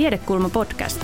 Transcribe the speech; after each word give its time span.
Tiedekulma 0.00 0.50
podcast. 0.50 1.00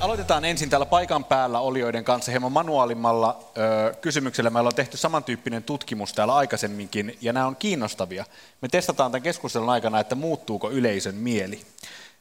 Aloitetaan 0.00 0.44
ensin 0.44 0.70
täällä 0.70 0.86
paikan 0.86 1.24
päällä 1.24 1.60
olijoiden 1.60 2.04
kanssa 2.04 2.30
hieman 2.30 2.52
manuaalimmalla 2.52 3.40
ö, 3.58 3.94
kysymyksellä. 3.94 4.50
Meillä 4.50 4.68
on 4.68 4.74
tehty 4.74 4.96
samantyyppinen 4.96 5.62
tutkimus 5.62 6.12
täällä 6.12 6.34
aikaisemminkin, 6.34 7.18
ja 7.20 7.32
nämä 7.32 7.46
on 7.46 7.56
kiinnostavia. 7.56 8.24
Me 8.62 8.68
testataan 8.68 9.12
tämän 9.12 9.22
keskustelun 9.22 9.70
aikana, 9.70 10.00
että 10.00 10.14
muuttuuko 10.14 10.70
yleisön 10.70 11.14
mieli. 11.14 11.60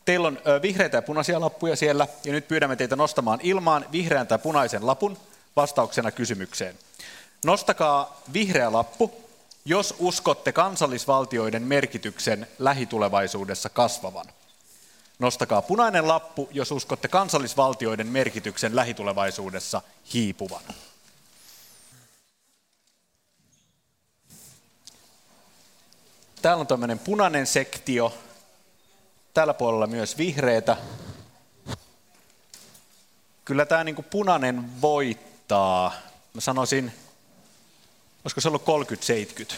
Teillä 0.06 0.28
on 0.28 0.40
ö, 0.48 0.62
vihreitä 0.62 0.98
ja 0.98 1.02
punaisia 1.02 1.40
lappuja 1.40 1.76
siellä, 1.76 2.08
ja 2.26 2.32
nyt 2.32 2.48
pyydämme 2.48 2.76
teitä 2.76 2.96
nostamaan 2.96 3.40
ilmaan 3.44 3.86
vihreän 3.92 4.28
tai 4.28 4.40
punaisen 4.40 4.88
lapun 4.88 5.18
vastauksena 5.56 6.12
kysymykseen. 6.12 6.76
Nostakaa 7.46 8.22
vihreä 8.34 8.72
lappu, 8.72 9.31
jos 9.66 9.96
uskotte 10.00 10.52
kansallisvaltioiden 10.52 11.64
merkityksen 11.64 12.48
lähitulevaisuudessa 12.60 13.70
kasvavan. 13.70 14.26
Nostakaa 15.20 15.62
punainen 15.62 16.08
lappu, 16.08 16.50
jos 16.52 16.72
uskotte 16.72 17.08
kansallisvaltioiden 17.08 18.08
merkityksen 18.08 18.76
lähitulevaisuudessa 18.76 19.82
hiipuvan. 20.14 20.64
Täällä 26.42 26.62
on 26.62 26.68
tämmöinen 26.68 27.00
punainen 27.00 27.48
sektio, 27.48 28.18
tällä 29.34 29.54
puolella 29.54 29.88
myös 29.88 30.18
vihreitä. 30.18 30.78
Kyllä 33.46 33.66
tämä 33.66 33.84
niin 33.84 34.04
punainen 34.10 34.82
voittaa. 34.82 35.94
Mä 36.34 36.42
sanoisin, 36.42 36.94
olisiko 38.26 38.42
se 38.42 38.48
ollut 38.48 38.66
30-70, 39.52 39.54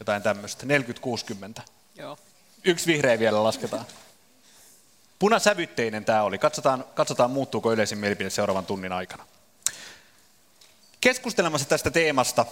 jotain 0.00 0.22
tämmöistä, 0.22 0.66
40-60. 1.58 1.62
Joo. 1.94 2.18
Yksi 2.64 2.86
vihreä 2.86 3.18
vielä 3.18 3.44
lasketaan. 3.44 3.86
Punasävytteinen 5.18 6.04
tämä 6.04 6.22
oli. 6.22 6.38
Katsotaan, 6.38 6.84
katsotaan 6.94 7.30
muuttuuko 7.30 7.72
yleisin 7.72 7.98
mielipide 7.98 8.30
seuraavan 8.30 8.66
tunnin 8.66 8.92
aikana. 8.92 9.26
Keskustelemassa 11.00 11.68
tästä 11.68 11.90
teemasta 11.90 12.46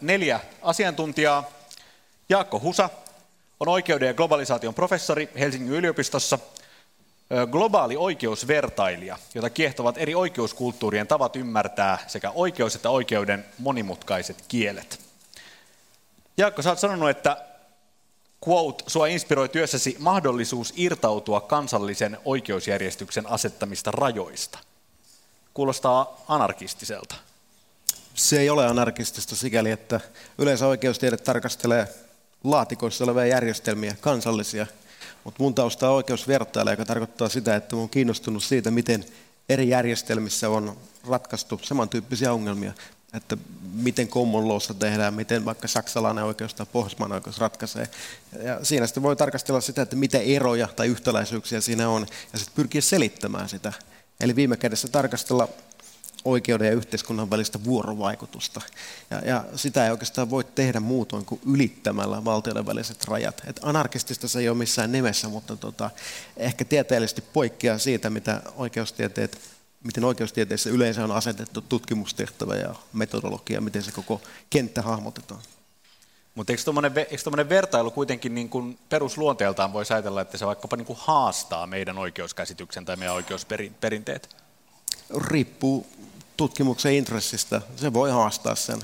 neljä 0.00 0.40
asiantuntijaa. 0.62 1.50
Jaakko 2.28 2.60
Husa 2.60 2.90
on 3.60 3.68
oikeuden 3.68 4.06
ja 4.06 4.14
globalisaation 4.14 4.74
professori 4.74 5.30
Helsingin 5.38 5.72
yliopistossa, 5.72 6.38
globaali 7.50 7.96
oikeusvertailija, 7.96 9.18
jota 9.34 9.50
kiehtovat 9.50 9.98
eri 9.98 10.14
oikeuskulttuurien 10.14 11.06
tavat 11.06 11.36
ymmärtää 11.36 11.98
sekä 12.06 12.30
oikeus- 12.30 12.74
että 12.74 12.90
oikeuden 12.90 13.44
monimutkaiset 13.58 14.44
kielet. 14.48 15.00
Jaakko, 16.36 16.62
sä 16.62 16.70
oot 16.70 16.78
sanonut, 16.78 17.10
että 17.10 17.36
quote, 18.48 18.84
sua 18.86 19.06
inspiroi 19.06 19.48
työssäsi 19.48 19.96
mahdollisuus 19.98 20.72
irtautua 20.76 21.40
kansallisen 21.40 22.18
oikeusjärjestyksen 22.24 23.26
asettamista 23.30 23.90
rajoista. 23.90 24.58
Kuulostaa 25.54 26.24
anarkistiselta. 26.28 27.14
Se 28.14 28.40
ei 28.40 28.50
ole 28.50 28.66
anarkistista 28.66 29.36
sikäli, 29.36 29.70
että 29.70 30.00
yleensä 30.38 30.66
oikeustiede 30.66 31.16
tarkastelee 31.16 31.88
laatikoissa 32.44 33.04
olevia 33.04 33.26
järjestelmiä, 33.26 33.96
kansallisia, 34.00 34.66
mutta 35.24 35.42
mun 35.42 35.54
tausta 35.54 35.90
on 35.90 35.96
oikeusvertailija, 35.96 36.72
joka 36.72 36.84
tarkoittaa 36.84 37.28
sitä, 37.28 37.56
että 37.56 37.76
olen 37.76 37.88
kiinnostunut 37.88 38.44
siitä, 38.44 38.70
miten 38.70 39.04
eri 39.48 39.68
järjestelmissä 39.68 40.48
on 40.48 40.76
ratkaistu 41.08 41.60
samantyyppisiä 41.62 42.32
ongelmia 42.32 42.72
että 43.12 43.36
miten 43.72 44.08
common 44.08 44.48
lawssa 44.48 44.74
tehdään, 44.74 45.14
miten 45.14 45.44
vaikka 45.44 45.68
saksalainen 45.68 46.24
oikeus 46.24 46.54
tai 46.54 46.66
pohjoismainen 46.72 47.14
oikeus 47.14 47.38
ratkaisee. 47.38 47.88
Ja 48.42 48.64
siinä 48.64 48.86
sitten 48.86 49.02
voi 49.02 49.16
tarkastella 49.16 49.60
sitä, 49.60 49.82
että 49.82 49.96
mitä 49.96 50.18
eroja 50.18 50.68
tai 50.76 50.86
yhtäläisyyksiä 50.86 51.60
siinä 51.60 51.88
on, 51.88 52.06
ja 52.32 52.38
sitten 52.38 52.54
pyrkiä 52.54 52.80
selittämään 52.80 53.48
sitä. 53.48 53.72
Eli 54.20 54.36
viime 54.36 54.56
kädessä 54.56 54.88
tarkastella 54.88 55.48
oikeuden 56.24 56.66
ja 56.66 56.72
yhteiskunnan 56.72 57.30
välistä 57.30 57.64
vuorovaikutusta. 57.64 58.60
Ja, 59.10 59.18
ja 59.18 59.44
sitä 59.56 59.84
ei 59.84 59.90
oikeastaan 59.90 60.30
voi 60.30 60.44
tehdä 60.44 60.80
muutoin 60.80 61.24
kuin 61.24 61.40
ylittämällä 61.46 62.24
valtioiden 62.24 62.66
väliset 62.66 63.04
rajat. 63.04 63.42
Et 63.46 63.60
anarkistista 63.62 64.28
se 64.28 64.38
ei 64.38 64.48
ole 64.48 64.58
missään 64.58 64.92
nimessä, 64.92 65.28
mutta 65.28 65.56
tota, 65.56 65.90
ehkä 66.36 66.64
tieteellisesti 66.64 67.20
poikkeaa 67.32 67.78
siitä, 67.78 68.10
mitä 68.10 68.42
oikeustieteet 68.56 69.52
miten 69.84 70.04
oikeustieteessä 70.04 70.70
yleensä 70.70 71.04
on 71.04 71.12
asetettu 71.12 71.60
tutkimustehtävä 71.60 72.54
ja 72.56 72.74
metodologia, 72.92 73.60
miten 73.60 73.82
se 73.82 73.92
koko 73.92 74.20
kenttä 74.50 74.82
hahmotetaan. 74.82 75.40
Mutta 76.34 76.52
eikö 76.52 76.62
tuommoinen 76.64 77.48
vertailu 77.48 77.90
kuitenkin 77.90 78.34
niin 78.34 78.48
kuin 78.48 78.78
perusluonteeltaan 78.88 79.72
voisi 79.72 79.92
ajatella, 79.92 80.20
että 80.20 80.38
se 80.38 80.46
vaikkapa 80.46 80.76
niin 80.76 80.86
kuin 80.86 80.98
haastaa 81.02 81.66
meidän 81.66 81.98
oikeuskäsityksen 81.98 82.84
tai 82.84 82.96
meidän 82.96 83.14
oikeusperinteet? 83.14 84.36
Riippuu 85.16 85.86
tutkimuksen 86.42 86.94
intressistä. 86.94 87.62
Se 87.76 87.92
voi 87.92 88.10
haastaa 88.10 88.54
sen 88.54 88.78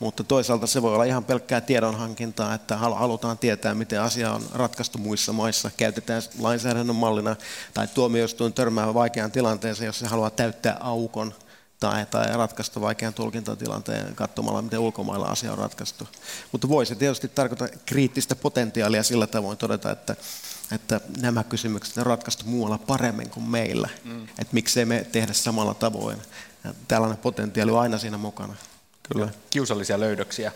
mutta 0.00 0.24
toisaalta 0.24 0.66
se 0.66 0.82
voi 0.82 0.94
olla 0.94 1.04
ihan 1.04 1.24
pelkkää 1.24 1.60
tiedonhankintaa, 1.60 2.54
että 2.54 2.76
halutaan 2.76 3.38
tietää, 3.38 3.74
miten 3.74 4.00
asia 4.00 4.32
on 4.32 4.42
ratkaistu 4.54 4.98
muissa 4.98 5.32
maissa, 5.32 5.70
käytetään 5.76 6.22
lainsäädännön 6.38 6.96
mallina, 6.96 7.36
tai 7.74 7.88
tuomioistuin 7.88 8.52
törmää 8.52 8.94
vaikeaan 8.94 9.32
tilanteeseen, 9.32 9.86
jos 9.86 9.98
se 9.98 10.06
haluaa 10.06 10.30
täyttää 10.30 10.76
aukon 10.80 11.34
tai, 11.80 12.06
tai 12.06 12.36
ratkaista 12.36 12.80
vaikean 12.80 13.14
tulkintatilanteen 13.14 14.14
katsomalla, 14.14 14.62
miten 14.62 14.78
ulkomailla 14.78 15.26
asia 15.26 15.52
on 15.52 15.58
ratkaistu. 15.58 16.08
Mutta 16.52 16.68
voi 16.68 16.86
se 16.86 16.94
tietysti 16.94 17.28
tarkoita 17.28 17.68
kriittistä 17.86 18.36
potentiaalia 18.36 19.02
sillä 19.02 19.26
tavoin 19.26 19.58
todeta, 19.58 19.90
että, 19.90 20.16
että 20.72 21.00
nämä 21.20 21.44
kysymykset 21.44 21.98
on 21.98 22.06
ratkaistu 22.06 22.44
muualla 22.46 22.78
paremmin 22.78 23.30
kuin 23.30 23.48
meillä. 23.48 23.88
Mm. 24.04 24.24
Että 24.24 24.52
miksei 24.54 24.84
me 24.84 25.06
tehdä 25.12 25.32
samalla 25.32 25.74
tavoin. 25.74 26.18
Ja 26.64 26.74
tällainen 26.88 27.18
potentiaali 27.18 27.70
on 27.70 27.80
aina 27.80 27.98
siinä 27.98 28.18
mukana. 28.18 28.54
Kyllä. 29.12 29.28
kiusallisia 29.50 30.00
löydöksiä. 30.00 30.52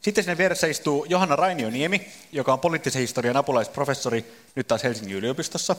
Sitten 0.00 0.24
sinne 0.24 0.38
vieressä 0.38 0.66
istuu 0.66 1.04
Johanna 1.08 1.36
Rainioniemi, 1.36 2.06
joka 2.32 2.52
on 2.52 2.60
poliittisen 2.60 3.00
historian 3.00 3.36
apulaisprofessori 3.36 4.32
nyt 4.54 4.66
taas 4.68 4.84
Helsingin 4.84 5.16
yliopistossa. 5.16 5.76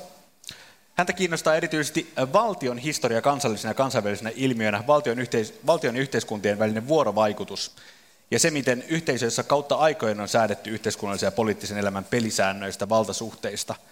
Häntä 0.96 1.14
kiinnostaa 1.14 1.56
erityisesti 1.56 2.14
valtion 2.34 2.78
historia 2.78 3.22
kansallisena 3.22 3.70
ja 3.70 3.76
kansainvälisenä 3.76 4.32
ilmiönä, 4.36 4.84
valtion, 4.88 5.20
yhteis- 5.20 5.54
valtion 5.66 5.96
yhteiskuntien 5.96 6.60
välinen 6.60 6.88
vuorovaikutus 6.88 7.76
ja 8.32 8.40
se, 8.40 8.52
miten 8.52 8.84
yhteisöissä 8.88 9.44
kautta 9.44 9.76
aikojen 9.76 10.20
on 10.20 10.28
säädetty 10.28 10.70
yhteiskunnallisen 10.70 11.28
ja 11.28 11.32
poliittisen 11.32 11.78
elämän 11.78 12.04
pelisäännöistä, 12.04 12.90
valtasuhteista– 12.90 13.76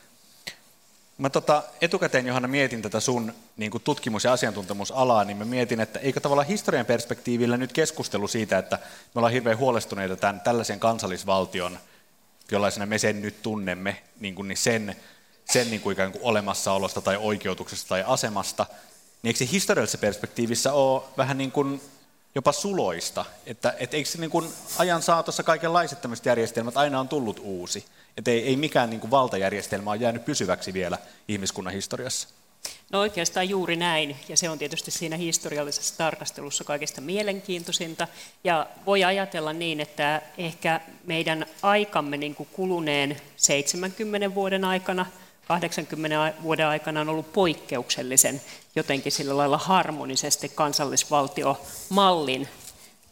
Mä 1.18 1.30
tota, 1.30 1.64
etukäteen 1.82 2.28
Johanna 2.28 2.48
mietin 2.48 2.82
tätä 2.82 3.00
sun 3.00 3.34
niin 3.58 3.72
kuin 3.72 3.84
tutkimus- 3.84 4.24
ja 4.24 4.34
asiantuntemusalaa, 4.34 5.24
niin 5.24 5.38
mä 5.38 5.46
mietin, 5.46 5.80
että 5.80 6.00
eikö 6.00 6.20
tavallaan 6.20 6.48
historian 6.48 6.86
perspektiivillä 6.86 7.58
nyt 7.58 7.74
keskustelu 7.74 8.28
siitä, 8.28 8.58
että 8.58 8.80
me 9.16 9.20
ollaan 9.20 9.34
hirveän 9.34 9.58
huolestuneita 9.58 10.16
tämän 10.16 10.42
tällaisen 10.42 10.80
kansallisvaltion, 10.80 11.80
jollaisena 12.52 12.86
me 12.86 12.98
sen 12.98 13.22
nyt 13.22 13.42
tunnemme, 13.42 14.02
niin, 14.20 14.36
kuin, 14.36 14.48
niin 14.48 14.58
sen, 14.58 14.96
sen 15.46 15.70
niin 15.70 15.82
kuin 15.82 15.94
ikään 15.94 16.12
kuin 16.12 16.24
olemassaolosta 16.24 17.02
tai 17.02 17.18
oikeutuksesta 17.18 17.90
tai 17.90 18.04
asemasta, 18.08 18.66
niin 19.22 19.30
eikö 19.30 19.38
se 19.38 19.52
historiallisessa 19.52 19.98
perspektiivissä 19.98 20.74
ole 20.74 21.04
vähän 21.18 21.38
niin 21.38 21.52
kuin 21.52 21.82
jopa 22.36 22.52
suloista, 22.52 23.26
että 23.46 23.76
et 23.80 23.94
eikö 23.94 24.10
se 24.10 24.18
niin 24.18 24.32
kuin 24.32 24.54
ajan 24.78 25.02
saatossa 25.02 25.44
kaikenlaiset 25.44 26.02
tämmöiset 26.02 26.26
järjestelmät 26.26 26.78
aina 26.78 27.00
on 27.00 27.08
tullut 27.08 27.40
uusi, 27.44 27.86
että 28.18 28.32
ei, 28.32 28.48
ei 28.48 28.56
mikään 28.56 28.90
niin 28.90 29.00
kuin 29.00 29.12
valtajärjestelmä 29.12 29.92
ole 29.92 30.00
jäänyt 30.00 30.26
pysyväksi 30.26 30.74
vielä 30.74 30.98
ihmiskunnan 31.28 31.74
historiassa. 31.74 32.28
No 32.92 33.00
oikeastaan 33.00 33.50
juuri 33.50 33.76
näin, 33.76 34.16
ja 34.30 34.38
se 34.38 34.50
on 34.50 34.60
tietysti 34.60 34.92
siinä 34.92 35.18
historiallisessa 35.18 35.98
tarkastelussa 35.98 36.64
kaikista 36.64 37.02
mielenkiintoisinta. 37.02 38.08
Ja 38.44 38.68
voi 38.86 39.04
ajatella 39.04 39.54
niin, 39.54 39.80
että 39.80 40.22
ehkä 40.38 40.82
meidän 41.06 41.46
aikamme 41.62 42.18
niin 42.18 42.36
kuin 42.36 42.50
kuluneen 42.54 43.22
70 43.36 44.36
vuoden 44.36 44.66
aikana, 44.66 45.06
80 45.48 46.34
vuoden 46.44 46.68
aikana 46.68 47.02
on 47.02 47.10
ollut 47.10 47.34
poikkeuksellisen 47.34 48.42
jotenkin 48.76 49.12
sillä 49.12 49.38
lailla 49.38 49.58
harmonisesti 49.58 50.50
kansallisvaltiomallin 50.50 52.48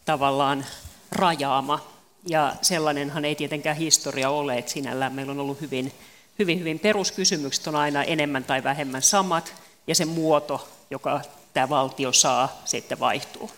tavallaan 0.05 0.65
rajaama. 1.11 1.92
Ja 2.25 2.55
sellainenhan 2.61 3.25
ei 3.25 3.35
tietenkään 3.35 3.77
historia 3.77 4.29
ole, 4.29 4.57
että 4.57 4.71
sinällään 4.71 5.13
meillä 5.13 5.31
on 5.31 5.39
ollut 5.39 5.61
hyvin, 5.61 5.93
hyvin, 6.39 6.59
hyvin 6.59 6.79
peruskysymykset 6.79 7.67
on 7.67 7.75
aina 7.75 8.03
enemmän 8.03 8.43
tai 8.43 8.63
vähemmän 8.63 9.01
samat, 9.01 9.53
ja 9.87 9.95
se 9.95 10.05
muoto, 10.05 10.69
joka 10.89 11.21
tämä 11.53 11.69
valtio 11.69 12.13
saa, 12.13 12.61
sitten 12.65 12.99
vaihtuu. 12.99 13.51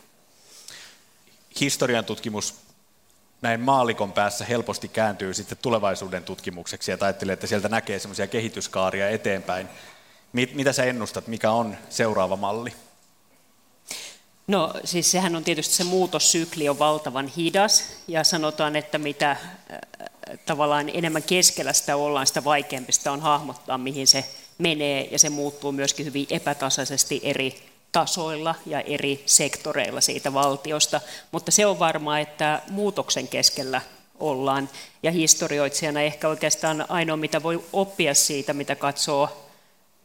Historian 1.60 2.06
tutkimus 2.06 2.56
näin 3.42 3.60
maalikon 3.60 4.12
päässä 4.14 4.46
helposti 4.46 4.88
kääntyy 4.88 5.34
sitten 5.34 5.58
tulevaisuuden 5.62 6.24
tutkimukseksi 6.24 6.92
ja 6.92 6.98
ajattelee, 7.02 7.34
että 7.34 7.48
sieltä 7.48 7.70
näkee 7.70 8.00
semmoisia 8.00 8.28
kehityskaaria 8.28 9.10
eteenpäin. 9.10 9.70
Mitä 10.34 10.74
sä 10.74 10.84
ennustat, 10.84 11.28
mikä 11.28 11.52
on 11.52 11.78
seuraava 11.90 12.36
malli? 12.36 12.74
No 14.48 14.74
siis 14.84 15.12
sehän 15.12 15.36
on 15.36 15.44
tietysti 15.44 15.76
se 15.76 15.84
muutossykli 15.84 16.70
on 16.70 16.80
valtavan 16.80 17.28
hidas 17.28 17.84
ja 18.08 18.24
sanotaan, 18.24 18.76
että 18.76 18.98
mitä 18.98 19.38
tavallaan 20.46 20.90
enemmän 20.94 21.24
keskellä 21.24 21.74
sitä 21.74 21.96
ollaan, 21.96 22.28
sitä 22.28 22.44
vaikeampi 22.44 22.92
sitä 22.92 23.12
on 23.12 23.22
hahmottaa, 23.22 23.78
mihin 23.78 24.08
se 24.08 24.26
menee, 24.58 25.08
ja 25.12 25.20
se 25.20 25.30
muuttuu 25.30 25.72
myöskin 25.72 26.06
hyvin 26.06 26.28
epätasaisesti 26.30 27.20
eri 27.24 27.64
tasoilla 27.92 28.56
ja 28.66 28.82
eri 28.82 29.24
sektoreilla 29.26 30.02
siitä 30.02 30.34
valtiosta, 30.34 31.02
mutta 31.32 31.52
se 31.52 31.66
on 31.66 31.80
varmaa, 31.80 32.20
että 32.20 32.62
muutoksen 32.70 33.28
keskellä 33.28 33.82
ollaan, 34.20 34.70
ja 35.04 35.12
historioitsijana 35.12 36.02
ehkä 36.02 36.30
oikeastaan 36.30 36.86
ainoa, 36.90 37.18
mitä 37.18 37.44
voi 37.44 37.64
oppia 37.74 38.14
siitä, 38.14 38.54
mitä 38.54 38.76
katsoo 38.76 39.48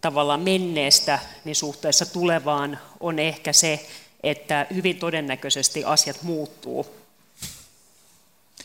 tavallaan 0.00 0.40
menneestä, 0.40 1.19
niin 1.44 1.56
suhteessa 1.56 2.06
tulevaan 2.06 2.78
on 3.00 3.19
ehkä 3.19 3.52
se, 3.52 3.87
että 4.22 4.67
hyvin 4.75 4.99
todennäköisesti 4.99 5.84
asiat 5.84 6.22
muuttuu. 6.22 6.87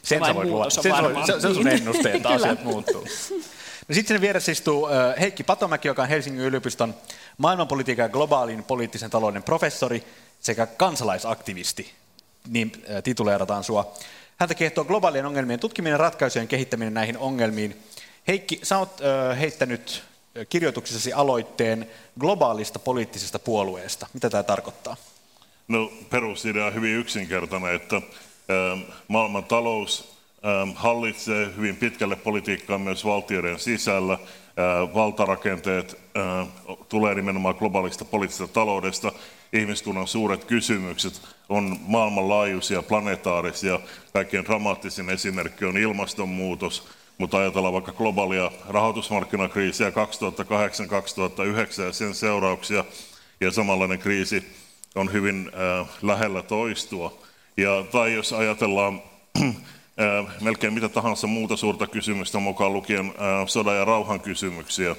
Sen 0.03 0.25
sä 0.25 0.35
voit 0.35 0.49
luoda. 0.49 0.69
Sen 0.69 0.83
se, 1.25 1.39
se 1.41 1.47
on 1.47 1.55
sun 1.55 1.67
ennuste, 1.67 2.11
että 2.11 2.29
asiat 2.35 2.63
muuttuu. 2.63 3.07
No 3.87 3.95
sitten 3.95 4.15
sen 4.15 4.21
vieressä 4.21 4.51
istuu 4.51 4.87
Heikki 5.19 5.43
Patomäki, 5.43 5.87
joka 5.87 6.01
on 6.01 6.07
Helsingin 6.07 6.45
yliopiston 6.45 6.95
maailmanpolitiikan 7.37 8.03
ja 8.03 8.09
globaalin 8.09 8.63
poliittisen 8.63 9.09
talouden 9.09 9.43
professori 9.43 10.03
sekä 10.39 10.65
kansalaisaktivisti, 10.65 11.93
niin 12.47 12.71
tituleerataan 13.03 13.63
sua. 13.63 13.93
Häntä 14.37 14.55
kehtoo 14.55 14.83
globaalien 14.83 15.25
ongelmien 15.25 15.59
tutkiminen, 15.59 15.99
ratkaisujen 15.99 16.47
kehittäminen 16.47 16.93
näihin 16.93 17.17
ongelmiin. 17.17 17.83
Heikki, 18.27 18.59
sä 18.63 18.77
oot 18.77 18.99
heittänyt 19.39 20.03
kirjoituksessasi 20.49 21.13
aloitteen 21.13 21.89
globaalista 22.19 22.79
poliittisesta 22.79 23.39
puolueesta. 23.39 24.07
Mitä 24.13 24.29
tämä 24.29 24.43
tarkoittaa? 24.43 24.97
No 25.67 25.91
perusidea 26.09 26.65
on 26.65 26.73
hyvin 26.73 26.95
yksinkertainen, 26.95 27.75
että 27.75 28.01
maailman 29.07 29.43
talous 29.43 30.15
hallitsee 30.75 31.49
hyvin 31.57 31.75
pitkälle 31.75 32.15
politiikkaa 32.15 32.77
myös 32.77 33.05
valtioiden 33.05 33.59
sisällä. 33.59 34.17
Valtarakenteet 34.93 35.99
tulee 36.89 37.15
nimenomaan 37.15 37.55
globaalista 37.59 38.05
poliittisesta 38.05 38.53
taloudesta. 38.53 39.11
Ihmiskunnan 39.53 40.07
suuret 40.07 40.43
kysymykset 40.43 41.21
on 41.49 41.77
maailmanlaajuisia, 41.87 42.83
planetaarisia. 42.83 43.79
Kaikkein 44.13 44.45
dramaattisin 44.45 45.09
esimerkki 45.09 45.65
on 45.65 45.77
ilmastonmuutos, 45.77 46.87
mutta 47.17 47.37
ajatellaan 47.37 47.73
vaikka 47.73 47.91
globaalia 47.91 48.51
rahoitusmarkkinakriisiä 48.69 49.89
2008-2009 49.89 49.93
ja 51.81 51.93
sen 51.93 52.13
seurauksia, 52.15 52.85
ja 53.41 53.51
samanlainen 53.51 53.99
kriisi 53.99 54.64
on 54.95 55.13
hyvin 55.13 55.51
äh, 55.53 55.87
lähellä 56.01 56.41
toistua. 56.41 57.17
Ja, 57.57 57.85
tai 57.91 58.13
jos 58.13 58.33
ajatellaan 58.33 59.01
äh, 59.41 59.53
melkein 60.41 60.73
mitä 60.73 60.89
tahansa 60.89 61.27
muuta 61.27 61.55
suurta 61.55 61.87
kysymystä, 61.87 62.39
mukaan 62.39 62.73
lukien 62.73 63.05
äh, 63.05 63.47
sodan 63.47 63.75
ja 63.75 63.85
rauhan 63.85 64.19
kysymyksiä, 64.19 64.95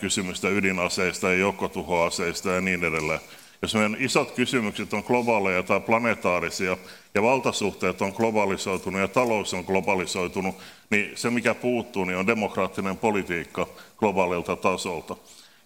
kysymystä 0.00 0.48
ydinaseista 0.48 1.28
ja 1.28 1.34
joukkotuhoaseista 1.34 2.50
ja 2.50 2.60
niin 2.60 2.84
edelleen. 2.84 3.20
Jos 3.62 3.74
meidän 3.74 3.96
isot 3.98 4.30
kysymykset 4.30 4.92
on 4.92 5.04
globaaleja 5.06 5.62
tai 5.62 5.80
planetaarisia 5.80 6.76
ja 7.14 7.22
valtasuhteet 7.22 8.02
on 8.02 8.12
globalisoitunut 8.16 9.00
ja 9.00 9.08
talous 9.08 9.54
on 9.54 9.64
globalisoitunut, 9.66 10.54
niin 10.90 11.12
se 11.14 11.30
mikä 11.30 11.54
puuttuu 11.54 12.04
niin 12.04 12.18
on 12.18 12.26
demokraattinen 12.26 12.96
politiikka 12.96 13.66
globaalilta 13.96 14.56
tasolta. 14.56 15.16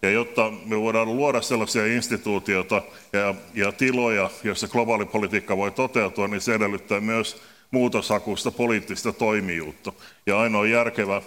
Ja 0.02 0.10
jotta 0.10 0.52
me 0.64 0.80
voidaan 0.80 1.16
luoda 1.16 1.42
sellaisia 1.42 1.86
instituutioita 1.86 2.82
ja, 3.12 3.34
ja 3.54 3.72
tiloja, 3.72 4.30
joissa 4.44 4.68
globaali 4.68 5.06
politiikka 5.06 5.56
voi 5.56 5.70
toteutua, 5.70 6.28
niin 6.28 6.40
se 6.40 6.54
edellyttää 6.54 7.00
myös 7.00 7.42
muutoshakuista 7.70 8.50
poliittista 8.50 9.12
toimijuutta. 9.12 9.92
Ja 10.26 10.40
ainoa 10.40 10.66
järkevä 10.66 11.22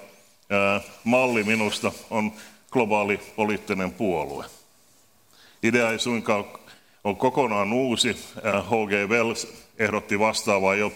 ää, 0.50 0.82
malli 1.04 1.44
minusta 1.44 1.92
on 2.10 2.32
globaali 2.72 3.20
poliittinen 3.36 3.92
puolue. 3.92 4.46
Idea 5.64 5.92
ei 5.92 6.00
suinkaan 6.00 6.46
ole 7.04 7.16
kokonaan 7.16 7.74
uusi. 7.74 8.18
H.G. 8.44 9.10
Wells 9.10 9.48
ehdotti 9.80 10.20
vastaavaa 10.20 10.76
jo 10.76 10.92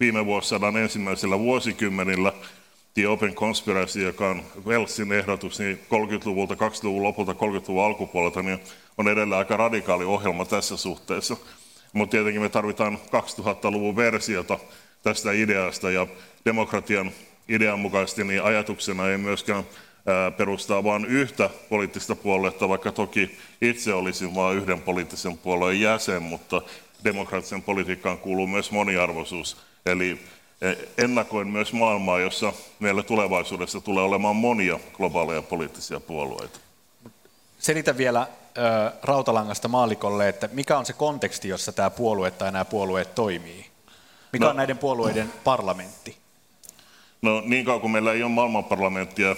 viime 0.00 0.26
vuosisadan 0.26 0.76
ensimmäisellä 0.76 1.38
vuosikymmenillä. 1.38 2.32
The 2.94 3.08
Open 3.08 3.34
Conspiracy, 3.34 4.02
joka 4.02 4.28
on 4.28 4.42
Wellsin 4.66 5.12
ehdotus, 5.12 5.58
niin 5.58 5.78
30-luvulta, 5.78 6.54
20-luvun 6.54 7.02
lopulta, 7.02 7.32
30-luvun 7.32 7.84
alkupuolelta, 7.84 8.42
niin 8.42 8.58
on 8.98 9.08
edelleen 9.08 9.38
aika 9.38 9.56
radikaali 9.56 10.04
ohjelma 10.04 10.44
tässä 10.44 10.76
suhteessa. 10.76 11.36
Mutta 11.92 12.10
tietenkin 12.10 12.42
me 12.42 12.48
tarvitaan 12.48 12.98
2000-luvun 13.06 13.96
versiota 13.96 14.58
tästä 15.02 15.32
ideasta, 15.32 15.90
ja 15.90 16.06
demokratian 16.44 17.10
idean 17.48 17.78
mukaisesti 17.78 18.24
niin 18.24 18.42
ajatuksena 18.42 19.08
ei 19.08 19.18
myöskään 19.18 19.64
perustaa 20.36 20.84
vain 20.84 21.04
yhtä 21.04 21.50
poliittista 21.68 22.16
puoluetta, 22.16 22.68
vaikka 22.68 22.92
toki 22.92 23.38
itse 23.62 23.94
olisin 23.94 24.34
vain 24.34 24.56
yhden 24.56 24.80
poliittisen 24.80 25.38
puolueen 25.38 25.80
jäsen, 25.80 26.22
mutta 26.22 26.62
demokraattisen 27.04 27.62
politiikkaan 27.62 28.18
kuuluu 28.18 28.46
myös 28.46 28.70
moniarvoisuus. 28.70 29.56
Eli 29.86 30.18
ennakoin 30.98 31.48
myös 31.48 31.72
maailmaa, 31.72 32.20
jossa 32.20 32.52
meillä 32.80 33.02
tulevaisuudessa 33.02 33.80
tulee 33.80 34.04
olemaan 34.04 34.36
monia 34.36 34.80
globaaleja 34.92 35.42
poliittisia 35.42 36.00
puolueita. 36.00 36.58
Selitä 37.58 37.96
vielä 37.96 38.26
ö, 38.58 38.92
rautalangasta 39.02 39.68
maalikolle, 39.68 40.28
että 40.28 40.48
mikä 40.52 40.78
on 40.78 40.86
se 40.86 40.92
konteksti, 40.92 41.48
jossa 41.48 41.72
tämä 41.72 41.90
puolue 41.90 42.30
tai 42.30 42.52
nämä 42.52 42.64
puolueet 42.64 43.14
toimii? 43.14 43.66
Mikä 44.32 44.44
no, 44.44 44.50
on 44.50 44.56
näiden 44.56 44.78
puolueiden 44.78 45.32
parlamentti? 45.44 46.16
No 47.22 47.42
niin 47.46 47.64
kauan 47.64 47.80
kuin 47.80 47.90
meillä 47.90 48.12
ei 48.12 48.22
ole 48.22 48.30
maailmanparlamenttia 48.30 49.36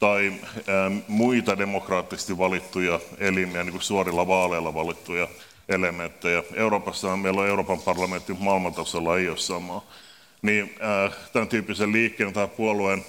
tai 0.00 0.32
ä, 0.56 0.62
muita 1.08 1.58
demokraattisesti 1.58 2.38
valittuja 2.38 3.00
elimiä, 3.18 3.62
niin 3.64 3.72
kuin 3.72 3.82
suorilla 3.82 4.26
vaaleilla 4.26 4.74
valittuja 4.74 5.28
elementtejä. 5.68 6.42
Euroopassa 6.54 7.16
meillä 7.16 7.40
on 7.40 7.48
Euroopan 7.48 7.80
parlamentti, 7.80 8.36
maailmantasolla 8.38 9.18
ei 9.18 9.28
ole 9.28 9.36
samaa 9.36 9.82
niin 10.44 10.74
äh, 10.82 11.16
tämän 11.32 11.48
tyyppisen 11.48 11.92
liikkeen 11.92 12.32
tai 12.32 12.48
puolueen 12.48 13.04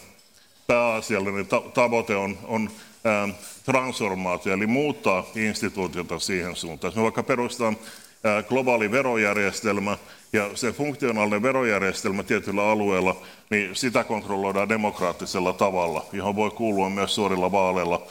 pääasiallinen 0.67 1.47
tavoite 1.73 2.15
on, 2.15 2.37
on 2.43 2.69
äh, 3.05 3.35
transformaatio, 3.65 4.53
eli 4.53 4.67
muuttaa 4.67 5.25
instituutiota 5.35 6.19
siihen 6.19 6.55
suuntaan. 6.55 6.89
Jos 6.89 6.95
me 6.95 7.03
vaikka 7.03 7.23
perustetaan 7.23 7.77
äh, 8.25 8.45
globaali 8.45 8.91
verojärjestelmä 8.91 9.97
ja 10.33 10.49
se 10.53 10.71
funktionaalinen 10.71 11.41
verojärjestelmä 11.41 12.23
tietyllä 12.23 12.69
alueella, 12.69 13.15
niin 13.49 13.75
sitä 13.75 14.03
kontrolloidaan 14.03 14.69
demokraattisella 14.69 15.53
tavalla, 15.53 16.05
johon 16.11 16.35
voi 16.35 16.51
kuulua 16.51 16.89
myös 16.89 17.15
suorilla 17.15 17.51
vaaleilla 17.51 18.07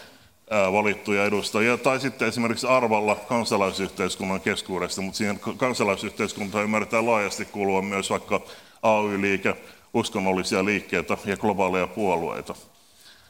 valittuja 0.73 1.25
edustajia, 1.25 1.79
tai 1.79 2.01
sitten 2.01 2.29
esimerkiksi 2.29 2.67
arvalla 2.67 3.15
kansalaisyhteiskunnan 3.15 4.41
keskuudesta, 4.41 5.03
mutta 5.03 5.19
siihen 5.19 5.41
kansalaisyhteiskuntaan 5.57 6.65
ymmärretään 6.65 7.07
laajasti 7.07 7.45
kuulua 7.45 7.83
myös 7.83 8.11
vaikka 8.11 8.41
AY-liike, 8.85 9.57
uskonnollisia 9.95 10.65
liikkeitä 10.65 11.17
ja 11.25 11.37
globaaleja 11.37 11.87
puolueita, 11.87 12.55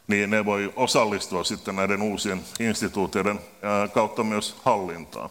niin 0.07 0.31
ne 0.31 0.45
voi 0.45 0.73
osallistua 0.77 1.45
sitten 1.45 1.77
näiden 1.77 2.03
uusien 2.03 2.41
instituutioiden 2.61 3.41
kautta 3.93 4.25
myös 4.25 4.57
hallintaan. 4.65 5.31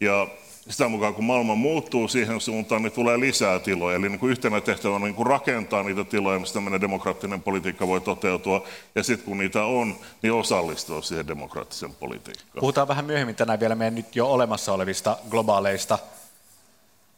Ja 0.00 0.26
sitä 0.68 0.88
mukaan 0.88 1.14
kun 1.14 1.24
maailma 1.24 1.54
muuttuu 1.54 2.08
siihen 2.08 2.40
suuntaan, 2.40 2.82
niin 2.82 2.92
tulee 2.92 3.20
lisää 3.20 3.58
tiloja. 3.58 3.96
Eli 3.96 4.08
niin 4.08 4.18
kuin 4.18 4.30
yhtenä 4.30 4.60
tehtävänä 4.60 4.96
on 4.96 5.02
niin 5.02 5.14
kuin 5.14 5.26
rakentaa 5.26 5.82
niitä 5.82 6.04
tiloja, 6.04 6.38
mistä 6.38 6.54
tämmöinen 6.54 6.80
demokraattinen 6.80 7.42
politiikka 7.42 7.86
voi 7.86 8.00
toteutua. 8.00 8.64
Ja 8.94 9.02
sitten 9.02 9.24
kun 9.24 9.38
niitä 9.38 9.64
on, 9.64 9.96
niin 10.22 10.32
osallistua 10.32 11.02
siihen 11.02 11.26
demokraattiseen 11.26 11.94
politiikkaan. 11.94 12.60
Puhutaan 12.60 12.88
vähän 12.88 13.04
myöhemmin 13.04 13.36
tänään 13.36 13.60
vielä 13.60 13.74
meidän 13.74 13.94
nyt 13.94 14.16
jo 14.16 14.26
olemassa 14.26 14.72
olevista 14.72 15.16
globaaleista 15.30 15.98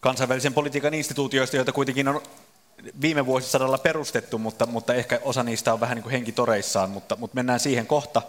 kansainvälisen 0.00 0.54
politiikan 0.54 0.94
instituutioista, 0.94 1.56
joita 1.56 1.72
kuitenkin 1.72 2.08
on 2.08 2.22
viime 3.00 3.26
vuosisadalla 3.26 3.78
perustettu, 3.78 4.38
mutta, 4.38 4.66
mutta 4.66 4.94
ehkä 4.94 5.20
osa 5.22 5.42
niistä 5.42 5.72
on 5.72 5.80
vähän 5.80 5.96
niin 5.96 6.02
kuin 6.02 6.10
henkitoreissaan, 6.10 6.90
mutta, 6.90 7.16
mutta 7.16 7.34
mennään 7.34 7.60
siihen 7.60 7.86
kohta. 7.86 8.22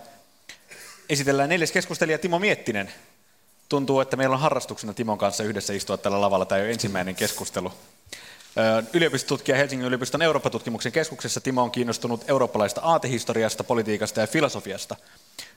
Esitellään 1.09 1.49
neljäs 1.49 1.71
keskustelija 1.71 2.17
Timo 2.17 2.39
Miettinen. 2.39 2.91
Tuntuu, 3.69 3.99
että 3.99 4.17
meillä 4.17 4.33
on 4.33 4.39
harrastuksena 4.39 4.93
Timon 4.93 5.17
kanssa 5.17 5.43
yhdessä 5.43 5.73
istua 5.73 5.97
tällä 5.97 6.21
lavalla. 6.21 6.45
Tämä 6.45 6.61
ole 6.61 6.71
ensimmäinen 6.71 7.15
keskustelu. 7.15 7.73
Yliopistotutkija 8.93 9.57
Helsingin 9.57 9.87
yliopiston 9.87 10.21
Eurooppa-tutkimuksen 10.21 10.91
keskuksessa 10.91 11.41
Timo 11.41 11.63
on 11.63 11.71
kiinnostunut 11.71 12.29
eurooppalaista 12.29 12.81
aatehistoriasta, 12.81 13.63
politiikasta 13.63 14.21
ja 14.21 14.27
filosofiasta. 14.27 14.95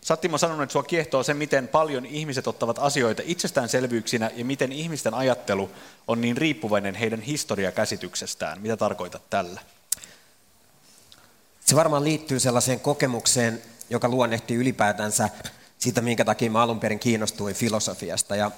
Sä 0.01 0.17
Timo 0.17 0.39
sanonut, 0.39 0.63
että 0.63 0.73
sua 0.73 0.83
kiehtoo 0.83 1.23
se, 1.23 1.35
miten 1.35 1.69
paljon 1.69 2.07
ihmiset 2.07 2.47
ottavat 2.47 2.79
asioita 2.79 3.23
itsestäänselvyyksinä 3.27 4.31
ja 4.37 4.45
miten 4.45 4.73
ihmisten 4.73 5.15
ajattelu 5.15 5.71
on 6.09 6.21
niin 6.21 6.37
riippuvainen 6.37 6.95
heidän 6.95 7.21
historiakäsityksestään. 7.21 8.61
Mitä 8.61 8.77
tarkoitat 8.77 9.31
tällä? 9.31 9.61
Se 11.65 11.77
varmaan 11.77 12.05
liittyy 12.05 12.41
sellaiseen 12.41 12.81
kokemukseen, 12.81 13.63
joka 13.91 14.09
luonnehtii 14.09 14.57
ylipäätänsä 14.57 15.29
siitä, 15.79 16.01
minkä 16.01 16.25
takia 16.25 16.51
mä 16.51 16.63
alun 16.63 16.81
perin 16.81 16.99
kiinnostuin 16.99 17.55
filosofiasta. 17.55 18.37
Ja 18.37 18.51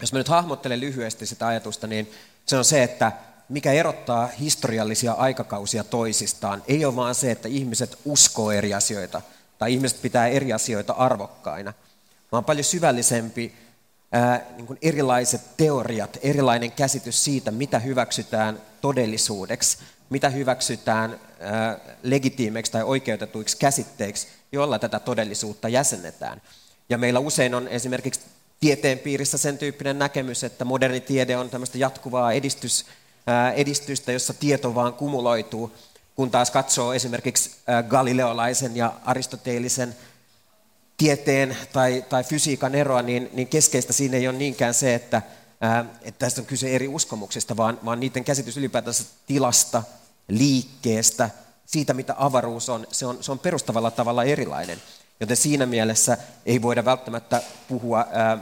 jos 0.00 0.12
mä 0.12 0.18
nyt 0.18 0.28
hahmottelen 0.28 0.80
lyhyesti 0.80 1.26
sitä 1.26 1.46
ajatusta, 1.46 1.86
niin 1.86 2.12
se 2.46 2.56
on 2.56 2.64
se, 2.64 2.82
että 2.82 3.12
mikä 3.52 3.72
erottaa 3.72 4.26
historiallisia 4.26 5.12
aikakausia 5.12 5.84
toisistaan, 5.84 6.62
ei 6.68 6.84
ole 6.84 6.96
vaan 6.96 7.14
se, 7.14 7.30
että 7.30 7.48
ihmiset 7.48 7.98
uskoo 8.04 8.50
eri 8.50 8.74
asioita 8.74 9.22
tai 9.58 9.72
ihmiset 9.72 10.02
pitää 10.02 10.26
eri 10.26 10.52
asioita 10.52 10.92
arvokkaina, 10.92 11.72
vaan 12.32 12.44
paljon 12.44 12.64
syvällisempi 12.64 13.54
ää, 14.12 14.46
niin 14.56 14.78
erilaiset 14.82 15.40
teoriat, 15.56 16.18
erilainen 16.22 16.72
käsitys 16.72 17.24
siitä, 17.24 17.50
mitä 17.50 17.78
hyväksytään 17.78 18.60
todellisuudeksi, 18.80 19.78
mitä 20.10 20.28
hyväksytään 20.28 21.20
ää, 21.40 21.78
legitiimeiksi 22.02 22.72
tai 22.72 22.82
oikeutetuiksi 22.82 23.56
käsitteiksi, 23.56 24.28
joilla 24.52 24.78
tätä 24.78 25.00
todellisuutta 25.00 25.68
jäsennetään. 25.68 26.42
Ja 26.88 26.98
meillä 26.98 27.20
usein 27.20 27.54
on 27.54 27.68
esimerkiksi 27.68 28.20
tieteen 28.60 28.98
piirissä 28.98 29.38
sen 29.38 29.58
tyyppinen 29.58 29.98
näkemys, 29.98 30.44
että 30.44 30.64
moderni 30.64 31.00
tiede 31.00 31.36
on 31.36 31.50
tämmöistä 31.50 31.78
jatkuvaa 31.78 32.32
edistys, 32.32 32.84
edistystä, 33.54 34.12
jossa 34.12 34.34
tieto 34.34 34.74
vaan 34.74 34.94
kumuloituu, 34.94 35.72
kun 36.14 36.30
taas 36.30 36.50
katsoo 36.50 36.92
esimerkiksi 36.92 37.50
galileolaisen 37.88 38.76
ja 38.76 38.92
aristoteellisen 39.04 39.96
tieteen 40.96 41.56
tai, 41.72 42.04
tai 42.08 42.24
fysiikan 42.24 42.74
eroa, 42.74 43.02
niin, 43.02 43.30
niin 43.32 43.48
keskeistä 43.48 43.92
siinä 43.92 44.16
ei 44.16 44.28
ole 44.28 44.38
niinkään 44.38 44.74
se, 44.74 44.94
että, 44.94 45.22
että 46.02 46.18
tästä 46.18 46.40
on 46.40 46.46
kyse 46.46 46.74
eri 46.74 46.88
uskomuksista, 46.88 47.56
vaan, 47.56 47.78
vaan 47.84 48.00
niiden 48.00 48.24
käsitys 48.24 48.56
ylipäätänsä 48.56 49.04
tilasta, 49.26 49.82
liikkeestä, 50.28 51.30
siitä 51.66 51.94
mitä 51.94 52.14
avaruus 52.18 52.68
on, 52.68 52.86
se 52.92 53.06
on, 53.06 53.18
se 53.20 53.32
on 53.32 53.38
perustavalla 53.38 53.90
tavalla 53.90 54.24
erilainen. 54.24 54.82
Joten 55.20 55.36
siinä 55.36 55.66
mielessä 55.66 56.18
ei 56.46 56.62
voida 56.62 56.84
välttämättä 56.84 57.42
puhua, 57.68 58.06
ää, 58.12 58.38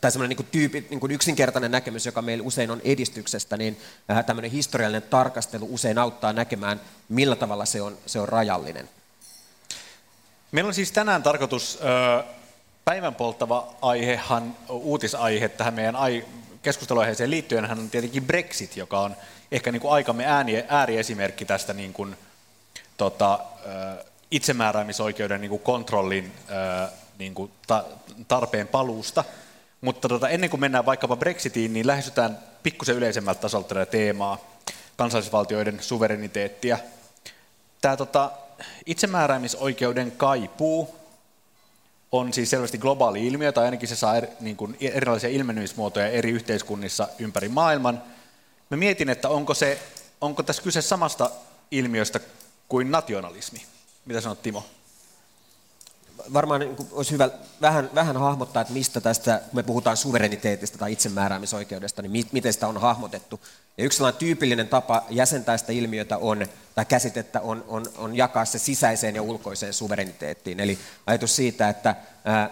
tai 0.00 0.12
semmoinen 0.12 0.36
niin 0.36 0.48
tyypi, 0.52 0.86
niin 0.90 1.00
kuin 1.00 1.12
yksinkertainen 1.12 1.70
näkemys, 1.70 2.06
joka 2.06 2.22
meillä 2.22 2.44
usein 2.44 2.70
on 2.70 2.80
edistyksestä, 2.84 3.56
niin 3.56 3.80
ää, 4.08 4.22
tämmöinen 4.22 4.50
historiallinen 4.50 5.10
tarkastelu 5.10 5.68
usein 5.70 5.98
auttaa 5.98 6.32
näkemään, 6.32 6.80
millä 7.08 7.36
tavalla 7.36 7.64
se 7.64 7.82
on, 7.82 7.98
se 8.06 8.20
on 8.20 8.28
rajallinen. 8.28 8.88
Meillä 10.52 10.68
on 10.68 10.74
siis 10.74 10.92
tänään 10.92 11.22
tarkoitus 11.22 11.78
päivän 12.84 13.14
polttava 13.14 13.74
aihehan, 13.82 14.56
uutisaihe 14.68 15.48
tähän 15.48 15.74
meidän 15.74 15.96
keskusteluaiheeseen 16.62 17.30
liittyen 17.30 17.66
hän 17.66 17.78
on 17.78 17.90
tietenkin 17.90 18.24
Brexit, 18.24 18.76
joka 18.76 19.00
on 19.00 19.16
ehkä 19.52 19.72
niin 19.72 19.80
kuin 19.80 19.92
aikamme 19.92 20.24
ääni, 20.26 20.64
ääriesimerkki 20.68 21.44
tästä 21.44 21.72
niin 21.72 21.92
kuin, 21.92 22.16
tota, 22.96 23.38
itsemääräämisoikeuden 24.30 25.40
niin 25.40 25.50
kuin 25.50 25.62
kontrollin 25.62 26.32
niin 27.18 27.34
kuin 27.34 27.52
ta, 27.66 27.84
tarpeen 28.28 28.68
paluusta. 28.68 29.24
Mutta 29.80 30.08
tota, 30.08 30.28
ennen 30.28 30.50
kuin 30.50 30.60
mennään 30.60 30.86
vaikkapa 30.86 31.16
Brexitiin, 31.16 31.72
niin 31.72 31.86
lähestytään 31.86 32.38
pikkusen 32.62 32.96
yleisemmältä 32.96 33.40
tasolta 33.40 33.68
tätä 33.68 33.86
teemaa, 33.86 34.38
kansallisvaltioiden 34.96 35.82
suvereniteettia. 35.82 36.78
Tämä 37.80 37.96
tota, 37.96 38.30
itsemääräämisoikeuden 38.86 40.12
kaipuu 40.12 40.96
on 42.12 42.32
siis 42.32 42.50
selvästi 42.50 42.78
globaali 42.78 43.26
ilmiö, 43.26 43.52
tai 43.52 43.64
ainakin 43.64 43.88
se 43.88 43.96
saa 43.96 44.16
eri, 44.16 44.28
niin 44.40 44.56
kuin 44.56 44.76
erilaisia 44.80 45.30
ilmenemismuotoja 45.30 46.08
eri 46.08 46.30
yhteiskunnissa 46.30 47.08
ympäri 47.18 47.48
maailman. 47.48 48.02
Mä 48.70 48.76
mietin, 48.76 49.08
että 49.08 49.28
onko, 49.28 49.54
se, 49.54 49.78
onko 50.20 50.42
tässä 50.42 50.62
kyse 50.62 50.82
samasta 50.82 51.30
ilmiöstä 51.70 52.20
kuin 52.68 52.90
nationalismi. 52.90 53.62
Mitä 54.04 54.20
sanot 54.20 54.42
Timo? 54.42 54.64
Varmaan 56.32 56.60
niin 56.60 56.76
olisi 56.92 57.12
hyvä 57.12 57.28
vähän, 57.60 57.90
vähän 57.94 58.16
hahmottaa, 58.16 58.60
että 58.60 58.74
mistä 58.74 59.00
tästä, 59.00 59.40
kun 59.50 59.56
me 59.56 59.62
puhutaan 59.62 59.96
suvereniteetista 59.96 60.78
tai 60.78 60.92
itsemääräämisoikeudesta, 60.92 62.02
niin 62.02 62.26
miten 62.32 62.52
sitä 62.52 62.68
on 62.68 62.80
hahmotettu. 62.80 63.40
Ja 63.78 63.84
yksi 63.84 63.96
sellainen 63.96 64.18
tyypillinen 64.18 64.68
tapa 64.68 65.04
jäsentää 65.10 65.58
sitä 65.58 65.72
ilmiötä 65.72 66.18
on, 66.18 66.46
tai 66.74 66.84
käsitettä 66.84 67.40
on, 67.40 67.64
on, 67.68 67.86
on 67.98 68.16
jakaa 68.16 68.44
se 68.44 68.58
sisäiseen 68.58 69.14
ja 69.14 69.22
ulkoiseen 69.22 69.72
suvereniteettiin. 69.72 70.60
Eli 70.60 70.78
ajatus 71.06 71.36
siitä, 71.36 71.68
että 71.68 71.96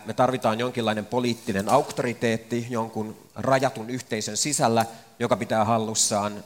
me 0.05 0.13
tarvitaan 0.13 0.59
jonkinlainen 0.59 1.07
poliittinen 1.07 1.69
auktoriteetti 1.69 2.67
jonkun 2.71 3.17
rajatun 3.35 3.91
yhteisön 3.91 4.37
sisällä, 4.37 4.87
joka 5.19 5.37
pitää 5.37 5.65
hallussaan 5.65 6.45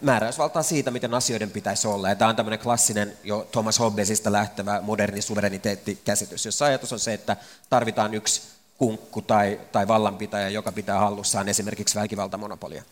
määräysvaltaa 0.00 0.62
siitä, 0.62 0.90
miten 0.90 1.14
asioiden 1.14 1.50
pitäisi 1.50 1.88
olla. 1.88 2.08
Ja 2.08 2.14
tämä 2.14 2.28
on 2.28 2.36
tämmöinen 2.36 2.58
klassinen 2.58 3.16
jo 3.24 3.48
Thomas 3.52 3.78
Hobbesista 3.78 4.32
lähtevä 4.32 4.80
moderni 4.80 5.22
suvereniteettikäsitys, 5.22 6.44
jossa 6.44 6.64
ajatus 6.64 6.92
on 6.92 6.98
se, 6.98 7.14
että 7.14 7.36
tarvitaan 7.70 8.14
yksi 8.14 8.42
kunkku 8.78 9.22
tai, 9.22 9.60
tai 9.72 9.88
vallanpitäjä, 9.88 10.48
joka 10.48 10.72
pitää 10.72 10.98
hallussaan 10.98 11.48
esimerkiksi 11.48 11.98
väkivaltamonopolia. 12.00 12.82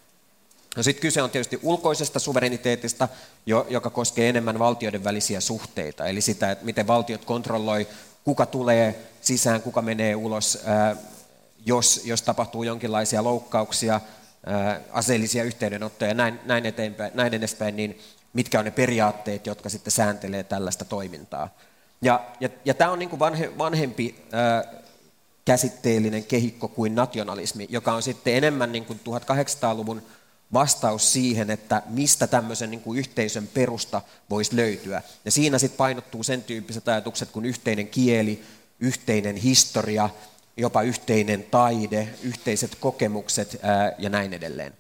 No 0.77 0.83
sitten 0.83 1.03
kyse 1.03 1.23
on 1.23 1.31
tietysti 1.31 1.61
ulkoisesta 1.63 2.19
suvereniteetista, 2.19 3.09
joka 3.69 3.91
koskee 3.91 4.29
enemmän 4.29 4.59
valtioiden 4.59 5.05
välisiä 5.05 5.41
suhteita, 5.41 6.07
eli 6.07 6.21
sitä, 6.21 6.51
että 6.51 6.65
miten 6.65 6.87
valtiot 6.87 7.25
kontrolloi, 7.25 7.89
kuka 8.25 8.47
tulee 8.47 9.11
sisään, 9.21 9.63
kuka 9.63 9.83
menee 9.83 10.17
ulos, 10.17 10.59
jos, 11.67 12.01
jos 12.05 12.23
tapahtuu 12.23 12.63
jonkinlaisia 12.63 13.25
loukkauksia, 13.25 14.01
aseellisia 14.93 15.45
yhteydenottoja 15.45 16.11
ja 16.11 16.15
näin, 16.15 16.41
näin, 16.45 16.67
eteenpäin, 16.67 17.13
näin 17.15 17.35
edespäin, 17.35 17.77
niin 17.77 17.99
mitkä 18.33 18.59
on 18.59 18.65
ne 18.65 18.71
periaatteet, 18.71 19.47
jotka 19.47 19.69
sitten 19.69 19.91
sääntelee 19.91 20.45
tällaista 20.45 20.85
toimintaa. 20.85 21.57
Ja, 22.03 22.25
ja, 22.41 22.49
ja 22.65 22.75
tämä 22.75 22.91
on 22.91 22.99
niin 22.99 23.09
kuin 23.09 23.21
vanhe, 23.21 23.59
vanhempi 23.59 24.15
ää, 24.33 24.65
käsitteellinen 25.45 26.25
kehikko 26.25 26.69
kuin 26.69 26.95
nationalismi, 26.95 27.67
joka 27.71 27.93
on 27.93 28.03
sitten 28.03 28.35
enemmän 28.35 28.73
niin 28.73 28.85
kuin 28.85 29.01
1800-luvun 29.09 30.03
vastaus 30.53 31.13
siihen, 31.13 31.51
että 31.51 31.83
mistä 31.87 32.27
tämmöisen 32.27 32.71
niin 32.71 32.81
kuin 32.81 32.99
yhteisön 32.99 33.47
perusta 33.47 34.03
voisi 34.31 34.57
löytyä. 34.57 35.03
Ja 35.25 35.31
siinä 35.31 35.59
sitten 35.59 35.77
painottuu 35.77 36.23
sen 36.23 36.43
tyyppiset 36.43 36.89
ajatukset 36.89 37.31
kuin 37.31 37.45
yhteinen 37.45 37.89
kieli, 37.89 38.45
yhteinen 38.81 39.37
historia, 39.37 40.11
jopa 40.61 40.83
yhteinen 40.83 41.43
taide, 41.50 42.09
yhteiset 42.23 42.75
kokemukset 42.81 43.61
ja 43.99 44.09
näin 44.09 44.33
edelleen. 44.33 44.73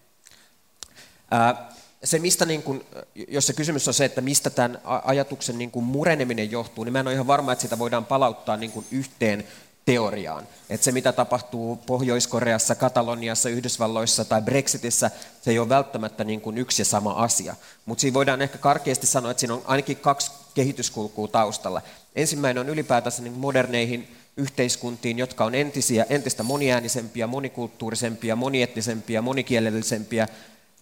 Se, 2.04 2.18
mistä 2.18 2.44
niin 2.44 2.62
kun, 2.62 2.84
jos 3.28 3.46
se 3.46 3.52
kysymys 3.52 3.88
on 3.88 3.94
se, 3.94 4.04
että 4.04 4.20
mistä 4.20 4.50
tämän 4.50 4.78
ajatuksen 5.04 5.58
niin 5.58 5.70
kun 5.70 5.84
mureneminen 5.84 6.50
johtuu, 6.50 6.84
niin 6.84 6.92
mä 6.92 7.00
en 7.00 7.06
ole 7.06 7.14
ihan 7.14 7.26
varma, 7.26 7.52
että 7.52 7.62
sitä 7.62 7.78
voidaan 7.78 8.06
palauttaa 8.06 8.56
niin 8.56 8.72
kun 8.72 8.84
yhteen 8.90 9.44
teoriaan. 9.84 10.46
Että 10.70 10.84
se, 10.84 10.92
mitä 10.92 11.12
tapahtuu 11.12 11.76
Pohjois-Koreassa, 11.76 12.74
Kataloniassa, 12.74 13.48
Yhdysvalloissa 13.48 14.24
tai 14.24 14.42
Brexitissä, 14.42 15.10
se 15.42 15.50
ei 15.50 15.58
ole 15.58 15.68
välttämättä 15.68 16.24
niin 16.24 16.40
kuin 16.40 16.58
yksi 16.58 16.82
ja 16.82 16.86
sama 16.86 17.12
asia. 17.12 17.56
Mutta 17.86 18.00
siinä 18.00 18.14
voidaan 18.14 18.42
ehkä 18.42 18.58
karkeasti 18.58 19.06
sanoa, 19.06 19.30
että 19.30 19.40
siinä 19.40 19.54
on 19.54 19.62
ainakin 19.66 19.96
kaksi 19.96 20.30
kehityskulkua 20.54 21.28
taustalla. 21.28 21.82
Ensimmäinen 22.16 22.60
on 22.60 22.68
ylipäätänsä 22.68 23.22
niin 23.22 23.32
moderneihin 23.32 24.16
yhteiskuntiin, 24.36 25.18
jotka 25.18 25.44
on 25.44 25.54
entisiä, 25.54 26.06
entistä 26.08 26.42
moniäänisempiä, 26.42 27.26
monikulttuurisempia, 27.26 28.36
monietnisempiä, 28.36 29.22
monikielellisempiä, 29.22 30.28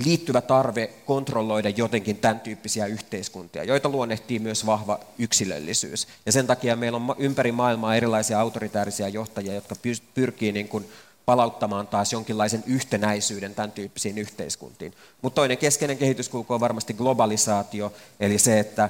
liittyvä 0.05 0.41
tarve 0.41 0.91
kontrolloida 1.07 1.69
jotenkin 1.69 2.17
tämän 2.17 2.41
tyyppisiä 2.41 2.87
yhteiskuntia, 2.87 3.65
joita 3.65 3.89
luonnehtii 3.89 4.39
myös 4.39 4.67
vahva 4.67 5.01
yksilöllisyys. 5.19 6.09
Ja 6.27 6.33
sen 6.33 6.47
takia 6.47 6.77
meillä 6.77 6.97
on 6.97 7.17
ympäri 7.19 7.53
maailmaa 7.53 7.97
erilaisia 7.97 8.41
autoritäärisiä 8.41 9.09
johtajia, 9.09 9.55
jotka 9.55 9.75
pyrkii 10.15 10.53
niin 10.53 10.69
kuin 10.69 10.89
palauttamaan 11.29 11.87
taas 11.87 12.13
jonkinlaisen 12.13 12.65
yhtenäisyyden 12.67 13.55
tämän 13.55 13.73
tyyppisiin 13.73 14.19
yhteiskuntiin. 14.19 14.95
Mutta 15.23 15.35
toinen 15.35 15.59
keskeinen 15.59 15.99
kehityskulku 15.99 16.55
on 16.55 16.61
varmasti 16.61 16.95
globalisaatio, 16.95 17.93
eli 18.21 18.39
se, 18.39 18.59
että 18.59 18.89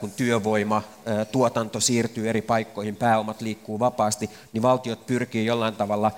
kun 0.00 0.10
työvoima, 0.10 0.82
tuotanto 1.32 1.80
siirtyy 1.80 2.28
eri 2.28 2.42
paikkoihin, 2.42 2.96
pääomat 2.96 3.40
liikkuu 3.40 3.78
vapaasti, 3.78 4.30
niin 4.52 4.62
valtiot 4.62 5.06
pyrkii 5.06 5.46
jollain 5.46 5.74
tavalla 5.74 6.12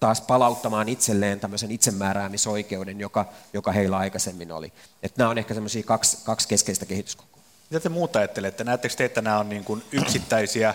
taas 0.00 0.20
palauttamaan 0.20 0.88
itselleen 0.88 1.40
tämmöisen 1.40 1.70
itsemääräämisoikeuden, 1.70 3.00
joka, 3.00 3.26
joka 3.52 3.72
heillä 3.72 3.96
aikaisemmin 3.96 4.52
oli. 4.52 4.72
Että 5.02 5.18
nämä 5.18 5.30
on 5.30 5.38
ehkä 5.38 5.54
semmoisia 5.54 5.82
kaksi, 5.82 6.18
kaksi 6.24 6.48
keskeistä 6.48 6.86
kehityskulkua. 6.86 7.42
Mitä 7.70 7.80
te 7.80 7.88
muuta 7.88 8.18
ajattelette? 8.18 8.64
Näettekö 8.64 8.94
te, 8.94 9.04
että 9.04 9.22
nämä 9.22 9.38
on 9.38 9.48
niin 9.48 9.64
kuin 9.64 9.82
yksittäisiä 9.92 10.74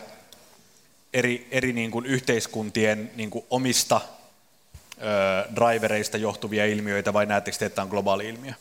eri, 1.16 1.48
eri 1.52 1.74
niin 1.74 1.92
kuin 1.92 2.06
yhteiskuntien 2.06 3.12
niin 3.16 3.30
kuin 3.30 3.46
omista 3.50 4.02
ö, 4.02 5.54
drivereista 5.56 6.18
johtuvia 6.18 6.66
ilmiöitä 6.66 7.14
vai 7.14 7.26
näettekö 7.26 7.58
te, 7.58 7.66
että 7.66 7.82
on 7.82 7.88
globaali 7.88 8.30
ilmiö? 8.30 8.54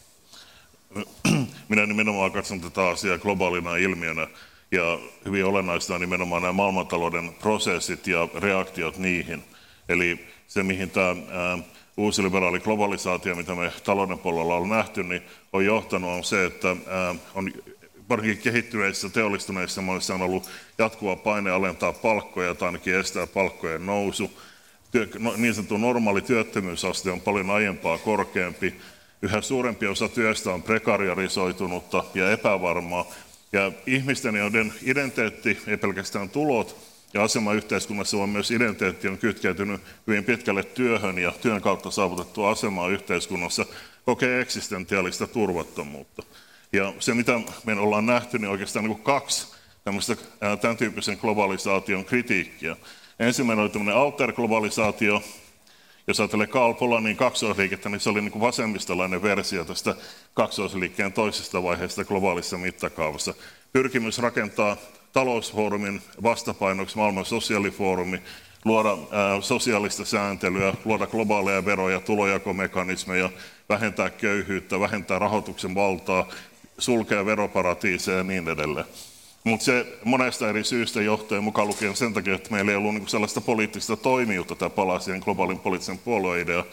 Minä 1.68 1.87
nimenomaan 1.87 2.32
katson 2.32 2.61
tätä 2.61 2.88
asiaa 2.88 3.18
globaalina 3.18 3.76
ilmiönä 3.76 4.28
ja 4.70 4.99
hyvin 5.25 5.44
olennaista 5.44 5.94
on 5.94 6.00
nimenomaan 6.00 6.42
nämä 6.42 6.52
maailmantalouden 6.52 7.34
prosessit 7.34 8.06
ja 8.06 8.28
reaktiot 8.34 8.99
niihin. 8.99 9.44
Eli 9.88 10.26
se, 10.49 10.62
mihin 10.62 10.90
tämä 10.90 11.14
uusiliberaali 11.96 12.61
globalisaatio, 12.61 13.34
mitä 13.34 13.54
me 13.54 13.73
talouden 13.84 14.18
puolella 14.18 14.56
on 14.56 14.68
nähty, 14.68 15.02
niin 15.02 15.23
on 15.52 15.64
johtanut 15.64 16.11
on 16.11 16.25
se, 16.25 16.44
että 16.44 16.76
on 17.34 17.52
varsinkin 18.08 18.42
kehittyneissä 18.42 19.08
teollistuneissa 19.08 19.82
maissa 19.82 20.14
on 20.14 20.23
ollut 20.23 20.50
jatkuva 20.78 21.16
paine 21.16 21.50
alentaa 21.50 21.92
palkkoja 21.92 22.54
tai 22.54 22.68
ainakin 22.68 22.94
estää 22.94 23.26
palkkojen 23.26 23.87
nousu. 23.87 24.30
Työ, 24.90 25.08
no, 25.18 25.34
niin 25.37 25.54
sanottu 25.54 25.76
normaali 25.76 26.23
työttömyysaste 26.23 27.11
on 27.11 27.20
paljon 27.20 27.50
aiempaa 27.50 27.99
korkeampi. 27.99 28.75
Yhä 29.23 29.40
suurempi 29.40 29.87
osa 29.87 30.08
työstä 30.08 30.50
on 30.50 30.62
prekariarisoitunutta 30.62 32.04
ja 32.14 32.30
epävarmaa, 32.30 33.06
ja 33.52 33.73
ihmisten, 33.87 34.37
joiden 34.37 34.73
identiteetti, 34.82 35.58
ei 35.66 35.76
pelkästään 35.76 36.30
tulot 36.30 36.76
ja 37.14 37.23
asema 37.23 37.52
yhteiskunnassa, 37.52 38.18
vaan 38.18 38.28
myös 38.28 38.50
identiteetti 38.50 39.08
on 39.08 39.18
kytkeytynyt 39.18 39.80
hyvin 40.06 40.25
pitkälle 40.25 40.62
työhön 40.62 41.18
ja 41.18 41.32
työn 41.40 41.61
kautta 41.61 41.90
saavutettua 41.90 42.50
asemaa 42.50 42.88
yhteiskunnassa, 42.88 43.66
kokee 44.04 44.40
eksistentiaalista 44.40 45.26
turvattomuutta. 45.26 46.23
Ja 46.74 46.92
se, 46.98 47.14
mitä 47.14 47.40
me 47.64 47.72
ollaan 47.72 48.06
nähty, 48.06 48.38
niin 48.38 48.50
oikeastaan 48.50 48.84
niin 48.84 49.02
kaksi 49.02 49.54
tämmöistä 49.84 50.16
tämän 50.60 50.76
tyyppisen 50.76 51.18
globalisaation 51.20 52.04
kritiikkiä. 52.04 52.76
Ensimmäinen 53.18 53.62
oli 53.62 53.70
tämmöinen 53.70 53.94
alter-globalisaatio, 53.94 55.22
jos 56.06 56.20
ajattelee 56.20 56.46
Karl 56.46 56.74
Polanin 56.74 57.16
kaksoisliikettä, 57.16 57.88
niin 57.88 58.00
se 58.00 58.10
oli 58.10 58.20
niin 58.20 58.32
kuin 58.32 58.42
vasemmistolainen 58.42 59.22
versio 59.22 59.64
tästä 59.64 59.94
kaksoisliikkeen 60.34 61.12
toisesta 61.12 61.62
vaiheesta 61.62 62.04
globaalissa 62.04 62.58
mittakaavassa. 62.58 63.34
Pyrkimys 63.72 64.18
rakentaa 64.18 64.76
talousfoorumin 65.12 66.02
vastapainoksi 66.22 66.96
maailman 66.96 67.24
sosiaalifoorumi, 67.24 68.22
luoda 68.64 68.96
sosiaalista 69.40 70.04
sääntelyä, 70.04 70.74
luoda 70.84 71.06
globaaleja 71.06 71.64
veroja, 71.64 72.00
tulojakomekanismeja, 72.00 73.30
vähentää 73.68 74.10
köyhyyttä, 74.10 74.80
vähentää 74.80 75.18
rahoituksen 75.18 75.74
valtaa, 75.74 76.28
sulkea 76.78 77.26
veroparatiiseja 77.26 78.18
ja 78.18 78.24
niin 78.24 78.48
edelleen. 78.48 78.86
Mutta 79.44 79.64
se 79.64 79.86
monesta 80.04 80.48
eri 80.48 80.64
syystä 80.64 81.02
johtuen 81.02 81.44
mukaan 81.44 81.68
lukien 81.68 81.96
sen 81.96 82.14
takia, 82.14 82.34
että 82.34 82.50
meillä 82.50 82.70
ei 82.70 82.76
ollut 82.76 82.94
niinku 82.94 83.10
sellaista 83.10 83.40
poliittista 83.40 83.96
toimijuutta 83.96 84.54
tämä 84.54 84.70
palasien 84.70 85.20
globaalin 85.24 85.58
poliittisen 85.58 85.98
puolueidea, 85.98 86.64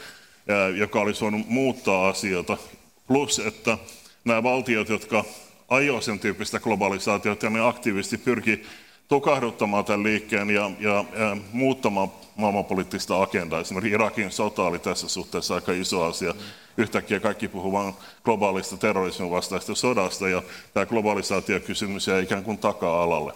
joka 0.76 1.02
olisi 1.02 1.22
voinut 1.22 1.48
muuttaa 1.48 2.08
asioita. 2.08 2.58
Plus, 3.08 3.40
että 3.40 3.78
nämä 4.26 4.44
valtiot, 4.44 4.90
jotka 4.90 5.26
ajoivat 5.70 6.04
sen 6.04 6.20
tyyppistä 6.20 6.60
globalisaatiota, 6.60 7.50
ne 7.50 7.68
aktiivisesti 7.68 8.18
pyrki 8.18 8.64
tukahduttamaan 9.12 9.86
tämän 9.86 10.04
liikkeen 10.04 10.50
ja, 10.50 10.72
ja, 10.80 11.06
ja 11.20 11.38
muuttamaan 11.52 12.12
maailmanpoliittista 12.36 13.22
agendaa. 13.22 13.60
Esimerkiksi 13.60 13.94
Irakin 13.94 14.32
sota 14.32 14.64
oli 14.64 14.80
tässä 14.80 15.10
suhteessa 15.10 15.56
aika 15.56 15.72
iso 15.72 16.04
asia. 16.04 16.34
Yhtäkkiä 16.78 17.20
kaikki 17.20 17.48
puhuvat 17.48 17.96
globaalista 18.24 18.78
terrorismin 18.78 19.32
vastaista 19.32 19.76
sodasta 19.76 20.30
ja 20.30 20.42
tämä 20.74 20.86
globalisaatiokysymys 20.86 22.08
jäi 22.08 22.24
ikään 22.24 22.44
kuin 22.44 22.58
taka-alalle. 22.58 23.34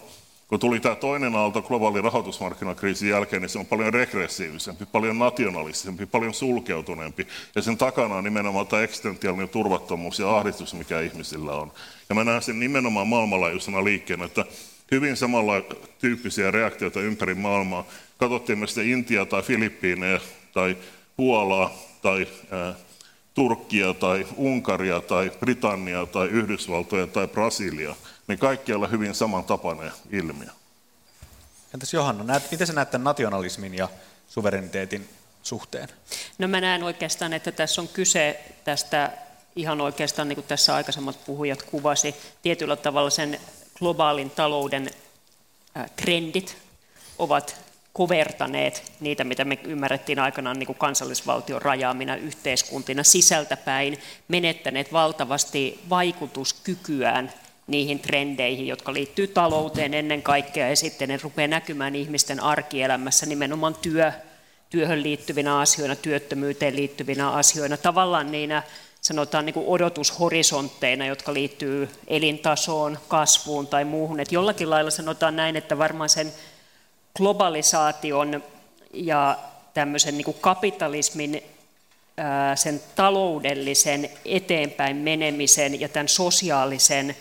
Kun 0.48 0.60
tuli 0.60 0.80
tämä 0.80 0.94
toinen 0.94 1.34
aalto 1.34 1.62
globaali 1.62 2.00
rahoitusmarkkinakriisin 2.00 3.08
jälkeen, 3.08 3.42
niin 3.42 3.50
se 3.50 3.58
on 3.58 3.66
paljon 3.66 3.94
regressiivisempi, 3.94 4.86
paljon 4.86 5.18
nationalistisempi, 5.18 6.06
paljon 6.06 6.34
sulkeutuneempi. 6.34 7.26
Ja 7.54 7.62
sen 7.62 7.76
takana 7.76 8.14
on 8.14 8.24
nimenomaan 8.24 8.66
tämä 8.66 8.82
eksistentiaalinen 8.82 9.48
turvattomuus 9.48 10.18
ja 10.18 10.36
ahdistus, 10.36 10.74
mikä 10.74 11.00
ihmisillä 11.00 11.52
on. 11.52 11.72
Ja 12.08 12.14
mä 12.14 12.24
näen 12.24 12.42
sen 12.42 12.60
nimenomaan 12.60 13.06
maailmanlaajuisena 13.06 13.84
liikkeenä, 13.84 14.24
että 14.24 14.44
hyvin 14.90 15.16
samalla 15.16 15.52
tyyppisiä 15.98 16.50
reaktioita 16.50 17.00
ympäri 17.00 17.34
maailmaa. 17.34 17.86
Katsottiin 18.18 18.58
me 18.58 18.66
sitten 18.66 18.86
Intia 18.90 19.26
tai 19.26 19.42
Filippiinejä 19.42 20.20
tai 20.52 20.76
Puolaa 21.16 21.70
tai 22.02 22.26
ää, 22.50 22.74
Turkkia 23.34 23.94
tai 23.94 24.26
Unkaria 24.36 25.00
tai 25.00 25.32
Britannia 25.40 26.06
tai 26.06 26.28
Yhdysvaltoja 26.28 27.06
tai 27.06 27.28
Brasilia, 27.28 27.94
niin 28.28 28.38
kaikkialla 28.38 28.86
hyvin 28.86 29.14
samantapainen 29.14 29.92
ilmiö. 30.12 30.48
Entäs 31.74 31.94
Johanna, 31.94 32.24
näet, 32.24 32.50
miten 32.50 32.66
sä 32.66 32.72
näet 32.72 32.90
tämän 32.90 33.04
nationalismin 33.04 33.74
ja 33.74 33.88
suvereniteetin 34.28 35.08
suhteen? 35.42 35.88
No 36.38 36.48
mä 36.48 36.60
näen 36.60 36.82
oikeastaan, 36.82 37.32
että 37.32 37.52
tässä 37.52 37.80
on 37.80 37.88
kyse 37.88 38.40
tästä 38.64 39.12
ihan 39.56 39.80
oikeastaan, 39.80 40.28
niin 40.28 40.36
kuin 40.36 40.46
tässä 40.46 40.74
aikaisemmat 40.74 41.24
puhujat 41.26 41.62
kuvasi, 41.62 42.14
tietyllä 42.42 42.76
tavalla 42.76 43.10
sen 43.10 43.40
globaalin 43.78 44.30
talouden 44.30 44.90
trendit 45.96 46.56
ovat 47.18 47.66
kovertaneet 47.92 48.92
niitä, 49.00 49.24
mitä 49.24 49.44
me 49.44 49.58
ymmärrettiin 49.64 50.18
aikanaan 50.18 50.58
niin 50.58 50.66
kuin 50.66 50.78
kansallisvaltion 50.78 51.62
rajaamina 51.62 52.16
yhteiskuntina 52.16 53.02
sisältäpäin, 53.02 53.98
menettäneet 54.28 54.92
valtavasti 54.92 55.80
vaikutuskykyään 55.90 57.32
niihin 57.66 57.98
trendeihin, 57.98 58.66
jotka 58.66 58.92
liittyy 58.92 59.26
talouteen 59.26 59.94
ennen 59.94 60.22
kaikkea, 60.22 60.68
ja 60.68 60.76
sitten 60.76 61.08
ne 61.08 61.18
rupeaa 61.22 61.48
näkymään 61.48 61.94
ihmisten 61.94 62.40
arkielämässä 62.40 63.26
nimenomaan 63.26 63.74
työ, 63.74 64.12
työhön 64.70 65.02
liittyvinä 65.02 65.58
asioina, 65.58 65.96
työttömyyteen 65.96 66.76
liittyvinä 66.76 67.30
asioina, 67.30 67.76
tavallaan 67.76 68.32
niinä 68.32 68.62
sanotaan 69.06 69.46
niin 69.46 69.54
kuin 69.54 69.66
odotushorisontteina, 69.68 71.06
jotka 71.06 71.34
liittyy 71.34 71.88
elintasoon, 72.08 72.98
kasvuun 73.08 73.66
tai 73.66 73.84
muuhun. 73.84 74.20
Et 74.20 74.32
jollakin 74.32 74.70
lailla 74.70 74.90
sanotaan 74.90 75.36
näin, 75.36 75.56
että 75.56 75.78
varmaan 75.78 76.08
sen 76.08 76.32
globalisaation 77.16 78.42
ja 78.92 79.38
tämmöisen 79.74 80.16
niin 80.16 80.24
kuin 80.24 80.36
kapitalismin 80.40 81.42
sen 82.54 82.82
taloudellisen 82.94 84.10
eteenpäin 84.24 84.96
menemisen 84.96 85.80
ja 85.80 85.88
tämän 85.88 86.08
sosiaalisen 86.08 87.16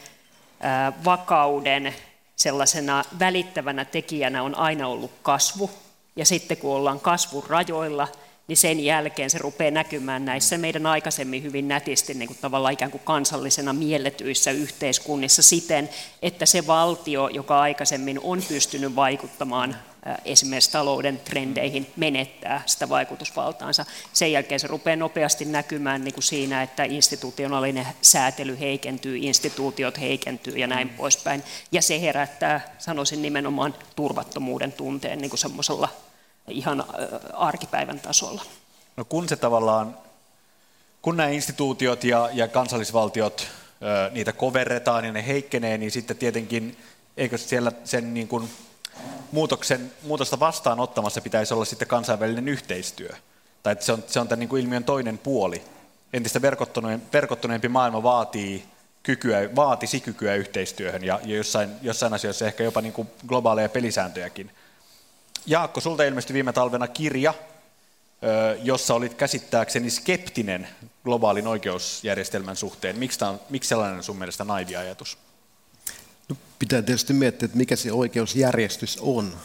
vakauden 1.06 1.95
sellaisena 2.36 3.04
välittävänä 3.19 3.86
tekijänä 3.86 4.43
on 4.43 4.56
aina 4.56 4.88
ollut 4.88 5.12
kasvu. 5.24 5.69
Ja 6.15 6.26
sitten 6.26 6.58
kun 6.58 6.76
ollaan 6.76 7.00
kasvun 7.00 7.43
rajoilla, 7.48 8.08
niin 8.47 8.58
sen 8.58 8.79
jälkeen 8.79 9.29
se 9.29 9.38
rupeaa 9.38 9.71
näkymään 9.71 10.25
näissä 10.25 10.58
meidän 10.58 10.86
aikaisemmin 10.86 11.43
hyvin 11.43 11.67
nätisti 11.67 12.13
niin 12.13 12.27
kuin 12.27 12.38
tavallaan 12.41 12.73
ikään 12.73 12.91
kuin 12.91 13.01
kansallisena 13.03 13.73
mielletyissä 13.73 14.51
yhteiskunnissa 14.51 15.41
siten, 15.41 15.89
että 16.21 16.45
se 16.45 16.67
valtio, 16.67 17.27
joka 17.27 17.62
aikaisemmin 17.62 18.19
on 18.23 18.43
pystynyt 18.47 18.95
vaikuttamaan 18.95 19.77
esimerkiksi 20.25 20.71
talouden 20.71 21.19
trendeihin, 21.19 21.88
menettää 21.95 22.62
sitä 22.65 22.89
vaikutusvaltaansa. 22.89 23.86
Sen 24.13 24.31
jälkeen 24.31 24.60
se 24.60 24.67
rupeaa 24.67 24.95
nopeasti 24.95 25.45
näkymään 25.45 26.03
niin 26.03 26.13
kuin 26.13 26.23
siinä, 26.23 26.63
että 26.63 26.84
institutionaalinen 26.84 27.88
säätely 28.01 28.60
heikentyy, 28.60 29.17
instituutiot 29.17 29.99
heikentyy 29.99 30.53
ja 30.58 30.67
näin 30.67 30.89
poispäin. 30.89 31.43
Ja 31.71 31.81
se 31.81 32.01
herättää, 32.01 32.75
sanoisin 32.77 33.21
nimenomaan, 33.21 33.75
turvattomuuden 33.95 34.71
tunteen 34.71 35.19
niin 35.19 35.29
kuin 35.29 35.39
semmoisella 35.39 35.89
ihan 36.47 36.84
arkipäivän 37.34 37.99
tasolla. 37.99 38.41
No 38.97 39.05
kun 39.05 39.29
se 39.29 39.36
tavallaan, 39.36 39.97
kun 41.01 41.17
nämä 41.17 41.29
instituutiot 41.29 42.03
ja, 42.03 42.29
ja 42.34 42.47
kansallisvaltiot, 42.47 43.47
niitä 44.12 44.34
koverretaan 44.34 45.05
ja 45.05 45.12
ne 45.12 45.27
heikkenee, 45.27 45.77
niin 45.77 45.91
sitten 45.91 46.17
tietenkin, 46.17 46.77
eikö 47.17 47.38
siellä 47.38 47.71
sen 47.84 48.13
niin 48.13 48.27
kuin 48.27 48.49
muutoksen, 49.31 49.91
muutosta 50.03 50.39
vastaanottamassa 50.39 51.21
pitäisi 51.21 51.53
olla 51.53 51.65
sitten 51.65 51.88
kansainvälinen 51.88 52.47
yhteistyö. 52.47 53.10
Tai 53.63 53.73
että 53.73 53.86
se 53.86 53.91
on, 53.91 54.03
se 54.08 54.19
on 54.19 54.27
tämän 54.27 54.39
niin 54.39 54.49
kuin 54.49 54.63
ilmiön 54.63 54.84
toinen 54.84 55.17
puoli. 55.17 55.63
Entistä 56.13 56.41
verkottuneempi 57.13 57.69
maailma 57.69 58.03
vaatii 58.03 58.65
kykyä, 59.03 59.55
vaatisi 59.55 59.99
kykyä 59.99 60.36
yhteistyöhön 60.36 61.03
ja, 61.03 61.19
ja 61.23 61.36
jossain, 61.36 61.69
jossain 61.81 62.13
asioissa 62.13 62.45
ehkä 62.45 62.63
jopa 62.63 62.81
niin 62.81 62.93
kuin 62.93 63.08
globaaleja 63.27 63.69
pelisääntöjäkin– 63.69 64.51
Jaakko, 65.45 65.81
sulta 65.81 66.03
ilmestyi 66.03 66.34
viime 66.34 66.53
talvena 66.53 66.88
kirja, 66.88 67.34
jossa 68.63 68.93
olit 68.93 69.13
käsittääkseni 69.13 69.89
skeptinen 69.89 70.67
globaalin 71.03 71.47
oikeusjärjestelmän 71.47 72.55
suhteen. 72.55 72.99
Miksi, 72.99 73.25
on, 73.25 73.39
miksi 73.49 73.67
sellainen 73.67 74.03
sun 74.03 74.17
mielestä 74.17 74.43
naivi 74.43 74.75
ajatus? 74.75 75.17
No, 76.29 76.36
pitää 76.60 76.81
tietysti 76.81 77.13
miettiä, 77.13 77.45
että 77.45 77.58
mikä 77.58 77.75
se 77.75 77.91
oikeusjärjestys 77.91 78.97
on. 79.01 79.38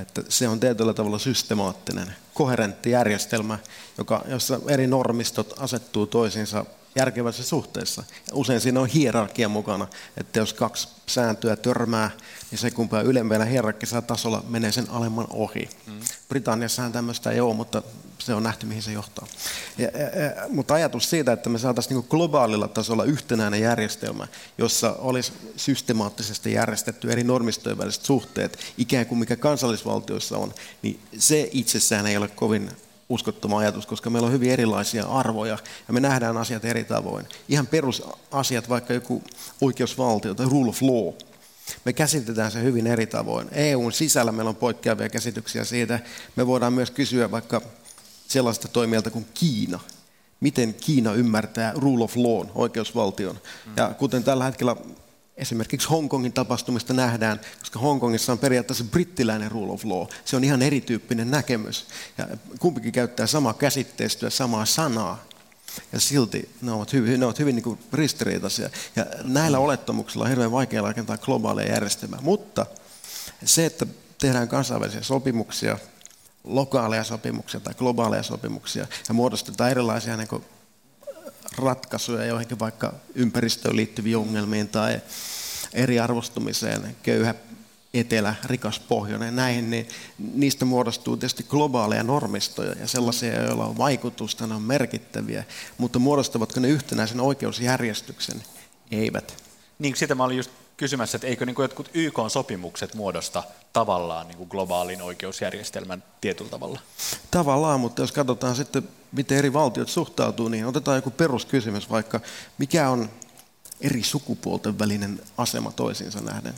Että 0.00 0.22
se 0.28 0.48
on 0.48 0.60
tietyllä 0.60 0.94
tavalla 0.94 1.18
systemaattinen, 1.18 2.14
koherentti 2.34 2.90
järjestelmä, 2.90 3.58
joka, 3.98 4.24
jossa 4.28 4.60
eri 4.68 4.86
normistot 4.86 5.54
asettuu 5.58 6.06
toisiinsa 6.06 6.64
järkevässä 6.98 7.42
suhteessa. 7.42 8.04
Usein 8.32 8.60
siinä 8.60 8.80
on 8.80 8.86
hierarkia 8.86 9.48
mukana, 9.48 9.88
että 10.16 10.38
jos 10.38 10.52
kaksi 10.52 10.88
sääntöä 11.06 11.56
törmää, 11.56 12.10
niin 12.50 12.58
se 12.58 12.70
kumpaa 12.70 13.02
ylemmällä 13.02 13.44
hierarkisella 13.44 14.02
tasolla 14.02 14.44
menee 14.48 14.72
sen 14.72 14.90
alemman 14.90 15.26
ohi. 15.30 15.68
Mm. 15.86 16.00
Britanniassahan 16.28 16.92
tämmöistä 16.92 17.30
ei 17.30 17.40
ole, 17.40 17.54
mutta 17.54 17.82
se 18.18 18.34
on 18.34 18.42
nähty, 18.42 18.66
mihin 18.66 18.82
se 18.82 18.92
johtaa. 18.92 19.26
Ja, 19.78 19.84
ja, 19.84 20.22
ja, 20.22 20.48
mutta 20.48 20.74
ajatus 20.74 21.10
siitä, 21.10 21.32
että 21.32 21.48
me 21.50 21.58
saataisiin 21.58 21.96
niin 21.96 22.06
globaalilla 22.10 22.68
tasolla 22.68 23.04
yhtenäinen 23.04 23.60
järjestelmä, 23.60 24.26
jossa 24.58 24.92
olisi 24.98 25.32
systemaattisesti 25.56 26.52
järjestetty 26.52 27.12
eri 27.12 27.24
normistojen 27.24 27.78
väliset 27.78 28.04
suhteet, 28.04 28.58
ikään 28.78 29.06
kuin 29.06 29.18
mikä 29.18 29.36
kansallisvaltioissa 29.36 30.38
on, 30.38 30.54
niin 30.82 31.00
se 31.18 31.48
itsessään 31.52 32.06
ei 32.06 32.16
ole 32.16 32.28
kovin 32.28 32.70
uskottava 33.08 33.58
ajatus, 33.58 33.86
koska 33.86 34.10
meillä 34.10 34.26
on 34.26 34.32
hyvin 34.32 34.50
erilaisia 34.50 35.06
arvoja 35.06 35.58
ja 35.88 35.94
me 35.94 36.00
nähdään 36.00 36.36
asiat 36.36 36.64
eri 36.64 36.84
tavoin. 36.84 37.26
Ihan 37.48 37.66
perusasiat, 37.66 38.68
vaikka 38.68 38.94
joku 38.94 39.22
oikeusvaltio 39.60 40.34
tai 40.34 40.46
rule 40.46 40.68
of 40.68 40.82
law, 40.82 41.14
me 41.84 41.92
käsitetään 41.92 42.50
se 42.50 42.62
hyvin 42.62 42.86
eri 42.86 43.06
tavoin. 43.06 43.48
EUn 43.52 43.92
sisällä 43.92 44.32
meillä 44.32 44.48
on 44.48 44.56
poikkeavia 44.56 45.08
käsityksiä 45.08 45.64
siitä. 45.64 46.00
Me 46.36 46.46
voidaan 46.46 46.72
myös 46.72 46.90
kysyä 46.90 47.30
vaikka 47.30 47.62
sellaista 48.28 48.68
toimijalta 48.68 49.10
kuin 49.10 49.26
Kiina. 49.34 49.80
miten 50.40 50.74
Kiina 50.74 51.12
ymmärtää 51.12 51.72
rule 51.76 52.04
of 52.04 52.16
law, 52.16 52.46
oikeusvaltion. 52.54 53.38
Ja 53.76 53.94
kuten 53.98 54.24
tällä 54.24 54.44
hetkellä 54.44 54.76
esimerkiksi 55.38 55.88
Hongkongin 55.88 56.32
tapahtumista 56.32 56.94
nähdään, 56.94 57.40
koska 57.58 57.78
Hongkongissa 57.78 58.32
on 58.32 58.38
periaatteessa 58.38 58.84
brittiläinen 58.84 59.50
rule 59.50 59.72
of 59.72 59.84
law. 59.84 60.06
Se 60.24 60.36
on 60.36 60.44
ihan 60.44 60.62
erityyppinen 60.62 61.30
näkemys. 61.30 61.86
Ja 62.18 62.26
kumpikin 62.58 62.92
käyttää 62.92 63.26
samaa 63.26 63.54
käsitteistöä, 63.54 64.30
samaa 64.30 64.64
sanaa. 64.64 65.24
Ja 65.92 66.00
silti 66.00 66.48
ne 66.62 66.72
ovat 66.72 66.92
hyvin, 66.92 67.20
ne 67.20 67.26
ovat 67.26 67.38
hyvin 67.38 67.54
niin 67.54 67.62
kuin 67.62 67.78
ristiriitaisia. 67.92 68.70
Ja 68.96 69.06
näillä 69.24 69.58
olettamuksilla 69.58 70.24
on 70.24 70.30
hirveän 70.30 70.52
vaikea 70.52 70.82
rakentaa 70.82 71.18
globaalia 71.18 71.72
järjestelmää. 71.72 72.20
Mutta 72.22 72.66
se, 73.44 73.66
että 73.66 73.86
tehdään 74.18 74.48
kansainvälisiä 74.48 75.02
sopimuksia, 75.02 75.78
lokaaleja 76.44 77.04
sopimuksia 77.04 77.60
tai 77.60 77.74
globaaleja 77.74 78.22
sopimuksia 78.22 78.86
ja 79.08 79.14
muodostetaan 79.14 79.70
erilaisia 79.70 80.16
niin 80.16 80.28
ratkaisuja 81.56 82.24
joihinkin 82.24 82.58
vaikka 82.58 82.94
ympäristöön 83.14 83.76
liittyviin 83.76 84.16
ongelmiin 84.16 84.68
tai 84.68 85.00
eriarvostumiseen, 85.72 86.96
köyhä 87.02 87.34
etelä, 87.94 88.34
rikas 88.44 88.80
pohjoinen, 88.80 89.36
näihin, 89.36 89.70
niin 89.70 89.88
niistä 90.34 90.64
muodostuu 90.64 91.16
tietysti 91.16 91.42
globaaleja 91.48 92.02
normistoja 92.02 92.72
ja 92.80 92.88
sellaisia, 92.88 93.42
joilla 93.42 93.66
on 93.66 93.78
vaikutusta, 93.78 94.46
ne 94.46 94.54
on 94.54 94.62
merkittäviä, 94.62 95.44
mutta 95.78 95.98
muodostavatko 95.98 96.60
ne 96.60 96.68
yhtenäisen 96.68 97.20
oikeusjärjestyksen? 97.20 98.42
Eivät. 98.90 99.44
Niin 99.78 99.96
sitä 99.96 100.14
mä 100.14 100.24
olin 100.24 100.36
just 100.36 100.50
kysymässä, 100.78 101.16
että 101.16 101.26
eikö 101.26 101.46
niin 101.46 101.54
kuin 101.54 101.64
jotkut 101.64 101.90
YK-sopimukset 101.94 102.94
muodosta 102.94 103.42
tavallaan 103.72 104.28
niin 104.28 104.38
kuin 104.38 104.48
globaalin 104.48 105.02
oikeusjärjestelmän 105.02 106.04
tietyllä 106.20 106.50
tavalla? 106.50 106.80
Tavallaan, 107.30 107.80
mutta 107.80 108.02
jos 108.02 108.12
katsotaan 108.12 108.56
sitten, 108.56 108.88
miten 109.12 109.38
eri 109.38 109.52
valtiot 109.52 109.88
suhtautuu, 109.88 110.48
niin 110.48 110.66
otetaan 110.66 110.96
joku 110.96 111.10
peruskysymys 111.10 111.90
vaikka, 111.90 112.20
mikä 112.58 112.90
on 112.90 113.10
eri 113.80 114.02
sukupuolten 114.02 114.78
välinen 114.78 115.20
asema 115.38 115.72
toisiinsa 115.72 116.20
nähden. 116.20 116.54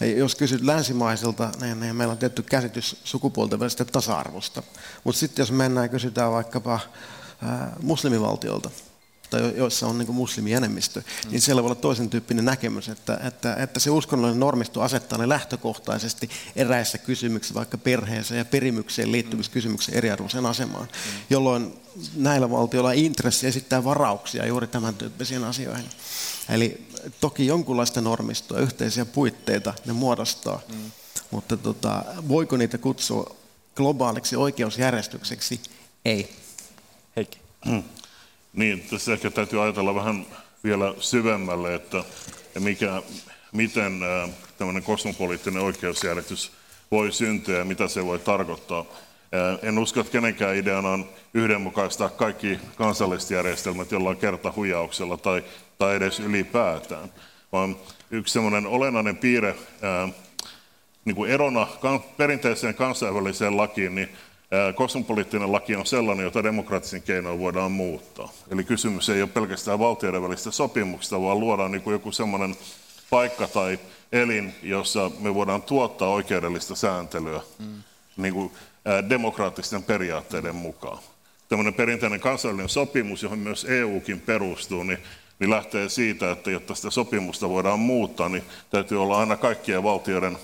Ja 0.00 0.06
jos 0.06 0.34
kysyt 0.34 0.62
länsimaisilta, 0.62 1.50
niin, 1.60 1.80
niin 1.80 1.96
meillä 1.96 2.12
on 2.12 2.18
tietty 2.18 2.42
käsitys 2.42 2.96
sukupuolten 3.04 3.60
välisestä 3.60 3.84
tasa-arvosta. 3.84 4.62
Mutta 5.04 5.18
sitten 5.18 5.42
jos 5.42 5.52
mennään 5.52 5.84
ja 5.84 5.88
kysytään 5.88 6.32
vaikkapa 6.32 6.80
ää, 7.42 7.76
muslimivaltiolta, 7.82 8.70
tai 9.30 9.52
joissa 9.56 9.86
on 9.86 9.98
niin 9.98 10.14
muslimienemmistö, 10.14 11.00
mm. 11.00 11.30
niin 11.30 11.40
siellä 11.40 11.62
voi 11.62 11.68
olla 11.68 11.80
toisen 11.80 12.10
tyyppinen 12.10 12.44
näkemys, 12.44 12.88
että, 12.88 13.20
että, 13.24 13.54
että 13.54 13.80
se 13.80 13.90
uskonnollinen 13.90 14.40
normisto 14.40 14.82
asettaa 14.82 15.18
ne 15.18 15.28
lähtökohtaisesti 15.28 16.30
eräissä 16.56 16.98
kysymyksissä, 16.98 17.54
vaikka 17.54 17.78
perheeseen 17.78 18.38
ja 18.38 18.44
perimykseen 18.44 19.12
liittyvissä 19.12 19.50
mm. 19.50 19.52
kysymyksissä 19.52 19.98
eriarvoiseen 19.98 20.46
asemaan, 20.46 20.84
mm. 20.84 21.20
jolloin 21.30 21.74
näillä 22.16 22.50
valtioilla 22.50 22.90
on 22.90 22.96
intressi 22.96 23.46
esittää 23.46 23.84
varauksia 23.84 24.46
juuri 24.46 24.66
tämän 24.66 24.94
tyyppisiin 24.94 25.44
asioihin. 25.44 25.86
Eli 26.48 26.86
toki 27.20 27.46
jonkunlaista 27.46 28.00
normistoa, 28.00 28.58
yhteisiä 28.58 29.04
puitteita 29.04 29.74
ne 29.86 29.92
muodostaa, 29.92 30.60
mm. 30.68 30.90
mutta 31.30 31.56
tota, 31.56 32.04
voiko 32.28 32.56
niitä 32.56 32.78
kutsua 32.78 33.36
globaaliksi 33.76 34.36
oikeusjärjestykseksi? 34.36 35.60
Ei. 36.04 36.36
Heikki. 37.16 37.38
Mm. 37.66 37.82
Niin, 38.52 38.80
tässä 38.90 39.12
ehkä 39.12 39.30
täytyy 39.30 39.62
ajatella 39.62 39.94
vähän 39.94 40.26
vielä 40.64 40.94
syvemmälle, 40.98 41.74
että 41.74 42.04
mikä, 42.58 43.02
miten 43.52 44.00
tämmöinen 44.58 44.82
kosmopoliittinen 44.82 45.62
oikeusjärjestys 45.62 46.52
voi 46.90 47.12
syntyä 47.12 47.58
ja 47.58 47.64
mitä 47.64 47.88
se 47.88 48.04
voi 48.04 48.18
tarkoittaa. 48.18 48.84
En 49.62 49.78
usko, 49.78 50.00
että 50.00 50.12
kenenkään 50.12 50.56
ideana 50.56 50.88
on 50.88 51.08
yhdenmukaistaa 51.34 52.08
kaikki 52.08 52.58
kansalliset 52.76 53.30
järjestelmät 53.30 53.92
jollain 53.92 54.16
kertahuijauksella 54.16 55.16
tai, 55.16 55.44
tai 55.78 55.96
edes 55.96 56.20
ylipäätään, 56.20 57.12
vaan 57.52 57.76
yksi 58.10 58.32
semmoinen 58.32 58.66
olennainen 58.66 59.16
piirre 59.16 59.54
niin 61.04 61.16
kuin 61.16 61.30
erona 61.30 61.66
perinteiseen 62.16 62.74
kansainväliseen 62.74 63.56
lakiin, 63.56 63.94
niin 63.94 64.08
kosmopoliittinen 64.74 65.52
laki 65.52 65.76
on 65.76 65.86
sellainen, 65.86 66.24
jota 66.24 66.42
demokraattisen 66.42 67.02
keinoin 67.02 67.38
voidaan 67.38 67.72
muuttaa. 67.72 68.32
Eli 68.50 68.64
kysymys 68.64 69.08
ei 69.08 69.22
ole 69.22 69.30
pelkästään 69.34 69.78
valtioiden 69.78 70.22
välistä 70.22 70.50
sopimuksista, 70.50 71.22
vaan 71.22 71.40
luodaan 71.40 71.70
niin 71.72 71.82
kuin 71.82 71.92
joku 71.92 72.12
sellainen 72.12 72.56
paikka 73.10 73.48
tai 73.48 73.78
elin, 74.12 74.54
jossa 74.62 75.10
me 75.18 75.34
voidaan 75.34 75.62
tuottaa 75.62 76.08
oikeudellista 76.08 76.74
sääntelyä 76.74 77.40
mm. 77.58 77.82
niin 78.16 78.34
kuin, 78.34 78.52
demokraattisten 79.08 79.82
periaatteiden 79.82 80.54
mukaan. 80.54 80.98
Tällainen 81.48 81.74
perinteinen 81.74 82.20
kansainvälinen 82.20 82.68
sopimus, 82.68 83.22
johon 83.22 83.38
myös 83.38 83.64
EUkin 83.64 84.20
perustuu, 84.20 84.82
niin, 84.82 84.98
niin 85.38 85.50
lähtee 85.50 85.88
siitä, 85.88 86.30
että 86.30 86.50
jotta 86.50 86.74
sitä 86.74 86.90
sopimusta 86.90 87.48
voidaan 87.48 87.78
muuttaa, 87.78 88.28
niin 88.28 88.44
täytyy 88.70 89.02
olla 89.02 89.18
aina 89.20 89.36
kaikkien 89.36 89.82
valtioiden 89.82 90.38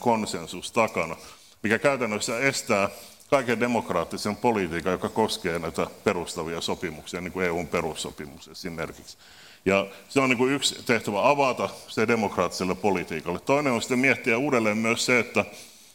konsensus 0.00 0.72
takana, 0.72 1.16
mikä 1.62 1.78
käytännössä 1.78 2.38
estää 2.38 2.88
kaiken 3.30 3.60
demokraattisen 3.60 4.36
politiikan, 4.36 4.92
joka 4.92 5.08
koskee 5.08 5.58
näitä 5.58 5.86
perustavia 6.04 6.60
sopimuksia, 6.60 7.20
niin 7.20 7.32
kuin 7.32 7.46
EUn 7.46 7.66
perussopimus 7.68 8.48
esimerkiksi. 8.48 9.18
Ja 9.64 9.86
se 10.08 10.20
on 10.20 10.28
niin 10.28 10.38
kuin 10.38 10.52
yksi 10.52 10.82
tehtävä 10.86 11.28
avata 11.28 11.68
se 11.88 12.08
demokraattiselle 12.08 12.74
politiikalle. 12.74 13.38
Toinen 13.38 13.72
on 13.72 13.82
sitten 13.82 13.98
miettiä 13.98 14.38
uudelleen 14.38 14.78
myös 14.78 15.06
se, 15.06 15.18
että, 15.18 15.44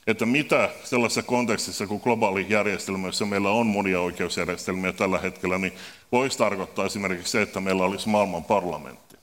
että 0.07 0.25
mitä 0.25 0.69
sellaisessa 0.83 1.23
kontekstissa 1.23 1.87
kuin 1.87 2.01
globaali 2.03 2.45
järjestelmä, 2.49 3.07
jossa 3.07 3.25
meillä 3.25 3.49
on 3.49 3.67
monia 3.67 4.01
oikeusjärjestelmiä 4.01 4.93
tällä 4.93 5.17
hetkellä, 5.17 5.57
niin 5.57 5.73
voisi 6.11 6.37
tarkoittaa 6.37 6.85
esimerkiksi 6.85 7.31
se, 7.31 7.41
että 7.41 7.59
meillä 7.59 7.83
olisi 7.83 8.09
maailman 8.09 8.43
parlamentti. 8.43 9.14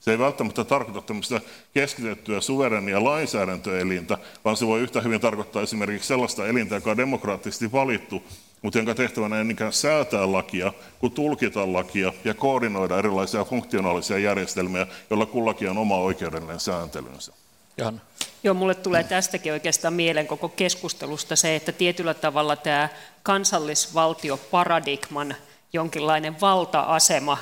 Se 0.00 0.10
ei 0.10 0.18
välttämättä 0.18 0.64
tarkoita 0.64 1.02
tämmöistä 1.02 1.40
keskitettyä 1.74 2.40
suverenia 2.40 3.04
lainsäädäntöelintä, 3.04 4.18
vaan 4.44 4.56
se 4.56 4.66
voi 4.66 4.80
yhtä 4.80 5.00
hyvin 5.00 5.20
tarkoittaa 5.20 5.62
esimerkiksi 5.62 6.08
sellaista 6.08 6.46
elintä, 6.46 6.74
joka 6.74 6.90
on 6.90 6.96
demokraattisesti 6.96 7.72
valittu, 7.72 8.22
mutta 8.62 8.78
jonka 8.78 8.94
tehtävänä 8.94 9.38
ei 9.38 9.44
niinkään 9.44 9.72
säätää 9.72 10.32
lakia, 10.32 10.72
kuin 10.98 11.12
tulkita 11.12 11.72
lakia 11.72 12.12
ja 12.24 12.34
koordinoida 12.34 12.98
erilaisia 12.98 13.44
funktionaalisia 13.44 14.18
järjestelmiä, 14.18 14.86
joilla 15.10 15.26
kullakin 15.26 15.70
on 15.70 15.78
oma 15.78 15.96
oikeudellinen 15.96 16.60
sääntelynsä. 16.60 17.32
Johanna. 17.76 18.00
Joo, 18.42 18.54
mulle 18.54 18.74
tulee 18.74 19.04
tästäkin 19.04 19.52
oikeastaan 19.52 19.94
mieleen 19.94 20.26
koko 20.26 20.48
keskustelusta 20.48 21.36
se, 21.36 21.56
että 21.56 21.72
tietyllä 21.72 22.14
tavalla 22.14 22.56
tämä 22.56 22.88
kansallisvaltioparadigman 23.22 25.34
jonkinlainen 25.72 26.40
valta-asema 26.40 27.38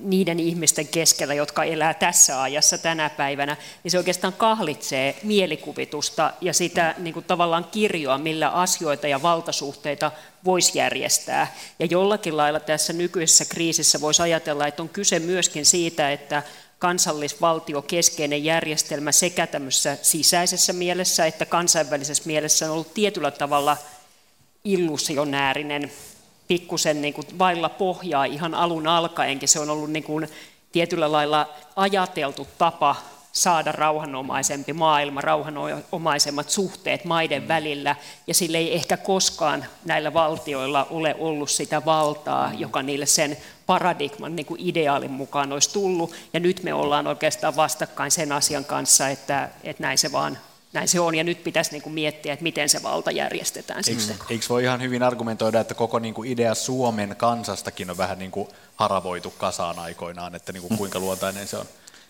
niiden 0.00 0.40
ihmisten 0.40 0.88
keskellä, 0.88 1.34
jotka 1.34 1.64
elää 1.64 1.94
tässä 1.94 2.42
ajassa 2.42 2.78
tänä 2.78 3.10
päivänä, 3.10 3.56
niin 3.84 3.90
se 3.90 3.98
oikeastaan 3.98 4.32
kahlitsee 4.32 5.16
mielikuvitusta 5.22 6.32
ja 6.40 6.52
sitä 6.52 6.94
niin 6.98 7.14
kuin 7.14 7.24
tavallaan 7.24 7.64
kirjoa, 7.64 8.18
millä 8.18 8.48
asioita 8.48 9.08
ja 9.08 9.22
valtasuhteita 9.22 10.12
voisi 10.44 10.78
järjestää. 10.78 11.54
Ja 11.78 11.86
jollakin 11.86 12.36
lailla 12.36 12.60
tässä 12.60 12.92
nykyisessä 12.92 13.44
kriisissä 13.44 14.00
voisi 14.00 14.22
ajatella, 14.22 14.66
että 14.66 14.82
on 14.82 14.88
kyse 14.88 15.18
myöskin 15.18 15.66
siitä, 15.66 16.12
että 16.12 16.42
kansallisvaltiokeskeinen 16.78 18.44
järjestelmä 18.44 19.12
sekä 19.12 19.46
tämmöisessä 19.46 19.98
sisäisessä 20.02 20.72
mielessä 20.72 21.26
että 21.26 21.46
kansainvälisessä 21.46 22.22
mielessä 22.26 22.66
on 22.66 22.72
ollut 22.72 22.94
tietyllä 22.94 23.30
tavalla 23.30 23.76
illusionäärinen 24.64 25.92
pikkusen 26.48 27.02
niin 27.02 27.14
kuin 27.14 27.26
vailla 27.38 27.68
pohjaa 27.68 28.24
ihan 28.24 28.54
alun 28.54 28.86
alkaenkin. 28.86 29.48
Se 29.48 29.60
on 29.60 29.70
ollut 29.70 29.90
niin 29.90 30.04
kuin 30.04 30.28
tietyllä 30.72 31.12
lailla 31.12 31.48
ajateltu 31.76 32.46
tapa 32.58 32.96
saada 33.32 33.72
rauhanomaisempi 33.72 34.72
maailma, 34.72 35.20
rauhanomaisemmat 35.20 36.50
suhteet 36.50 37.04
maiden 37.04 37.42
mm. 37.42 37.48
välillä, 37.48 37.96
ja 38.26 38.34
sillä 38.34 38.58
ei 38.58 38.74
ehkä 38.74 38.96
koskaan 38.96 39.64
näillä 39.84 40.14
valtioilla 40.14 40.86
ole 40.90 41.16
ollut 41.18 41.50
sitä 41.50 41.84
valtaa, 41.84 42.48
mm. 42.48 42.58
joka 42.58 42.82
niille 42.82 43.06
sen 43.06 43.36
paradigman 43.66 44.36
niin 44.36 44.46
kuin 44.46 44.60
ideaalin 44.60 45.10
mukaan 45.10 45.52
olisi 45.52 45.72
tullut, 45.72 46.12
ja 46.32 46.40
nyt 46.40 46.62
me 46.62 46.74
ollaan 46.74 47.06
oikeastaan 47.06 47.56
vastakkain 47.56 48.10
sen 48.10 48.32
asian 48.32 48.64
kanssa, 48.64 49.08
että, 49.08 49.48
että 49.64 49.82
näin 49.82 49.98
se 49.98 50.12
vaan 50.12 50.38
näin 50.74 50.88
se 50.88 51.00
on, 51.00 51.14
ja 51.14 51.24
nyt 51.24 51.44
pitäisi 51.44 51.70
niin 51.70 51.82
kuin 51.82 51.92
miettiä, 51.92 52.32
että 52.32 52.42
miten 52.42 52.68
se 52.68 52.82
valta 52.82 53.10
järjestetään 53.10 53.82
eikö, 53.88 54.00
sitten. 54.00 54.26
Eikö 54.30 54.46
voi 54.48 54.62
ihan 54.62 54.82
hyvin 54.82 55.02
argumentoida, 55.02 55.60
että 55.60 55.74
koko 55.74 55.98
niin 55.98 56.14
kuin 56.14 56.30
idea 56.30 56.54
Suomen 56.54 57.14
kansastakin 57.16 57.90
on 57.90 57.96
vähän 57.96 58.18
niin 58.18 58.30
kuin 58.30 58.48
haravoitu 58.76 59.30
kasaan 59.30 59.78
aikoinaan, 59.78 60.34
että 60.34 60.52
niin 60.52 60.62
kuin 60.62 60.78
kuinka 60.78 60.98
luontainen 60.98 61.48
se 61.48 61.56
on? 61.56 61.66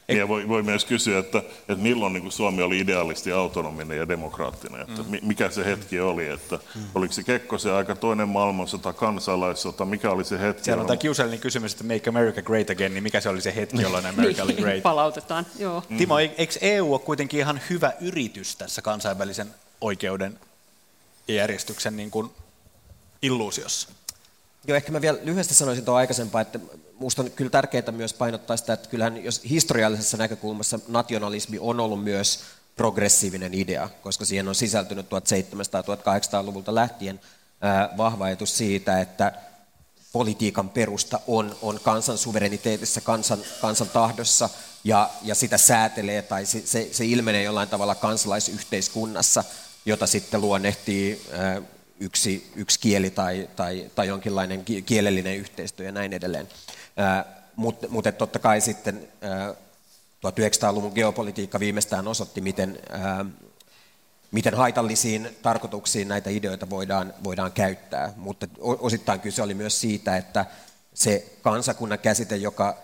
Niin, 0.09 0.19
ja 0.19 0.29
voi, 0.29 0.49
voi 0.49 0.63
myös 0.63 0.85
kysyä, 0.85 1.19
että, 1.19 1.39
että 1.39 1.75
milloin 1.75 2.13
niin 2.13 2.23
kuin 2.23 2.33
Suomi 2.33 2.63
oli 2.63 2.79
ideaalisti 2.79 3.33
autonominen 3.33 3.99
ja 3.99 4.09
demokraattinen, 4.09 4.81
että 4.81 5.03
mm. 5.03 5.19
mikä 5.23 5.51
se 5.51 5.65
hetki 5.65 6.01
oli, 6.01 6.29
että 6.29 6.59
mm. 6.75 6.83
oliko 6.95 7.13
se 7.13 7.23
Kekkosen 7.23 7.73
aika 7.73 7.95
toinen 7.97 8.29
maailmansota, 8.29 8.93
kansalaissota, 8.93 9.85
mikä 9.85 10.11
oli 10.11 10.25
se 10.25 10.41
hetki? 10.41 10.65
Siellä 10.65 10.81
on 10.81 10.87
tämä 10.87 10.97
kiusallinen 10.97 11.41
kysymys, 11.41 11.73
että 11.73 11.85
Make 11.85 12.11
America 12.11 12.43
Great 12.43 12.71
Again, 12.71 12.95
niin 12.95 13.03
mikä 13.03 13.21
se 13.21 13.29
oli 13.29 13.41
se 13.41 13.55
hetki, 13.57 13.83
jolloin 13.83 14.07
America 14.07 14.43
oli 14.43 14.53
great? 14.53 14.83
Palautetaan, 14.83 15.47
joo. 15.59 15.83
Mm. 15.89 15.97
Timo, 15.97 16.19
eikö 16.19 16.59
EU 16.61 16.93
ole 16.93 17.01
kuitenkin 17.01 17.41
ihan 17.41 17.61
hyvä 17.71 17.93
yritys 18.01 18.57
tässä 18.57 18.83
kansainvälisen 18.83 19.55
oikeuden 19.81 20.39
ja 21.29 21.35
järjestyksen 21.35 21.97
niin 21.97 22.11
kuin 22.11 22.31
illuusiossa? 23.23 23.89
Joo, 24.67 24.77
ehkä 24.77 24.93
mä 24.93 25.01
vielä 25.01 25.19
lyhyesti 25.23 25.55
sanoisin 25.55 25.85
tuon 25.85 25.99
aikaisempaa, 25.99 26.41
että 26.41 26.59
minusta 26.99 27.23
on 27.23 27.31
kyllä 27.31 27.51
tärkeää 27.51 27.93
myös 27.93 28.15
painottaa 28.15 28.57
sitä, 28.57 28.73
että 28.73 28.89
kyllähän 28.89 29.25
jos 29.25 29.41
historiallisessa 29.51 30.17
näkökulmassa 30.17 30.79
nationalismi 30.89 31.59
on 31.59 31.81
ollut 31.81 32.05
myös 32.05 32.41
progressiivinen 32.77 33.55
idea, 33.55 33.89
koska 34.03 34.25
siihen 34.25 34.49
on 34.49 34.55
sisältynyt 34.55 35.07
1700-1800-luvulta 35.07 36.75
lähtien 36.75 37.21
vahva 37.97 38.25
ajatus 38.25 38.57
siitä, 38.57 39.01
että 39.01 39.33
politiikan 40.13 40.69
perusta 40.69 41.21
on, 41.27 41.57
on 41.63 41.81
kansan 41.81 42.19
suvereniteetissa, 42.19 43.01
kansan, 43.01 43.39
kansan 43.61 43.89
tahdossa 43.89 44.49
ja, 44.85 45.11
ja 45.23 45.35
sitä 45.35 45.59
säätelee 45.59 46.23
tai 46.23 46.47
se, 46.47 46.63
se, 46.65 46.89
se 46.93 47.05
ilmenee 47.05 47.43
jollain 47.43 47.69
tavalla 47.69 47.95
kansalaisyhteiskunnassa, 47.95 49.45
jota 49.87 50.07
sitten 50.07 50.41
luonnehtii 50.41 51.27
yksi, 52.01 52.51
yksi 52.57 52.81
kieli 52.81 53.11
tai, 53.11 53.49
tai, 53.57 53.91
tai 53.95 54.09
jonkinlainen 54.09 54.65
kielellinen 54.87 55.37
yhteistyö 55.37 55.87
ja 55.87 55.93
näin 55.93 56.13
edelleen. 56.13 56.49
Mutta 57.57 57.89
mut 57.89 58.05
totta 58.19 58.39
kai 58.39 58.61
sitten 58.61 59.09
1900-luvun 60.27 60.93
geopolitiikka 60.95 61.61
viimeistään 61.61 62.09
osoitti, 62.09 62.41
miten, 62.41 62.79
miten 64.31 64.55
haitallisiin 64.55 65.29
tarkoituksiin 65.43 66.09
näitä 66.09 66.31
ideoita 66.31 66.71
voidaan, 66.71 67.15
voidaan 67.25 67.53
käyttää. 67.53 68.13
Mutta 68.17 68.47
osittain 68.61 69.21
kyse 69.21 69.43
oli 69.43 69.55
myös 69.55 69.81
siitä, 69.81 70.17
että 70.17 70.47
se 70.95 71.33
kansakunnan 71.43 71.99
käsite, 71.99 72.37
joka 72.37 72.77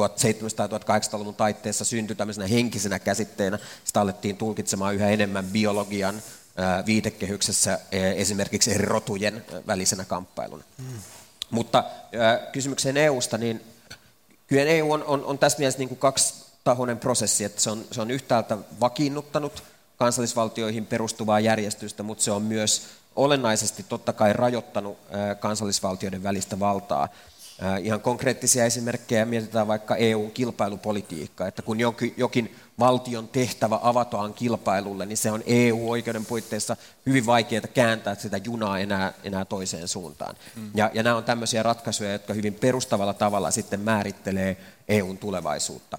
1700-1800-luvun 0.00 1.34
taitteessa 1.34 1.84
syntyi 1.84 2.16
tämmöisenä 2.16 2.46
henkisenä 2.46 2.98
käsitteenä, 2.98 3.58
sitä 3.84 4.00
alettiin 4.00 4.36
tulkitsemaan 4.36 4.94
yhä 4.94 5.08
enemmän 5.08 5.44
biologian 5.44 6.22
viitekehyksessä 6.86 7.78
esimerkiksi 7.92 8.70
eri 8.74 8.84
rotujen 8.84 9.44
välisenä 9.66 10.04
kamppailuna. 10.04 10.64
Hmm. 10.78 10.98
Mutta 11.50 11.84
kysymykseen 12.52 12.96
EUsta, 12.96 13.38
niin 13.38 13.60
kyllä 14.46 14.62
EU 14.62 14.92
on, 14.92 15.04
on, 15.04 15.24
on 15.24 15.38
tässä 15.38 15.58
mielessä 15.58 15.78
niin 15.78 15.88
kuin 15.88 15.98
kaksitahoinen 15.98 16.98
prosessi, 16.98 17.44
että 17.44 17.60
se 17.60 17.70
on, 17.70 17.84
se 17.90 18.00
on 18.00 18.10
yhtäältä 18.10 18.58
vakiinnuttanut 18.80 19.62
kansallisvaltioihin 19.96 20.86
perustuvaa 20.86 21.40
järjestystä, 21.40 22.02
mutta 22.02 22.24
se 22.24 22.30
on 22.30 22.42
myös 22.42 22.86
olennaisesti 23.16 23.82
totta 23.88 24.12
kai 24.12 24.32
rajoittanut 24.32 24.98
kansallisvaltioiden 25.40 26.22
välistä 26.22 26.60
valtaa. 26.60 27.08
Ihan 27.82 28.00
konkreettisia 28.00 28.64
esimerkkejä 28.64 29.24
mietitään 29.24 29.68
vaikka 29.68 29.96
EUn 29.96 30.30
kilpailupolitiikkaa, 30.30 31.48
että 31.48 31.62
kun 31.62 31.78
jokin 32.16 32.56
valtion 32.78 33.28
tehtävä 33.28 33.78
avataan 33.82 34.34
kilpailulle, 34.34 35.06
niin 35.06 35.16
se 35.16 35.30
on 35.30 35.42
EU-oikeuden 35.46 36.26
puitteissa 36.26 36.76
hyvin 37.06 37.26
vaikeaa 37.26 37.66
kääntää 37.74 38.14
sitä 38.14 38.36
junaa 38.36 38.78
enää, 38.78 39.12
enää 39.24 39.44
toiseen 39.44 39.88
suuntaan. 39.88 40.36
Mm. 40.56 40.70
Ja, 40.74 40.90
ja 40.94 41.02
nämä 41.02 41.16
on 41.16 41.24
tämmöisiä 41.24 41.62
ratkaisuja, 41.62 42.12
jotka 42.12 42.34
hyvin 42.34 42.54
perustavalla 42.54 43.14
tavalla 43.14 43.50
sitten 43.50 43.80
määrittelee 43.80 44.56
EUn 44.88 45.18
tulevaisuutta. 45.18 45.98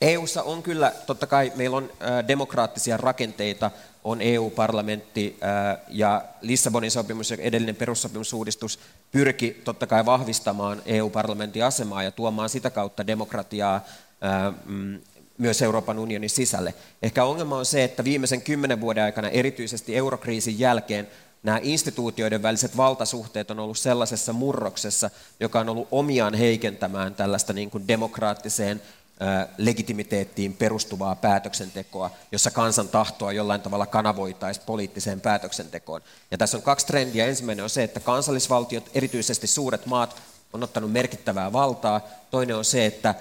EUssa 0.00 0.42
on 0.42 0.62
kyllä, 0.62 0.92
totta 1.06 1.26
kai 1.26 1.52
meillä 1.56 1.76
on 1.76 1.90
demokraattisia 2.28 2.96
rakenteita, 2.96 3.70
on 4.04 4.22
EU-parlamentti 4.22 5.38
ja 5.88 6.24
Lissabonin 6.40 6.90
sopimus 6.90 7.30
ja 7.30 7.36
edellinen 7.40 7.76
perussopimusuudistus 7.76 8.78
pyrki 9.12 9.60
totta 9.64 9.86
kai 9.86 10.06
vahvistamaan 10.06 10.82
EU-parlamentin 10.86 11.64
asemaa 11.64 12.02
ja 12.02 12.10
tuomaan 12.10 12.48
sitä 12.48 12.70
kautta 12.70 13.06
demokratiaa 13.06 13.84
mm, 14.64 15.00
myös 15.38 15.62
Euroopan 15.62 15.98
unionin 15.98 16.30
sisälle. 16.30 16.74
Ehkä 17.02 17.24
ongelma 17.24 17.56
on 17.56 17.66
se, 17.66 17.84
että 17.84 18.04
viimeisen 18.04 18.42
kymmenen 18.42 18.80
vuoden 18.80 19.04
aikana, 19.04 19.28
erityisesti 19.28 19.96
eurokriisin 19.96 20.58
jälkeen, 20.58 21.08
nämä 21.42 21.60
instituutioiden 21.62 22.42
väliset 22.42 22.76
valtasuhteet 22.76 23.50
on 23.50 23.58
ollut 23.58 23.78
sellaisessa 23.78 24.32
murroksessa, 24.32 25.10
joka 25.40 25.60
on 25.60 25.68
ollut 25.68 25.88
omiaan 25.90 26.34
heikentämään 26.34 27.14
tällaista 27.14 27.52
niin 27.52 27.70
kuin 27.70 27.88
demokraattiseen 27.88 28.82
legitimiteettiin 29.58 30.56
perustuvaa 30.56 31.14
päätöksentekoa, 31.14 32.10
jossa 32.32 32.50
kansan 32.50 32.88
tahtoa 32.88 33.32
jollain 33.32 33.60
tavalla 33.60 33.86
kanavoitaisiin 33.86 34.66
poliittiseen 34.66 35.20
päätöksentekoon. 35.20 36.00
Ja 36.30 36.38
tässä 36.38 36.56
on 36.56 36.62
kaksi 36.62 36.86
trendiä. 36.86 37.26
Ensimmäinen 37.26 37.62
on 37.62 37.70
se, 37.70 37.82
että 37.82 38.00
kansallisvaltiot, 38.00 38.90
erityisesti 38.94 39.46
suuret 39.46 39.86
maat, 39.86 40.16
on 40.52 40.62
ottanut 40.62 40.92
merkittävää 40.92 41.52
valtaa. 41.52 42.00
Toinen 42.30 42.56
on 42.56 42.64
se, 42.64 42.86
että 42.86 43.14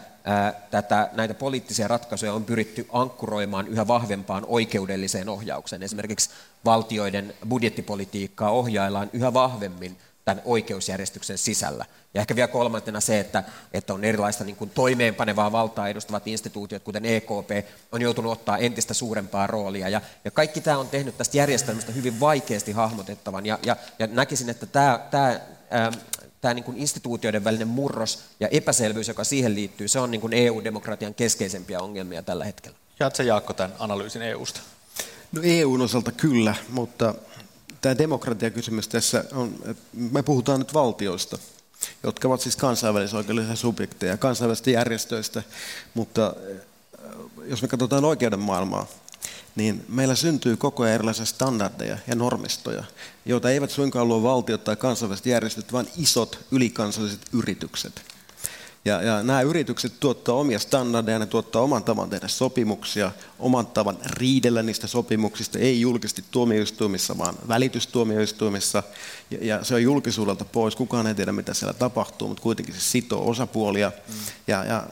tätä, 0.71 1.10
näitä 1.13 1.33
poliittisia 1.33 1.88
ratkaisuja 1.88 2.33
on 2.33 2.45
pyritty 2.45 2.88
ankkuroimaan 2.93 3.67
yhä 3.67 3.88
vahvempaan 3.88 4.45
oikeudelliseen 4.47 5.29
ohjaukseen. 5.29 5.83
Esimerkiksi 5.83 6.29
valtioiden 6.65 7.33
budjettipolitiikkaa 7.49 8.51
ohjaillaan 8.51 9.10
yhä 9.13 9.33
vahvemmin 9.33 9.97
tämän 10.28 10.44
oikeusjärjestyksen 10.46 11.38
sisällä. 11.38 11.86
Ja 12.13 12.22
ehkä 12.22 12.36
vielä 12.36 12.48
kolmantena 12.48 13.00
se, 13.00 13.20
että, 13.20 13.44
että 13.74 13.94
on 13.94 14.04
erilaista 14.04 14.44
niin 14.44 14.56
kuin 14.56 14.70
toimeenpanevaa 14.70 15.52
valtaa 15.52 15.88
edustavat 15.88 16.28
instituutiot, 16.28 16.84
kuten 16.84 17.06
EKP, 17.06 17.68
on 17.92 18.02
joutunut 18.02 18.32
ottaa 18.32 18.58
entistä 18.58 18.94
suurempaa 18.94 19.48
roolia. 19.48 19.90
Ja, 19.90 20.02
ja 20.26 20.32
kaikki 20.32 20.62
tämä 20.62 20.78
on 20.78 20.90
tehnyt 20.90 21.18
tästä 21.18 21.38
järjestelmästä 21.38 21.92
hyvin 21.92 22.20
vaikeasti 22.20 22.72
hahmotettavan. 22.72 23.46
Ja, 23.46 23.60
ja, 23.63 23.76
ja 24.00 24.08
näkisin, 24.08 24.50
että 24.50 24.66
tämä, 24.66 25.00
tämä 25.12 25.40
tämä 26.42 26.54
niin 26.54 26.63
kuin 26.63 26.78
instituutioiden 26.78 27.44
välinen 27.44 27.68
murros 27.68 28.24
ja 28.40 28.48
epäselvyys, 28.48 29.08
joka 29.08 29.24
siihen 29.24 29.56
liittyy, 29.56 29.88
se 29.88 30.00
on 30.00 30.12
niin 30.12 30.22
kuin 30.22 30.34
EU-demokratian 30.34 31.13
keskeisempiä 31.13 31.80
ongelmia 31.80 32.24
tällä 32.24 32.46
hetkellä. 32.46 32.78
Jaatko 33.00 33.24
Jaakko 33.24 33.54
tämän 33.54 33.74
analyysin 33.80 34.22
EUsta? 34.22 34.60
No 35.32 35.42
EUn 35.44 35.82
osalta 35.82 36.12
kyllä, 36.12 36.56
mutta 36.70 37.16
tämä 37.82 37.98
demokratiakysymys 37.98 38.88
tässä 38.88 39.24
on, 39.34 39.56
me 39.94 40.24
puhutaan 40.24 40.60
nyt 40.60 40.74
valtioista, 40.74 41.38
jotka 42.04 42.28
ovat 42.28 42.42
siis 42.42 42.56
kansainvälisoikeudellisia 42.56 43.56
subjekteja, 43.56 44.18
kansainvälisistä 44.18 44.72
järjestöistä, 44.72 45.44
mutta 45.94 46.34
jos 47.46 47.62
me 47.62 47.68
katsotaan 47.68 48.06
oikeuden 48.06 48.40
maailmaa, 48.40 48.88
niin 49.56 49.86
meillä 49.90 50.16
syntyy 50.16 50.58
koko 50.58 50.84
ajan 50.84 50.96
erilaisia 50.96 51.26
standardeja 51.26 51.98
ja 52.08 52.16
normistoja, 52.16 52.84
joita 53.26 53.50
eivät 53.50 53.72
suinkaan 53.72 54.08
luo 54.08 54.24
valtiot 54.24 54.63
tai 54.63 54.76
kansainväliset 54.76 55.26
järjestöt, 55.26 55.74
vaan 55.74 55.88
isot 55.98 56.40
ylikansalliset 56.52 57.22
yritykset. 57.34 58.16
Ja, 58.88 59.02
ja 59.02 59.23
nämä 59.23 59.41
yritykset 59.41 59.93
tuottaa 60.00 60.36
omia 60.36 60.60
standardeja, 60.60 61.19
ne 61.19 61.26
tuottaa 61.26 61.62
oman 61.62 61.84
tavan 61.84 62.10
tehdä 62.10 62.28
sopimuksia, 62.28 63.12
oman 63.39 63.67
tavan 63.67 63.97
riidellä 64.06 64.63
niistä 64.63 64.88
sopimuksista, 64.88 65.60
ei 65.60 65.82
julkisesti 65.82 66.23
tuomioistuimissa, 66.32 67.17
vaan 67.17 67.36
välitystuomioistuimissa. 67.47 68.84
Ja, 69.32 69.38
ja 69.41 69.63
se 69.63 69.73
on 69.76 69.84
julkisuudelta 69.84 70.45
pois, 70.45 70.76
kukaan 70.76 71.08
ei 71.08 71.15
tiedä 71.15 71.32
mitä 71.32 71.54
siellä 71.54 71.73
tapahtuu, 71.73 72.28
mutta 72.28 72.43
kuitenkin 72.43 72.76
se 72.76 72.82
sitoo 72.82 73.30
osapuolia. 73.30 73.91
Mm. 74.08 74.13
Ja, 74.47 74.65
ja 74.65 74.84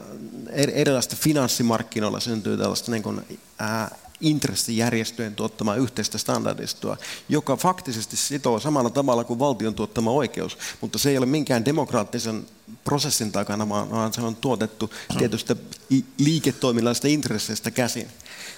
erilaista 0.52 1.16
finanssimarkkinoilla 1.16 2.20
syntyy 2.20 2.56
tällaista 2.56 2.90
niin 2.90 3.02
kuin, 3.02 3.20
ää, 3.58 3.96
intressijärjestöjen 4.20 5.34
tuottamaa 5.34 5.76
yhteistä 5.76 6.18
standardistoa, 6.18 6.96
joka 7.28 7.56
faktisesti 7.56 8.16
sitoo 8.16 8.60
samalla 8.60 8.90
tavalla 8.90 9.24
kuin 9.24 9.38
valtion 9.38 9.74
tuottama 9.74 10.10
oikeus, 10.10 10.58
mutta 10.80 10.98
se 10.98 11.10
ei 11.10 11.18
ole 11.18 11.26
minkään 11.26 11.64
demokraattisen 11.64 12.46
prosessin 12.84 13.32
takana, 13.32 13.68
vaan 13.68 14.12
se 14.12 14.20
on 14.20 14.36
tuotettu 14.36 14.90
tietystä 15.18 15.56
liiketoiminnallisesta 16.18 17.08
intresseistä 17.08 17.70
käsin. 17.70 18.08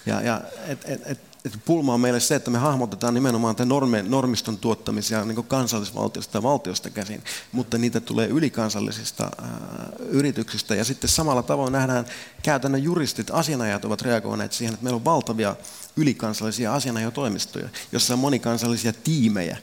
Ja, 0.07 0.21
ja 0.21 0.41
et, 0.67 0.85
et, 0.85 1.01
et, 1.07 1.21
et 1.55 1.65
pulma 1.65 1.95
on 1.95 2.01
meille 2.01 2.21
se, 2.21 2.35
että 2.35 2.51
me 2.51 2.59
hahmotetaan 2.59 3.15
nimenomaan 3.15 3.57
tämän 3.57 3.69
normen, 3.69 4.11
normiston 4.11 4.59
tuottamisia 4.59 5.25
niin 5.25 5.45
kansallisvaltiosta 5.45 6.39
ja 6.39 6.43
valtiosta 6.43 6.91
käsin, 6.91 7.23
mutta 7.53 7.79
niitä 7.79 8.01
tulee 8.01 8.27
ylikansallisista 8.27 9.25
ää, 9.43 9.89
yrityksistä. 10.09 10.75
Ja 10.75 10.85
sitten 10.85 11.11
samalla 11.11 11.43
tavoin 11.43 11.73
nähdään 11.73 12.07
käytännön 12.43 12.83
juristit, 12.83 13.31
asianajat 13.31 13.85
ovat 13.85 14.03
reagoineet 14.03 14.53
siihen, 14.53 14.75
että 14.75 14.85
meillä 14.85 14.97
on 14.97 15.05
valtavia 15.05 15.57
ylikansallisia 15.99 16.75
asianajotoimistoja, 16.75 17.69
jossa 17.93 18.15
on 18.15 18.21
monikansallisia 18.21 18.93
tiimejä. 18.93 19.57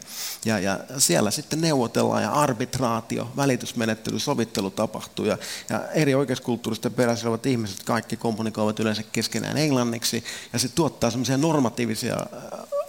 Ja, 0.46 0.60
ja 0.60 0.80
siellä 0.98 1.32
sitten 1.32 1.62
neuvotellaan 1.62 2.24
ja 2.24 2.32
arbitraatio, 2.32 3.32
välitysmenettely, 3.38 4.20
sovittelu 4.20 4.72
tapahtuu. 4.72 5.26
Ja, 5.26 5.38
ja 5.70 5.88
eri 5.88 6.16
oikeuskulttuuristen 6.16 6.94
peräisin 6.94 7.28
olevat 7.28 7.46
ihmiset 7.46 7.84
kaikki 7.84 8.18
kommunikoivat 8.18 8.80
yleensä 8.80 9.04
keskenään 9.04 9.58
englanniksi. 9.58 10.24
Ja 10.54 10.60
se 10.60 10.70
tuottaa 10.70 11.12
semmoisia 11.12 11.38
normatiivisia 11.76 12.18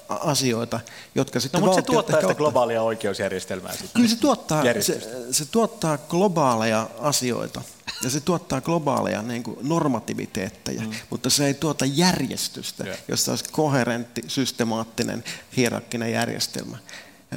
asioita, 0.09 0.81
jotka 1.14 1.40
sitten 1.40 1.61
no, 1.61 1.66
mutta 1.66 1.81
se 1.81 1.87
tuottaa 1.87 2.20
sitä 2.20 2.35
globaalia 2.35 2.83
oikeusjärjestelmää 2.83 3.72
sitten. 3.72 3.90
Kyllä 3.94 4.09
se 4.09 4.16
tuottaa, 4.16 4.62
se, 4.81 5.01
se 5.31 5.44
tuottaa 5.44 5.99
globaaleja 5.99 6.88
asioita 7.01 7.62
ja 8.05 8.11
se 8.11 8.20
tuottaa 8.20 8.61
globaaleja 8.61 9.22
niin 9.22 9.42
kuin 9.42 9.59
normatiiviteetteja, 9.62 10.81
mm. 10.81 10.90
mutta 11.11 11.31
se 11.31 11.46
ei 11.46 11.55
tuota 11.55 11.85
järjestystä, 11.85 12.85
yeah. 12.85 12.99
jossa 13.09 13.33
olisi 13.33 13.44
koherentti, 13.51 14.22
systemaattinen, 14.29 15.25
hierarkkinen 15.57 16.12
järjestelmä. 16.12 16.79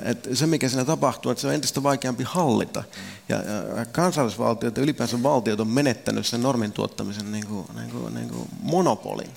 Et 0.04 0.30
se, 0.34 0.48
mikä 0.48 0.70
siinä 0.70 0.86
tapahtuu, 0.86 1.32
että 1.32 1.42
se 1.42 1.48
on 1.48 1.54
entistä 1.54 1.84
vaikeampi 1.84 2.24
hallita. 2.24 2.84
Ja, 3.30 3.38
ja 3.38 3.86
kansallisvaltiot 3.86 4.78
ja 4.78 4.84
ylipäänsä 4.84 5.24
valtiot 5.24 5.60
on 5.60 5.68
menettänyt 5.68 6.26
sen 6.26 6.44
normin 6.44 6.72
tuottamisen 6.72 7.32
niin 7.32 7.48
kuin, 7.48 7.66
niin 7.76 7.90
kuin, 7.90 8.14
niin 8.16 8.30
kuin 8.30 8.50
monopolin. 8.62 9.30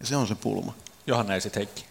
Ja 0.00 0.06
se 0.06 0.16
on 0.16 0.26
se 0.26 0.34
pulma. 0.34 0.74
Johanna 1.10 1.34
ja 1.34 1.40
sitten 1.40 1.60
Heikki. 1.60 1.84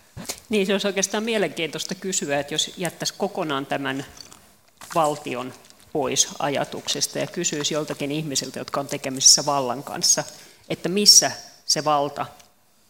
Niin, 0.50 0.68
se 0.68 0.72
olisi 0.72 0.88
oikeastaan 0.88 1.24
mielenkiintoista 1.24 1.96
kysyä, 1.96 2.40
että 2.40 2.54
jos 2.54 2.74
jättäisi 2.78 3.14
kokonaan 3.18 3.66
tämän 3.66 4.06
valtion 4.96 5.54
pois 5.94 6.28
ajatuksesta 6.40 7.20
ja 7.20 7.28
kysyisi 7.28 7.74
joltakin 7.74 8.12
ihmisiltä, 8.12 8.60
jotka 8.60 8.80
on 8.80 8.88
tekemisissä 8.88 9.46
vallan 9.46 9.84
kanssa, 9.84 10.24
että 10.70 10.90
missä 10.90 11.32
se 11.66 11.86
valta 11.86 12.26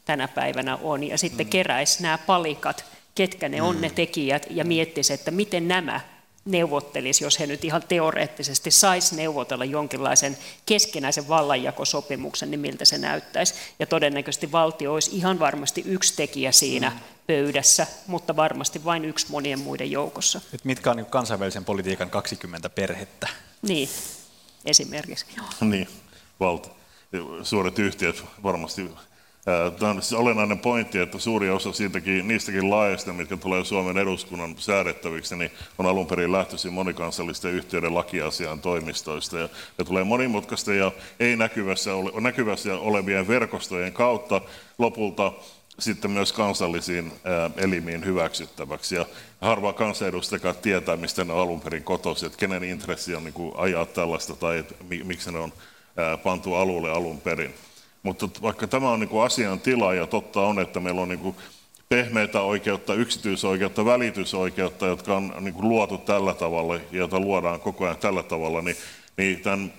tänä 0.06 0.28
päivänä 0.28 0.76
on, 0.76 1.04
ja 1.04 1.18
sitten 1.18 1.46
mm. 1.46 1.50
keräisi 1.50 2.04
nämä 2.04 2.18
palikat, 2.18 2.86
ketkä 3.16 3.50
ne 3.50 3.62
on 3.62 3.82
ne 3.82 3.90
mm. 3.90 3.96
tekijät, 3.96 4.48
ja 4.50 4.66
miettisi, 4.66 5.14
että 5.14 5.32
miten 5.32 5.68
nämä 5.68 6.02
neuvottelisi, 6.46 7.24
jos 7.24 7.40
he 7.40 7.48
nyt 7.48 7.64
ihan 7.64 7.84
teoreettisesti 7.88 8.72
sais 8.72 9.12
neuvotella 9.12 9.66
jonkinlaisen 9.66 10.38
keskinäisen 10.66 11.28
vallanjakosopimuksen, 11.28 12.52
niin 12.52 12.60
miltä 12.60 12.86
se 12.86 12.98
näyttäisi. 12.98 13.54
Ja 13.80 13.86
todennäköisesti 13.86 14.52
valtio 14.52 14.94
olisi 14.94 15.16
ihan 15.16 15.40
varmasti 15.40 15.84
yksi 15.86 16.16
tekijä 16.16 16.52
siinä 16.52 16.90
mm. 16.90 17.00
pöydässä, 17.28 17.88
mutta 18.08 18.36
varmasti 18.36 18.84
vain 18.86 19.06
yksi 19.06 19.26
monien 19.30 19.60
muiden 19.60 19.92
joukossa. 19.92 20.42
Nyt 20.52 20.66
mitkä 20.66 20.92
on 20.92 20.98
niin 20.98 21.06
kansainvälisen 21.06 21.66
politiikan 21.66 22.10
20 22.10 22.70
perhettä? 22.70 23.28
Niin, 23.62 23.90
esimerkiksi. 24.66 25.26
Niin, 25.62 25.88
valta. 26.40 26.70
Suuret 27.44 27.80
yhtiöt 27.80 28.24
varmasti 28.44 28.90
Tämä 29.80 29.92
on 29.92 30.02
siis 30.02 30.20
olennainen 30.20 30.60
pointti, 30.60 31.00
että 31.00 31.20
suuri 31.20 31.50
osa 31.50 31.74
siitäkin, 31.74 32.28
niistäkin 32.28 32.70
laajasta, 32.70 33.14
mitkä 33.14 33.38
tulee 33.38 33.66
Suomen 33.66 33.98
eduskunnan 33.98 34.56
säädettäviksi, 34.58 35.36
niin 35.36 35.52
on 35.78 35.86
alun 35.86 36.08
perin 36.08 36.32
lähtöisin 36.32 36.74
monikansallisten 36.74 37.52
yhtiöiden 37.52 37.96
lakiasian 37.96 38.62
toimistoista. 38.62 39.38
Ja, 39.38 39.50
ja 39.78 39.86
tulee 39.86 40.04
monimutkaista 40.04 40.74
ja 40.74 40.92
ei 41.20 41.36
näkyvässä, 41.36 41.96
ole, 41.96 42.22
näkyvässä 42.22 42.80
olevien 42.80 43.28
verkostojen 43.28 43.94
kautta 43.94 44.42
lopulta 44.78 45.32
sitten 45.80 46.12
myös 46.12 46.34
kansallisiin 46.34 47.12
elimiin 47.58 48.06
hyväksyttäväksi. 48.06 48.96
Ja 48.96 49.06
harva 49.42 49.74
kansanedustajakaan 49.74 50.56
tietää, 50.62 50.98
mistä 50.98 51.24
ne 51.24 51.34
on 51.34 51.40
alun 51.40 51.62
perin 51.62 51.84
kotoisin, 51.84 52.28
että 52.28 52.40
kenen 52.40 52.64
intressi 52.64 53.16
on 53.16 53.24
niin 53.24 53.52
ajaa 53.56 53.86
tällaista 53.86 54.36
tai 54.36 54.66
miksi 55.04 55.32
ne 55.32 55.40
on 55.40 55.54
pantu 56.24 56.54
alulle 56.54 56.92
alun 56.92 57.22
perin. 57.22 57.54
Mutta 58.04 58.30
vaikka 58.42 58.68
tämä 58.68 58.90
on 58.90 59.00
niin 59.00 59.10
kuin 59.10 59.26
asian 59.26 59.60
tila 59.60 59.94
ja 59.94 60.08
totta 60.08 60.42
on, 60.42 60.60
että 60.60 60.80
meillä 60.80 61.02
on 61.02 61.10
niin 61.10 61.20
kuin 61.20 61.36
pehmeitä 61.90 62.42
oikeutta, 62.42 62.94
yksityisoikeutta, 62.94 63.86
välitysoikeutta, 63.86 64.88
jotka 64.88 65.16
on 65.16 65.34
niin 65.40 65.54
kuin 65.54 65.70
luotu 65.70 65.98
tällä 65.98 66.34
tavalla 66.34 66.76
ja 66.76 66.82
joita 66.92 67.20
luodaan 67.20 67.60
koko 67.60 67.86
ajan 67.86 67.98
tällä 67.98 68.24
tavalla, 68.24 68.62
niin, 68.62 68.76
niin 69.18 69.40
tämän 69.40 69.74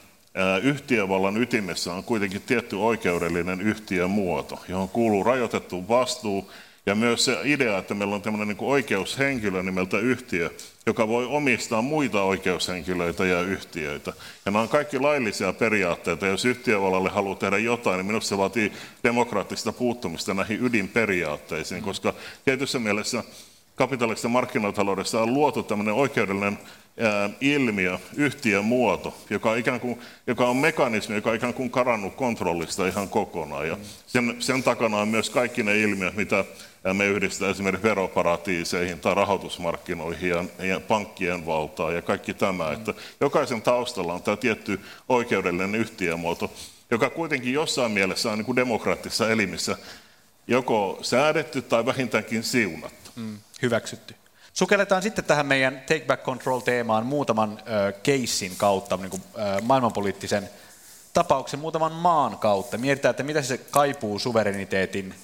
yhtiövallan 0.62 1.37
ytimessä 1.37 1.92
on 1.92 2.04
kuitenkin 2.04 2.42
tietty 2.42 2.76
oikeudellinen 2.76 3.61
yhtiömuoto, 3.61 4.64
johon 4.68 4.88
kuuluu 4.88 5.24
rajoitettu 5.24 5.88
vastuu 5.88 6.50
ja 6.90 6.94
myös 6.94 7.24
se 7.24 7.38
idea, 7.44 7.79
että 7.79 7.94
meillä 7.94 8.14
on 8.14 8.22
tämmöinen 8.22 8.48
niin 8.48 8.57
oikeushenkilö 8.61 9.62
nimeltä 9.62 9.98
yhtiö, 9.98 10.50
joka 10.87 11.09
voi 11.09 11.26
omistaa 11.26 11.83
muita 11.83 12.22
oikeushenkilöitä 12.22 13.24
ja 13.24 13.40
yhtiöitä. 13.40 14.11
Ja 14.11 14.14
nämä 14.44 14.61
on 14.61 14.68
kaikki 14.68 14.98
laillisia 14.98 15.53
periaatteita. 15.53 16.26
Jos 16.26 16.44
yhtiövallalle 16.44 17.11
haluaa 17.11 17.37
tehdä 17.37 17.59
jotain, 17.59 17.96
niin 17.96 18.07
minusta 18.07 18.29
se 18.29 18.38
vaatii 18.38 18.72
demokraattista 19.05 19.72
puuttumista 19.72 20.35
näihin 20.35 20.64
ydinperiaatteisiin, 20.64 21.83
koska 21.83 22.14
tietyssä 22.44 22.79
mielessä 22.79 23.24
kapitalistisessa 23.81 24.29
markkinataloudessa 24.29 25.23
on 25.23 25.35
luotu 25.35 25.62
tämmöinen 25.62 25.95
oikeudellinen 25.95 26.59
ilmiö, 27.40 27.99
yhtiömuoto, 28.16 29.14
joka, 29.31 29.55
ikään 29.55 29.81
kuin, 29.81 30.01
joka 30.27 30.49
on 30.49 30.57
mekanismi, 30.57 31.14
joka 31.14 31.31
on 31.31 31.37
ikään 31.37 31.55
kuin 31.55 31.71
karannut 31.71 32.14
kontrollista 32.14 32.87
ihan 32.87 33.09
kokonaan. 33.09 33.69
Ja 33.69 33.79
sen, 34.07 34.37
sen 34.38 34.62
takana 34.62 34.99
on 34.99 35.09
myös 35.09 35.31
kaikki 35.31 35.62
ne 35.62 35.81
ilmiöt, 35.81 36.16
mitä 36.16 36.45
me 36.93 37.07
yhdistetään 37.07 37.51
esimerkiksi 37.51 37.88
veroparatiiseihin 37.88 39.01
tai 39.01 39.14
rahoitusmarkkinoihin 39.14 40.29
ja, 40.29 40.45
ja 40.59 40.81
pankkien 40.81 41.47
valtaa 41.47 41.93
ja 41.93 42.03
kaikki 42.03 42.35
tämä. 42.35 42.73
Että 42.73 42.95
jokaisen 43.21 43.62
taustalla 43.62 44.14
on 44.14 44.23
tämä 44.23 44.37
tietty 44.37 44.81
oikeudellinen 45.09 45.75
yhtiömuoto, 45.75 46.53
joka 46.90 47.11
kuitenkin 47.11 47.53
jossain 47.53 47.93
mielessä 47.93 48.33
on 48.33 48.38
niin 48.38 48.47
kuin 48.47 48.57
demokraattisessa 48.57 49.31
elimissä 49.31 49.77
joko 50.47 50.99
säädetty 51.03 51.62
tai 51.62 51.87
vähintäänkin 51.87 52.43
siunattu. 52.43 53.00
Mm, 53.20 53.38
hyväksytty. 53.62 54.14
Sukelletaan 54.52 55.02
sitten 55.02 55.24
tähän 55.24 55.46
meidän 55.46 55.80
Take 55.80 56.04
Back 56.06 56.24
Control-teemaan 56.24 57.06
muutaman 57.06 57.59
äh, 57.59 58.02
keissin 58.02 58.56
kautta, 58.56 58.96
niin 58.96 59.11
kuin, 59.11 59.22
äh, 59.38 59.62
maailmanpoliittisen 59.62 60.50
tapauksen 61.12 61.61
muutaman 61.61 61.92
maan 61.92 62.38
kautta. 62.38 62.78
Mietitään, 62.78 63.11
että 63.11 63.22
mitä 63.22 63.42
se 63.42 63.59
kaipuu 63.59 64.18
suvereniteetin 64.18 65.14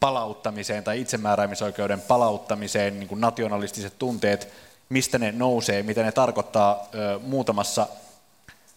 palauttamiseen 0.00 0.84
tai 0.84 1.00
itsemääräämisoikeuden 1.00 2.00
palauttamiseen, 2.00 3.00
niin 3.00 3.08
kuin 3.08 3.20
nationalistiset 3.20 3.98
tunteet, 3.98 4.48
mistä 4.88 5.18
ne 5.18 5.32
nousee, 5.32 5.82
mitä 5.82 6.02
ne 6.02 6.12
tarkoittaa 6.12 6.88
ö, 6.94 7.18
muutamassa 7.18 7.86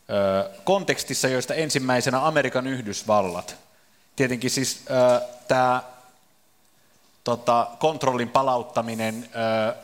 ö, 0.10 0.50
kontekstissa, 0.64 1.28
joista 1.28 1.54
ensimmäisenä 1.54 2.28
Amerikan 2.28 2.68
Yhdysvallat. 2.68 3.56
Tietenkin 4.16 4.50
siis 4.50 4.82
tämä 5.48 5.84
tota, 7.28 7.68
kontrollin 7.80 8.30
palauttaminen 8.30 9.30
ö, 9.36 9.76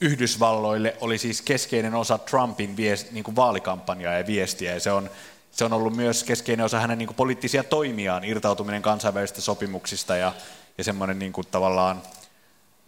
Yhdysvalloille 0.00 0.96
oli 1.00 1.18
siis 1.18 1.42
keskeinen 1.42 1.94
osa 1.94 2.18
Trumpin 2.18 2.76
viest, 2.76 3.10
niin 3.10 3.24
kuin 3.24 3.36
vaalikampanjaa 3.36 4.14
ja 4.14 4.26
viestiä, 4.26 4.74
ja 4.74 4.80
se 4.80 4.92
on 4.92 5.10
se 5.50 5.64
on 5.64 5.72
ollut 5.72 5.96
myös 5.96 6.24
keskeinen 6.24 6.64
osa 6.64 6.80
hänen 6.80 6.98
niin 6.98 7.06
kuin, 7.06 7.16
poliittisia 7.16 7.64
toimiaan, 7.64 8.24
irtautuminen 8.24 8.82
kansainvälisistä 8.82 9.40
sopimuksista 9.40 10.16
ja, 10.16 10.32
ja 10.78 10.84
semmoinen 10.84 11.18
niin 11.18 11.32
kuin, 11.32 11.46
tavallaan 11.50 12.02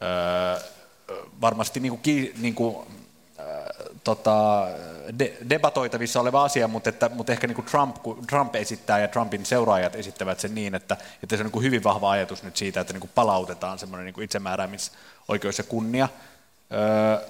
öö, 0.02 0.60
varmasti 1.40 1.80
niin 1.80 1.98
kuin, 1.98 2.32
niin 2.38 2.54
kuin, 2.54 2.76
öö, 3.38 3.75
tota, 4.06 4.68
de, 5.18 5.36
debatoitavissa 5.50 6.20
oleva 6.20 6.44
asia, 6.44 6.68
mutta, 6.68 6.90
että, 6.90 7.08
mutta 7.08 7.32
ehkä 7.32 7.46
niin 7.46 7.54
kuin 7.54 7.66
Trump, 7.66 7.96
kun 8.02 8.26
Trump 8.26 8.56
esittää 8.56 8.98
ja 8.98 9.08
Trumpin 9.08 9.46
seuraajat 9.46 9.94
esittävät 9.94 10.40
sen 10.40 10.54
niin, 10.54 10.74
että, 10.74 10.96
että 11.22 11.36
se 11.36 11.42
on 11.42 11.46
niin 11.46 11.52
kuin 11.52 11.64
hyvin 11.64 11.84
vahva 11.84 12.10
ajatus 12.10 12.42
nyt 12.42 12.56
siitä, 12.56 12.80
että 12.80 12.92
niin 12.92 13.00
kuin 13.00 13.10
palautetaan 13.14 13.78
semmoinen 13.78 14.06
niin 14.06 14.24
itsemääräämisoikeus 14.24 15.58
ja 15.58 15.64
kunnia. 15.64 16.08
Öö, 16.72 17.28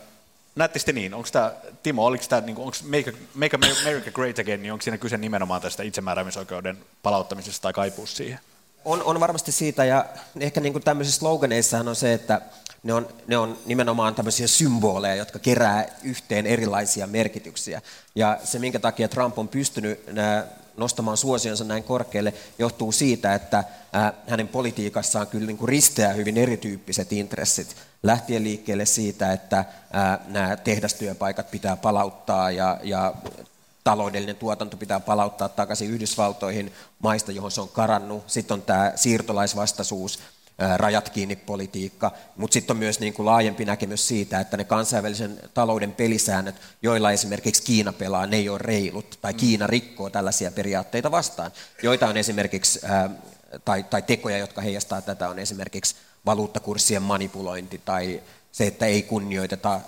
Näette 0.56 0.78
sitten 0.78 0.94
niin, 0.94 1.14
onko 1.14 1.28
tämä, 1.32 1.52
Timo, 1.82 2.06
oliko 2.06 2.24
tämä, 2.28 2.40
niin 2.40 2.56
onko 2.56 2.76
Make, 2.84 3.12
Make 3.34 3.56
America 3.82 4.10
Great 4.10 4.38
Again, 4.38 4.62
niin 4.62 4.72
onko 4.72 4.82
siinä 4.82 4.98
kyse 4.98 5.16
nimenomaan 5.16 5.60
tästä 5.60 5.82
itsemääräämisoikeuden 5.82 6.78
palauttamisesta 7.02 7.62
tai 7.62 7.72
kaipuus 7.72 8.16
siihen? 8.16 8.38
On, 8.84 9.02
on 9.02 9.20
varmasti 9.20 9.52
siitä, 9.52 9.84
ja 9.84 10.04
ehkä 10.40 10.60
niin 10.60 10.72
kuin 10.72 10.82
tämmöisissä 10.82 11.18
sloganeissahan 11.18 11.88
on 11.88 11.96
se, 11.96 12.12
että 12.12 12.40
ne 12.86 12.94
on, 12.94 13.08
ne 13.26 13.38
on 13.38 13.58
nimenomaan 13.66 14.14
tämmöisiä 14.14 14.46
symboleja, 14.46 15.14
jotka 15.14 15.38
kerää 15.38 15.86
yhteen 16.02 16.46
erilaisia 16.46 17.06
merkityksiä. 17.06 17.82
Ja 18.14 18.38
se, 18.44 18.58
minkä 18.58 18.78
takia 18.78 19.08
Trump 19.08 19.38
on 19.38 19.48
pystynyt 19.48 20.00
nostamaan 20.76 21.16
suosionsa 21.16 21.64
näin 21.64 21.84
korkealle, 21.84 22.34
johtuu 22.58 22.92
siitä, 22.92 23.34
että 23.34 23.64
hänen 24.26 24.48
politiikassaan 24.48 25.26
kyllä 25.26 25.46
niin 25.46 25.56
kuin 25.56 25.68
risteää 25.68 26.12
hyvin 26.12 26.36
erityyppiset 26.36 27.12
intressit. 27.12 27.76
Lähtien 28.02 28.44
liikkeelle 28.44 28.86
siitä, 28.86 29.32
että 29.32 29.64
nämä 30.26 30.56
tehdastyöpaikat 30.56 31.50
pitää 31.50 31.76
palauttaa 31.76 32.50
ja, 32.50 32.80
ja 32.82 33.14
taloudellinen 33.84 34.36
tuotanto 34.36 34.76
pitää 34.76 35.00
palauttaa 35.00 35.48
takaisin 35.48 35.90
Yhdysvaltoihin 35.90 36.72
maista, 36.98 37.32
johon 37.32 37.50
se 37.50 37.60
on 37.60 37.68
karannut. 37.68 38.24
Sitten 38.26 38.54
on 38.54 38.62
tämä 38.62 38.92
siirtolaisvastaisuus, 38.96 40.18
rajat 40.76 41.08
kiinni 41.08 41.36
politiikka, 41.36 42.12
mutta 42.36 42.54
sitten 42.54 42.74
on 42.74 42.78
myös 42.78 43.00
niin 43.00 43.14
kuin 43.14 43.26
laajempi 43.26 43.64
näkemys 43.64 44.08
siitä, 44.08 44.40
että 44.40 44.56
ne 44.56 44.64
kansainvälisen 44.64 45.40
talouden 45.54 45.92
pelisäännöt, 45.92 46.54
joilla 46.82 47.12
esimerkiksi 47.12 47.62
Kiina 47.62 47.92
pelaa, 47.92 48.26
ne 48.26 48.36
ei 48.36 48.48
ole 48.48 48.58
reilut, 48.58 49.18
tai 49.22 49.32
mm. 49.32 49.38
Kiina 49.38 49.66
rikkoo 49.66 50.10
tällaisia 50.10 50.50
periaatteita 50.50 51.10
vastaan, 51.10 51.50
joita 51.82 52.06
on 52.06 52.16
esimerkiksi, 52.16 52.80
tai, 53.64 53.82
tai 53.82 54.02
tekoja, 54.02 54.38
jotka 54.38 54.60
heijastaa 54.60 55.02
tätä, 55.02 55.28
on 55.28 55.38
esimerkiksi 55.38 55.94
valuuttakurssien 56.26 57.02
manipulointi 57.02 57.80
tai 57.84 58.22
se, 58.52 58.66
että 58.66 58.86
ei 58.86 59.02
kunnioiteta 59.02 59.80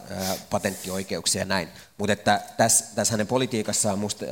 patenttioikeuksia 0.51 1.43
ja 1.43 1.47
näin. 1.47 1.69
Mutta 1.99 2.12
että 2.12 2.41
tässä, 2.57 2.85
tässä 2.95 3.12
hänen 3.12 3.27
politiikassaan 3.27 3.99
musta, 3.99 4.25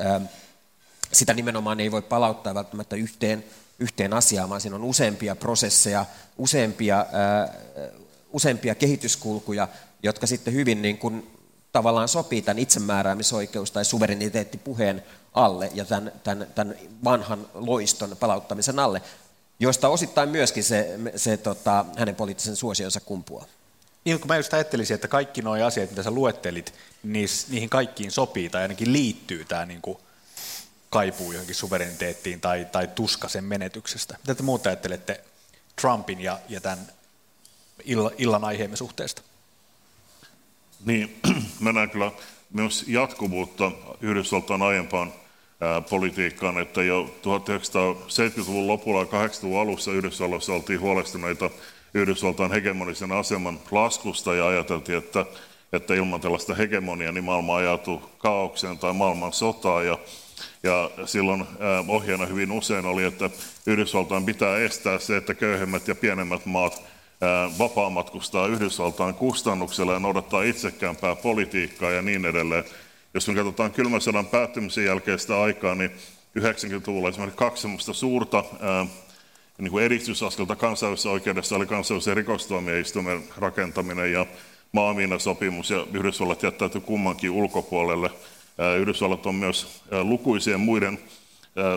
sitä 1.12 1.34
nimenomaan 1.34 1.80
ei 1.80 1.90
voi 1.90 2.02
palauttaa 2.02 2.54
välttämättä 2.54 2.96
yhteen 2.96 3.44
yhteen 3.78 4.12
asiaan, 4.12 4.50
vaan 4.50 4.60
siinä 4.60 4.76
on 4.76 4.84
useampia 4.84 5.36
prosesseja, 5.36 6.06
useampia, 6.38 7.06
ää, 7.12 7.54
useampia 8.32 8.74
kehityskulkuja, 8.74 9.68
jotka 10.02 10.26
sitten 10.26 10.54
hyvin 10.54 10.82
niin 10.82 10.98
kuin 10.98 11.30
tavallaan 11.72 12.08
sopii 12.08 12.42
tämän 12.42 12.58
itsemääräämisoikeus- 12.58 13.70
tai 13.70 13.84
suvereniteettipuheen 13.84 15.02
alle 15.34 15.70
ja 15.74 15.84
tämän, 15.84 16.12
tämän, 16.24 16.46
tämän 16.54 16.76
vanhan 17.04 17.46
loiston 17.54 18.16
palauttamisen 18.20 18.78
alle, 18.78 19.02
josta 19.60 19.88
osittain 19.88 20.28
myöskin 20.28 20.64
se, 20.64 20.98
se 21.16 21.36
tota, 21.36 21.84
hänen 21.96 22.14
poliittisen 22.14 22.56
suosionsa 22.56 23.00
kumpuaa. 23.00 23.44
Niin, 24.04 24.20
kun 24.20 24.28
mä 24.28 24.36
just 24.36 24.54
ajattelisin, 24.54 24.94
että 24.94 25.08
kaikki 25.08 25.42
nuo 25.42 25.64
asiat, 25.64 25.90
mitä 25.90 26.02
sä 26.02 26.10
luettelit, 26.10 26.74
niihin 27.02 27.70
kaikkiin 27.70 28.10
sopii 28.10 28.48
tai 28.50 28.62
ainakin 28.62 28.92
liittyy 28.92 29.44
tämä 29.44 29.66
niin 29.66 29.82
kuin 29.82 29.98
kaipuu 30.96 31.32
johonkin 31.32 31.54
suvereniteettiin 31.54 32.40
tai, 32.40 32.66
tai 32.72 32.88
tuska 32.94 33.28
sen 33.28 33.44
menetyksestä. 33.44 34.16
Mitä 34.18 34.34
te 34.34 34.42
muuta 34.42 34.68
ajattelette 34.68 35.20
Trumpin 35.80 36.20
ja, 36.20 36.38
ja 36.48 36.60
tämän 36.60 36.86
illan 38.18 38.44
aiheemme 38.44 38.76
suhteesta? 38.76 39.22
Niin, 40.86 41.20
mä 41.60 41.72
näen 41.72 41.90
kyllä 41.90 42.12
myös 42.52 42.84
jatkuvuutta 42.86 43.72
Yhdysvaltain 44.00 44.62
aiempaan 44.62 45.12
politiikkaan, 45.90 46.60
että 46.60 46.82
jo 46.82 47.04
1970-luvun 47.04 48.66
lopulla 48.66 49.00
ja 49.00 49.26
80-luvun 49.26 49.60
alussa 49.60 49.92
Yhdysvalloissa 49.92 50.52
oltiin 50.52 50.80
huolestuneita 50.80 51.50
Yhdysvaltain 51.94 52.52
hegemonisen 52.52 53.12
aseman 53.12 53.60
laskusta 53.70 54.34
ja 54.34 54.46
ajateltiin, 54.46 54.98
että, 54.98 55.26
että 55.72 55.94
ilman 55.94 56.20
tällaista 56.20 56.54
hegemonia 56.54 57.12
niin 57.12 57.24
maailma 57.24 57.56
ajautuu 57.56 58.02
kaaukseen 58.18 58.78
tai 58.78 58.92
maailman 58.92 59.32
sotaan. 59.32 59.86
Ja, 59.86 59.98
ja 60.66 60.90
silloin 61.04 61.44
ohjeena 61.88 62.26
hyvin 62.26 62.52
usein 62.52 62.86
oli, 62.86 63.04
että 63.04 63.30
Yhdysvaltain 63.66 64.24
pitää 64.24 64.58
estää 64.58 64.98
se, 64.98 65.16
että 65.16 65.34
köyhemmät 65.34 65.88
ja 65.88 65.94
pienemmät 65.94 66.46
maat 66.46 66.82
vapaamatkustaa 67.58 68.46
Yhdysvaltain 68.46 69.14
kustannuksella 69.14 69.92
ja 69.92 70.00
noudattaa 70.00 70.42
itsekäämpää 70.42 71.16
politiikkaa 71.16 71.90
ja 71.90 72.02
niin 72.02 72.26
edelleen. 72.26 72.64
Jos 73.14 73.28
me 73.28 73.34
katsotaan 73.34 73.72
kylmän 73.72 74.00
sodan 74.00 74.26
päättymisen 74.26 74.84
jälkeistä 74.84 75.42
aikaa, 75.42 75.74
niin 75.74 75.90
90-luvulla 76.38 77.08
esimerkiksi 77.08 77.38
kaksi 77.38 77.62
semmoista 77.62 77.92
suurta 77.92 78.44
niin 79.58 79.70
kuin 79.70 79.84
edistysaskelta 79.84 80.56
kansainvälisessä 80.56 81.10
oikeudessa 81.10 81.56
oli 81.56 81.66
kansainvälisen 81.66 82.16
rikostuomioistuimen 82.16 83.22
rakentaminen 83.36 84.12
ja 84.12 84.26
maamiinasopimus, 84.72 85.70
ja 85.70 85.86
Yhdysvallat 85.92 86.42
jättäytyi 86.42 86.80
kummankin 86.80 87.30
ulkopuolelle. 87.30 88.10
Yhdysvallat 88.80 89.26
on 89.26 89.34
myös 89.34 89.82
lukuisien 90.02 90.60
muiden 90.60 90.98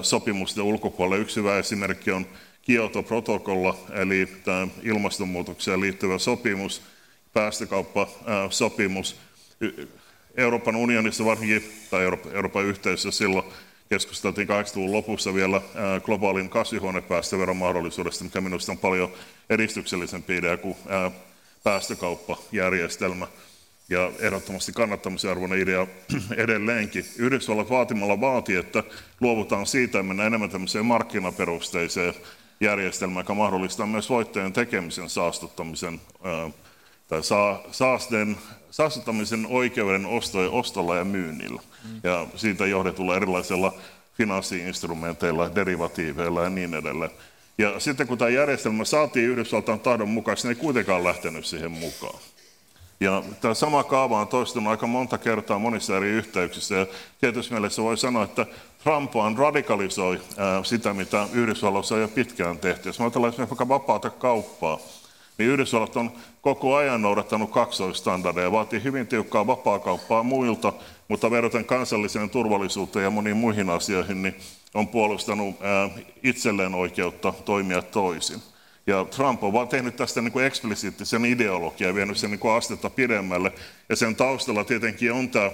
sopimusten 0.02 0.64
ulkopuolelle. 0.64 1.22
Yksi 1.22 1.40
hyvä 1.40 1.58
esimerkki 1.58 2.12
on 2.12 2.26
Kioto-protokolla, 2.62 3.78
eli 3.94 4.28
tämä 4.44 4.68
ilmastonmuutokseen 4.84 5.82
liittyvä 5.82 6.18
sopimus, 6.18 6.82
päästökauppasopimus. 7.34 9.16
Euroopan 10.38 10.76
unionissa 10.76 11.26
varsinkin, 11.26 11.64
tai 11.90 12.04
Euroopan 12.34 12.66
yhteisössä 12.66 13.18
silloin 13.18 13.46
keskusteltiin 13.90 14.48
80-luvun 14.48 14.92
lopussa 14.92 15.34
vielä 15.34 15.62
globaalin 16.04 16.50
kasvihuonepäästöveron 16.50 17.58
mahdollisuudesta, 17.58 18.24
mikä 18.24 18.42
minusta 18.42 18.72
on 18.72 18.78
paljon 18.78 19.12
edistyksellisempi 19.50 20.38
idea 20.38 20.58
kuin 20.58 20.76
päästökauppajärjestelmä. 21.64 23.28
Ja 23.90 24.12
ehdottomasti 24.20 24.72
kannattamisen 24.72 25.32
arvoinen 25.32 25.60
idea 25.60 25.88
edelleenkin. 26.38 27.06
Yhdysvallat 27.18 27.70
vaatimalla 27.70 28.22
vaati, 28.22 28.56
että 28.56 28.84
luovutaan 29.20 29.66
siitä 29.66 29.98
ja 29.98 30.04
mennään 30.04 30.28
enemmän 30.28 30.50
tämmöiseen 30.50 30.86
markkinaperusteiseen 30.86 32.14
järjestelmään, 32.62 33.24
joka 33.24 33.34
mahdollistaa 33.34 33.86
myös 33.86 34.10
voittojen 34.10 34.54
tekemisen 34.54 35.10
saastuttamisen 35.10 36.02
tai 37.08 37.22
saasteen, 37.72 38.38
saastuttamisen 38.72 39.46
oikeuden 39.50 40.06
ostoja, 40.06 40.50
ostolla 40.50 40.96
ja 40.96 41.06
myynnillä. 41.06 41.62
Mm. 41.84 42.00
Ja 42.04 42.28
siitä 42.36 42.66
johdetulla 42.66 43.16
erilaisilla 43.16 43.74
finanssiinstrumenteilla, 44.18 45.56
derivatiiveilla 45.56 46.44
ja 46.44 46.50
niin 46.50 46.74
edelleen. 46.74 47.12
Ja 47.58 47.80
sitten 47.80 48.08
kun 48.08 48.18
tämä 48.18 48.30
järjestelmä 48.30 48.86
saatiin 48.86 49.30
Yhdysvaltain 49.30 49.80
tahdon 49.80 50.10
mukaan, 50.10 50.38
niin 50.44 50.50
ei 50.50 50.56
kuitenkaan 50.56 51.04
lähtenyt 51.04 51.46
siihen 51.46 51.72
mukaan. 51.72 52.20
Ja 53.00 53.24
tämä 53.42 53.54
sama 53.54 53.84
kaava 53.84 54.22
on 54.22 54.28
toistunut 54.28 54.72
aika 54.72 54.88
monta 54.88 55.18
kertaa 55.18 55.60
monissa 55.60 55.98
eri 55.98 56.10
yhteyksissä. 56.10 56.76
Ja 56.76 56.86
tietysti 57.22 57.54
mielessä 57.54 57.84
voi 57.84 57.98
sanoa, 57.98 58.24
että 58.24 58.46
Trump 58.84 59.16
on 59.16 59.38
radikalisoi 59.38 60.22
sitä, 60.64 60.94
mitä 60.94 61.28
Yhdysvalloissa 61.34 61.96
on 61.96 62.02
jo 62.02 62.08
pitkään 62.08 62.58
tehty. 62.58 62.90
Jos 62.90 63.02
ajatellaan 63.02 63.30
esimerkiksi 63.34 63.52
vaikka 63.52 63.68
vapaata 63.68 64.10
kauppaa, 64.10 64.80
niin 65.38 65.50
Yhdysvallat 65.50 65.96
on 65.96 66.12
koko 66.42 66.76
ajan 66.76 67.02
noudattanut 67.02 67.52
kaksoistandardeja, 67.52 68.52
vaatii 68.52 68.84
hyvin 68.84 69.08
tiukkaa 69.08 69.48
vapaakauppaa 69.48 70.24
muilta, 70.24 70.74
mutta 71.08 71.32
verraten 71.32 71.66
kansalliseen 71.66 72.30
turvallisuuteen 72.30 73.04
ja 73.04 73.10
moniin 73.10 73.38
muihin 73.38 73.70
asioihin, 73.70 74.22
niin 74.22 74.36
on 74.74 74.88
puolustanut 74.88 75.56
itselleen 76.24 76.76
oikeutta 76.76 77.34
toimia 77.46 77.82
toisin. 77.82 78.42
Ja 78.90 79.06
Trump 79.06 79.44
on 79.44 79.54
vaan 79.54 79.68
tehnyt 79.68 79.96
tästä 79.96 80.22
niin 80.22 80.32
kuin 80.32 80.46
eksplisiittisen 80.46 81.26
ideologian 81.26 81.88
ja 81.90 81.96
vienyt 81.96 82.18
sen 82.18 82.32
niin 82.32 82.40
kuin 82.40 82.54
astetta 82.54 82.90
pidemmälle. 82.90 83.52
Ja 83.90 83.96
sen 83.96 84.16
taustalla 84.16 84.64
tietenkin 84.64 85.12
on 85.12 85.30
tämä 85.30 85.52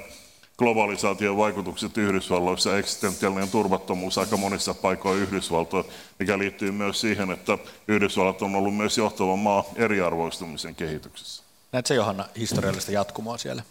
globalisaation 0.58 1.38
vaikutukset 1.38 1.98
Yhdysvalloissa, 1.98 2.78
eksistentiaalinen 2.78 3.50
turvattomuus 3.50 4.18
aika 4.18 4.38
monissa 4.38 4.74
paikoissa 4.74 5.24
Yhdysvaltoja, 5.24 5.84
mikä 6.20 6.38
liittyy 6.38 6.72
myös 6.72 7.02
siihen, 7.02 7.32
että 7.32 7.58
Yhdysvallat 7.88 8.42
on 8.42 8.56
ollut 8.56 8.76
myös 8.76 8.98
johtava 8.98 9.36
maa 9.36 9.64
eriarvoistumisen 9.76 10.76
kehityksessä. 10.76 11.45
Näetkö 11.76 11.94
Johanna 11.94 12.26
historiallista 12.38 12.92
jatkumoa 12.92 13.38
siellä? 13.38 13.64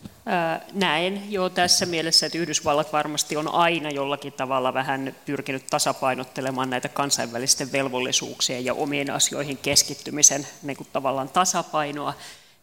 näen 0.73 1.33
jo 1.33 1.49
tässä 1.49 1.87
mielessä, 1.87 2.27
että 2.27 2.39
Yhdysvallat 2.39 2.93
varmasti 2.93 3.37
on 3.37 3.49
aina 3.55 3.91
jollakin 3.91 4.33
tavalla 4.33 4.75
vähän 4.75 5.17
pyrkinyt 5.25 5.67
tasapainottelemaan 5.71 6.71
näitä 6.71 6.89
kansainvälisten 6.89 7.73
velvollisuuksien 7.73 8.65
ja 8.65 8.75
omien 8.75 9.11
asioihin 9.11 9.59
keskittymisen 9.59 10.47
niin 10.63 10.77
kuin 10.77 10.87
tavallaan 10.93 11.29
tasapainoa. 11.29 12.15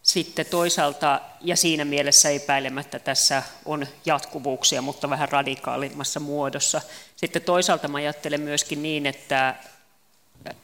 Sitten 0.02 0.46
toisaalta, 0.46 1.20
ja 1.40 1.56
siinä 1.56 1.84
mielessä 1.84 2.30
epäilemättä 2.30 2.98
tässä 2.98 3.42
on 3.64 3.86
jatkuvuuksia, 4.06 4.82
mutta 4.82 5.10
vähän 5.10 5.28
radikaalimmassa 5.28 6.20
muodossa. 6.20 6.80
Sitten 7.16 7.42
toisaalta 7.42 7.88
mä 7.88 7.98
ajattelen 7.98 8.40
myöskin 8.40 8.82
niin, 8.82 9.06
että 9.06 9.54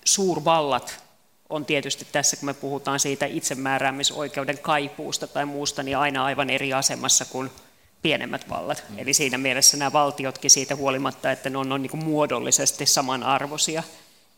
suurvallat 0.05 1.08
on 1.51 1.65
tietysti 1.65 2.07
tässä, 2.13 2.37
kun 2.37 2.47
me 2.47 2.55
puhutaan 2.55 3.01
siitä 3.01 3.27
itsemääräämisoikeuden 3.27 4.59
kaipuusta 4.59 5.27
tai 5.27 5.45
muusta, 5.45 5.83
niin 5.83 5.99
aina 5.99 6.25
aivan 6.25 6.51
eri 6.51 6.73
asemassa 6.73 7.25
kuin 7.25 7.51
pienemmät 8.03 8.49
vallat. 8.49 8.85
Mm. 8.89 8.99
Eli 8.99 9.15
siinä 9.15 9.39
mielessä 9.39 9.77
nämä 9.77 9.93
valtiotkin 9.93 10.51
siitä 10.51 10.77
huolimatta, 10.77 11.33
että 11.33 11.51
ne 11.51 11.59
on, 11.59 11.73
on 11.73 11.83
niin 11.83 12.05
muodollisesti 12.05 12.87
samanarvoisia, 12.87 13.83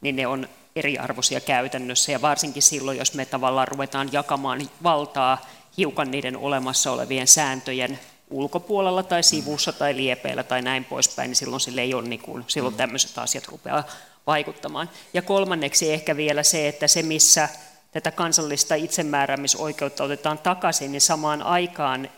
niin 0.01 0.17
ne 0.17 0.27
on 0.27 0.49
eriarvoisia 0.77 1.41
käytännössä. 1.41 2.13
Ja 2.13 2.23
varsinkin 2.23 2.63
silloin, 2.63 2.99
jos 2.99 3.15
me 3.15 3.25
tavallaan 3.25 3.69
ruvetaan 3.69 4.09
jakamaan 4.13 4.71
valtaa 4.83 5.47
hiukan 5.77 6.11
niiden 6.11 6.37
olemassa 6.37 6.93
olevien 6.93 7.27
sääntöjen 7.27 7.99
ulkopuolella 8.31 9.03
tai 9.03 9.23
sivussa 9.23 9.73
tai 9.73 9.97
liepeillä 9.97 10.43
tai 10.43 10.63
näin 10.63 10.85
poispäin, 10.85 11.29
niin 11.29 11.37
silloin 11.37 11.61
sille 11.61 11.81
ei 11.81 11.95
ole, 11.95 12.09
niin 12.09 12.21
kuin, 12.21 12.45
silloin 12.47 12.75
mm. 12.75 12.79
tämmöiset 12.79 13.19
asiat 13.19 13.49
rupeaa 13.49 13.85
vaikuttamaan. 14.31 14.91
Ja 15.15 15.23
kolmanneksi 15.23 15.93
ehkä 15.93 16.17
vielä 16.17 16.43
se, 16.43 16.69
että 16.69 16.89
se 16.89 17.03
missä 17.03 17.49
tätä 17.93 18.11
kansallista 18.11 18.75
itsemääräämisoikeutta 18.75 20.05
otetaan 20.05 20.39
takaisin, 20.39 20.93
niin 20.93 21.01
samaan 21.01 21.43
aikaan 21.43 22.09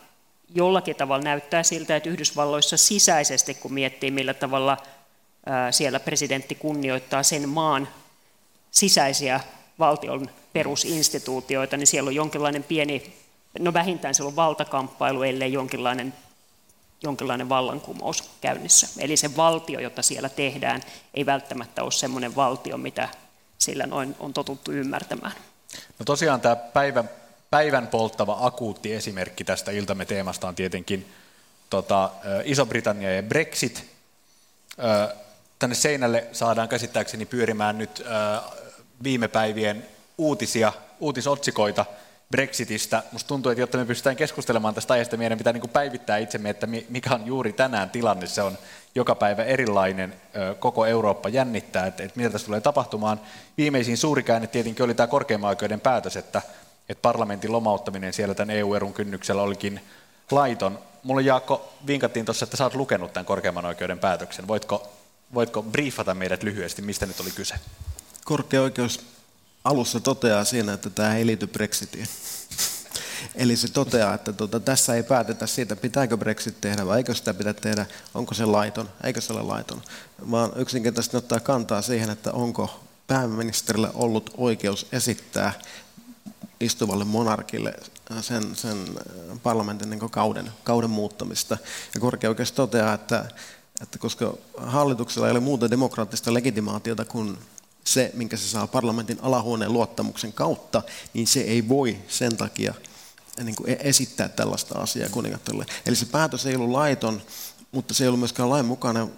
jollakin 0.54 0.96
tavalla 0.96 1.24
näyttää 1.24 1.62
siltä, 1.62 1.96
että 1.96 2.08
Yhdysvalloissa 2.10 2.76
sisäisesti, 2.76 3.54
kun 3.54 3.72
miettii 3.72 4.10
millä 4.10 4.34
tavalla 4.34 4.76
siellä 5.70 6.00
presidentti 6.00 6.54
kunnioittaa 6.54 7.22
sen 7.22 7.48
maan 7.48 7.88
sisäisiä 8.70 9.40
valtion 9.78 10.30
perusinstituutioita, 10.52 11.76
niin 11.76 11.86
siellä 11.86 12.08
on 12.08 12.14
jonkinlainen 12.14 12.62
pieni, 12.62 13.12
no 13.58 13.72
vähintään 13.72 14.14
siellä 14.14 14.28
on 14.28 14.36
valtakamppailu, 14.36 15.22
ellei 15.22 15.52
jonkinlainen 15.52 16.14
jonkinlainen 17.02 17.48
vallankumous 17.48 18.30
käynnissä. 18.40 18.88
Eli 18.98 19.16
se 19.16 19.36
valtio, 19.36 19.80
jota 19.80 20.02
siellä 20.02 20.28
tehdään, 20.28 20.82
ei 21.14 21.26
välttämättä 21.26 21.82
ole 21.82 21.92
semmoinen 21.92 22.36
valtio, 22.36 22.76
mitä 22.76 23.08
sillä 23.58 23.86
noin 23.86 24.16
on 24.18 24.32
totuttu 24.32 24.72
ymmärtämään. 24.72 25.32
No 25.98 26.04
tosiaan 26.04 26.40
tämä 26.40 26.56
päivän, 26.56 27.10
päivän 27.50 27.86
polttava 27.86 28.38
akuutti 28.40 28.94
esimerkki 28.94 29.44
tästä 29.44 29.70
iltamme 29.70 30.04
teemasta 30.04 30.48
on 30.48 30.54
tietenkin 30.54 31.12
tota, 31.70 32.10
Iso-Britannia 32.44 33.14
ja 33.14 33.22
Brexit. 33.22 33.84
Tänne 35.58 35.74
seinälle 35.74 36.26
saadaan 36.32 36.68
käsittääkseni 36.68 37.26
pyörimään 37.26 37.78
nyt 37.78 38.04
viime 39.02 39.28
päivien 39.28 39.86
uutisia, 40.18 40.72
uutisotsikoita– 41.00 41.84
Brexitistä. 42.32 43.02
Musta 43.12 43.28
tuntuu, 43.28 43.52
että 43.52 43.62
jotta 43.62 43.78
me 43.78 43.84
pystytään 43.84 44.16
keskustelemaan 44.16 44.74
tästä 44.74 44.94
aiheesta, 44.94 45.16
meidän 45.16 45.38
pitää 45.38 45.52
niin 45.52 45.70
päivittää 45.72 46.18
itsemme, 46.18 46.50
että 46.50 46.66
mikä 46.88 47.14
on 47.14 47.26
juuri 47.26 47.52
tänään 47.52 47.90
tilanne. 47.90 48.26
Se 48.26 48.42
on 48.42 48.58
joka 48.94 49.14
päivä 49.14 49.44
erilainen, 49.44 50.14
koko 50.58 50.86
Eurooppa 50.86 51.28
jännittää, 51.28 51.86
että, 51.86 52.02
että 52.02 52.16
mitä 52.16 52.30
tässä 52.30 52.46
tulee 52.46 52.60
tapahtumaan. 52.60 53.20
Viimeisin 53.58 53.96
suuri 53.96 54.22
käänne 54.22 54.46
tietenkin 54.46 54.84
oli 54.84 54.94
tämä 54.94 55.06
korkeimman 55.06 55.48
oikeuden 55.48 55.80
päätös, 55.80 56.16
että, 56.16 56.42
että 56.88 57.02
parlamentin 57.02 57.52
lomauttaminen 57.52 58.12
siellä 58.12 58.34
tämän 58.34 58.56
EU-erun 58.56 58.94
kynnyksellä 58.94 59.42
olikin 59.42 59.80
laiton. 60.30 60.78
Mulle 61.02 61.22
Jaakko 61.22 61.72
vinkattiin 61.86 62.24
tuossa, 62.24 62.44
että 62.44 62.56
sä 62.56 62.64
oot 62.64 62.74
lukenut 62.74 63.12
tämän 63.12 63.26
korkeimman 63.26 63.66
oikeuden 63.66 63.98
päätöksen. 63.98 64.48
Voitko, 64.48 64.92
voitko 65.34 65.62
briefata 65.62 66.14
meidät 66.14 66.42
lyhyesti, 66.42 66.82
mistä 66.82 67.06
nyt 67.06 67.20
oli 67.20 67.30
kyse? 67.30 67.54
Korkea 68.24 68.62
oikeus 68.62 69.00
alussa 69.64 70.00
toteaa 70.00 70.44
siinä, 70.44 70.72
että 70.72 70.90
tämä 70.90 71.16
ei 71.16 71.26
liity 71.26 71.46
Brexitiin. 71.46 72.08
Eli 73.34 73.56
se 73.56 73.68
toteaa, 73.68 74.14
että 74.14 74.32
tuota, 74.32 74.60
tässä 74.60 74.94
ei 74.94 75.02
päätetä 75.02 75.46
siitä, 75.46 75.76
pitääkö 75.76 76.16
Brexit 76.16 76.60
tehdä 76.60 76.86
vai 76.86 76.98
eikö 76.98 77.14
sitä 77.14 77.34
pitää 77.34 77.52
tehdä, 77.52 77.86
onko 78.14 78.34
se 78.34 78.44
laiton, 78.44 78.88
eikö 79.04 79.20
se 79.20 79.32
ole 79.32 79.42
laiton. 79.42 79.82
Vaan 80.30 80.52
yksinkertaisesti 80.56 81.16
ottaa 81.16 81.40
kantaa 81.40 81.82
siihen, 81.82 82.10
että 82.10 82.32
onko 82.32 82.80
pääministerille 83.06 83.90
ollut 83.94 84.30
oikeus 84.36 84.86
esittää 84.92 85.52
istuvalle 86.60 87.04
monarkille 87.04 87.74
sen, 88.20 88.56
sen 88.56 88.78
parlamentin 89.42 89.90
niin 89.90 90.10
kauden, 90.10 90.52
kauden 90.64 90.90
muuttamista. 90.90 91.58
Ja 91.94 92.00
korkeaoikeus 92.00 92.52
toteaa, 92.52 92.94
että, 92.94 93.24
että 93.82 93.98
koska 93.98 94.34
hallituksella 94.56 95.26
ei 95.26 95.32
ole 95.32 95.40
muuta 95.40 95.70
demokraattista 95.70 96.34
legitimaatiota 96.34 97.04
kuin 97.04 97.38
se, 97.84 98.10
minkä 98.14 98.36
se 98.36 98.48
saa 98.48 98.66
parlamentin 98.66 99.18
alahuoneen 99.22 99.72
luottamuksen 99.72 100.32
kautta, 100.32 100.82
niin 101.14 101.26
se 101.26 101.40
ei 101.40 101.68
voi 101.68 101.98
sen 102.08 102.36
takia 102.36 102.74
niin 103.42 103.56
kuin 103.56 103.70
e- 103.70 103.78
esittää 103.80 104.28
tällaista 104.28 104.78
asiaa 104.78 105.08
kuningattajalle. 105.08 105.66
Eli 105.86 105.96
se 105.96 106.06
päätös 106.06 106.46
ei 106.46 106.56
ollut 106.56 106.70
laiton, 106.70 107.22
mutta 107.72 107.94
se 107.94 108.04
ei 108.04 108.08
ollut 108.08 108.20
myöskään 108.20 108.50
lain 108.50 108.66
mukana, 108.66 109.08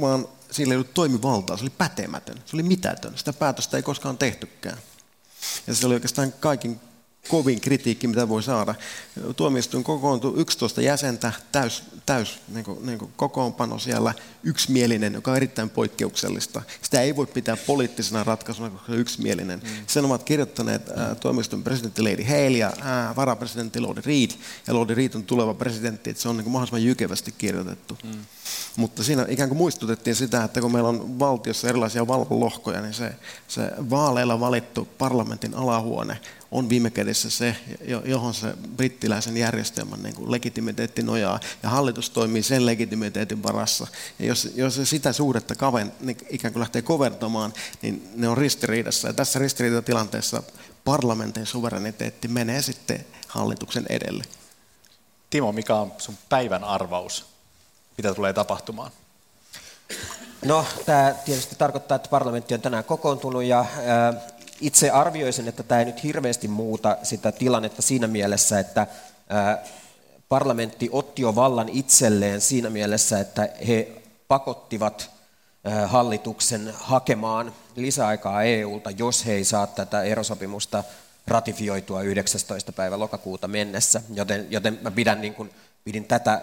vaan 0.00 0.28
sillä 0.50 0.74
ei 0.74 0.76
ollut 0.76 0.94
toimivaltaa, 0.94 1.56
se 1.56 1.62
oli 1.62 1.70
pätemätön, 1.70 2.36
se 2.46 2.56
oli 2.56 2.62
mitätön. 2.62 3.18
Sitä 3.18 3.32
päätöstä 3.32 3.76
ei 3.76 3.82
koskaan 3.82 4.18
tehtykään. 4.18 4.78
Ja 5.66 5.74
se 5.74 5.86
oli 5.86 5.94
oikeastaan 5.94 6.32
kaikin 6.32 6.80
kovin 7.28 7.60
kritiikki, 7.60 8.06
mitä 8.06 8.28
voi 8.28 8.42
saada. 8.42 8.74
Tuomioistuin 9.36 9.84
kokoontui 9.84 10.32
11 10.36 10.82
jäsentä, 10.82 11.32
täys, 11.52 11.82
täys 12.06 12.40
niin 12.48 12.64
kuin, 12.64 12.86
niin 12.86 12.98
kuin 12.98 13.12
kokoonpano 13.16 13.78
siellä, 13.78 14.14
yksimielinen, 14.42 15.14
joka 15.14 15.30
on 15.30 15.36
erittäin 15.36 15.70
poikkeuksellista. 15.70 16.62
Sitä 16.82 17.00
ei 17.00 17.16
voi 17.16 17.26
pitää 17.26 17.56
poliittisena 17.56 18.24
ratkaisuna, 18.24 18.70
koska 18.70 18.86
se 18.86 18.92
on 18.92 18.98
yksimielinen. 18.98 19.60
Mm. 19.62 19.68
Sen 19.86 20.04
ovat 20.04 20.22
kirjoittaneet 20.22 20.88
äh, 20.88 21.16
tuomioistuin 21.16 21.62
presidentti 21.62 22.02
Lady 22.02 22.22
Hale 22.22 22.58
ja 22.58 22.66
äh, 22.68 23.16
varapresidentti 23.16 23.80
Lord 23.80 24.04
Reed. 24.06 24.30
Ja 24.66 24.74
Lord 24.74 24.90
Reed 24.90 25.14
on 25.14 25.22
tuleva 25.22 25.54
presidentti, 25.54 26.10
että 26.10 26.22
se 26.22 26.28
on 26.28 26.36
niin 26.36 26.44
kuin 26.44 26.52
mahdollisimman 26.52 26.84
jykevästi 26.84 27.34
kirjoitettu. 27.38 27.98
Mm. 28.04 28.10
Mutta 28.76 29.04
siinä 29.04 29.26
ikään 29.28 29.48
kuin 29.48 29.58
muistutettiin 29.58 30.16
sitä, 30.16 30.44
että 30.44 30.60
kun 30.60 30.72
meillä 30.72 30.88
on 30.88 31.18
valtiossa 31.18 31.68
erilaisia 31.68 32.06
valvolohkoja, 32.06 32.80
niin 32.80 32.94
se, 32.94 33.12
se 33.48 33.72
vaaleilla 33.90 34.40
valittu 34.40 34.88
parlamentin 34.98 35.54
alahuone 35.54 36.18
on 36.50 36.68
viime 36.68 36.90
kädessä 36.90 37.30
se, 37.30 37.56
johon 38.04 38.34
se 38.34 38.54
brittiläisen 38.76 39.36
järjestelmän 39.36 40.02
niin 40.02 40.14
kuin 40.14 40.30
legitimiteetti 40.30 41.02
nojaa, 41.02 41.40
ja 41.62 41.68
hallitus 41.68 42.10
toimii 42.10 42.42
sen 42.42 42.66
legitimiteetin 42.66 43.42
varassa. 43.42 43.86
Ja 44.18 44.26
jos, 44.26 44.48
jos 44.54 44.74
se 44.74 44.84
sitä 44.86 45.12
suhdetta 45.12 45.54
kaven, 45.54 45.92
niin 46.00 46.18
ikään 46.30 46.52
kuin 46.52 46.60
lähtee 46.60 46.82
kovertamaan, 46.82 47.52
niin 47.82 48.08
ne 48.14 48.28
on 48.28 48.38
ristiriidassa. 48.38 49.08
Ja 49.08 49.14
tässä 49.14 49.38
ristiriidatilanteessa 49.38 50.42
parlamentin 50.84 51.46
suvereniteetti 51.46 52.28
menee 52.28 52.62
sitten 52.62 53.06
hallituksen 53.28 53.86
edelle. 53.88 54.24
Timo, 55.30 55.52
mikä 55.52 55.74
on 55.74 55.92
sun 55.98 56.18
päivän 56.28 56.64
arvaus? 56.64 57.26
Mitä 57.96 58.14
tulee 58.14 58.32
tapahtumaan? 58.32 58.90
No, 60.44 60.64
tämä 60.86 61.14
tietysti 61.24 61.56
tarkoittaa, 61.58 61.96
että 61.96 62.08
parlamentti 62.08 62.54
on 62.54 62.60
tänään 62.60 62.84
kokoontunut 62.84 63.42
ja 63.42 63.64
itse 64.60 64.90
arvioisin, 64.90 65.48
että 65.48 65.62
tämä 65.62 65.78
ei 65.78 65.84
nyt 65.84 66.02
hirveästi 66.02 66.48
muuta 66.48 66.96
sitä 67.02 67.32
tilannetta 67.32 67.82
siinä 67.82 68.06
mielessä, 68.06 68.60
että 68.60 68.86
parlamentti 70.28 70.88
otti 70.92 71.22
jo 71.22 71.34
vallan 71.34 71.68
itselleen 71.68 72.40
siinä 72.40 72.70
mielessä, 72.70 73.20
että 73.20 73.48
he 73.68 73.88
pakottivat 74.28 75.10
hallituksen 75.86 76.72
hakemaan 76.74 77.52
lisäaikaa 77.76 78.42
EUlta, 78.42 78.90
jos 78.90 79.26
he 79.26 79.32
ei 79.32 79.44
saa 79.44 79.66
tätä 79.66 80.02
erosopimusta 80.02 80.84
ratifioitua 81.26 82.02
19. 82.02 82.72
päivä 82.72 82.98
lokakuuta 82.98 83.48
mennessä, 83.48 84.02
joten, 84.14 84.46
joten 84.50 84.78
mä 84.82 84.90
pidän, 84.90 85.20
niin 85.20 85.34
kuin, 85.34 85.50
pidin 85.84 86.04
tätä 86.04 86.42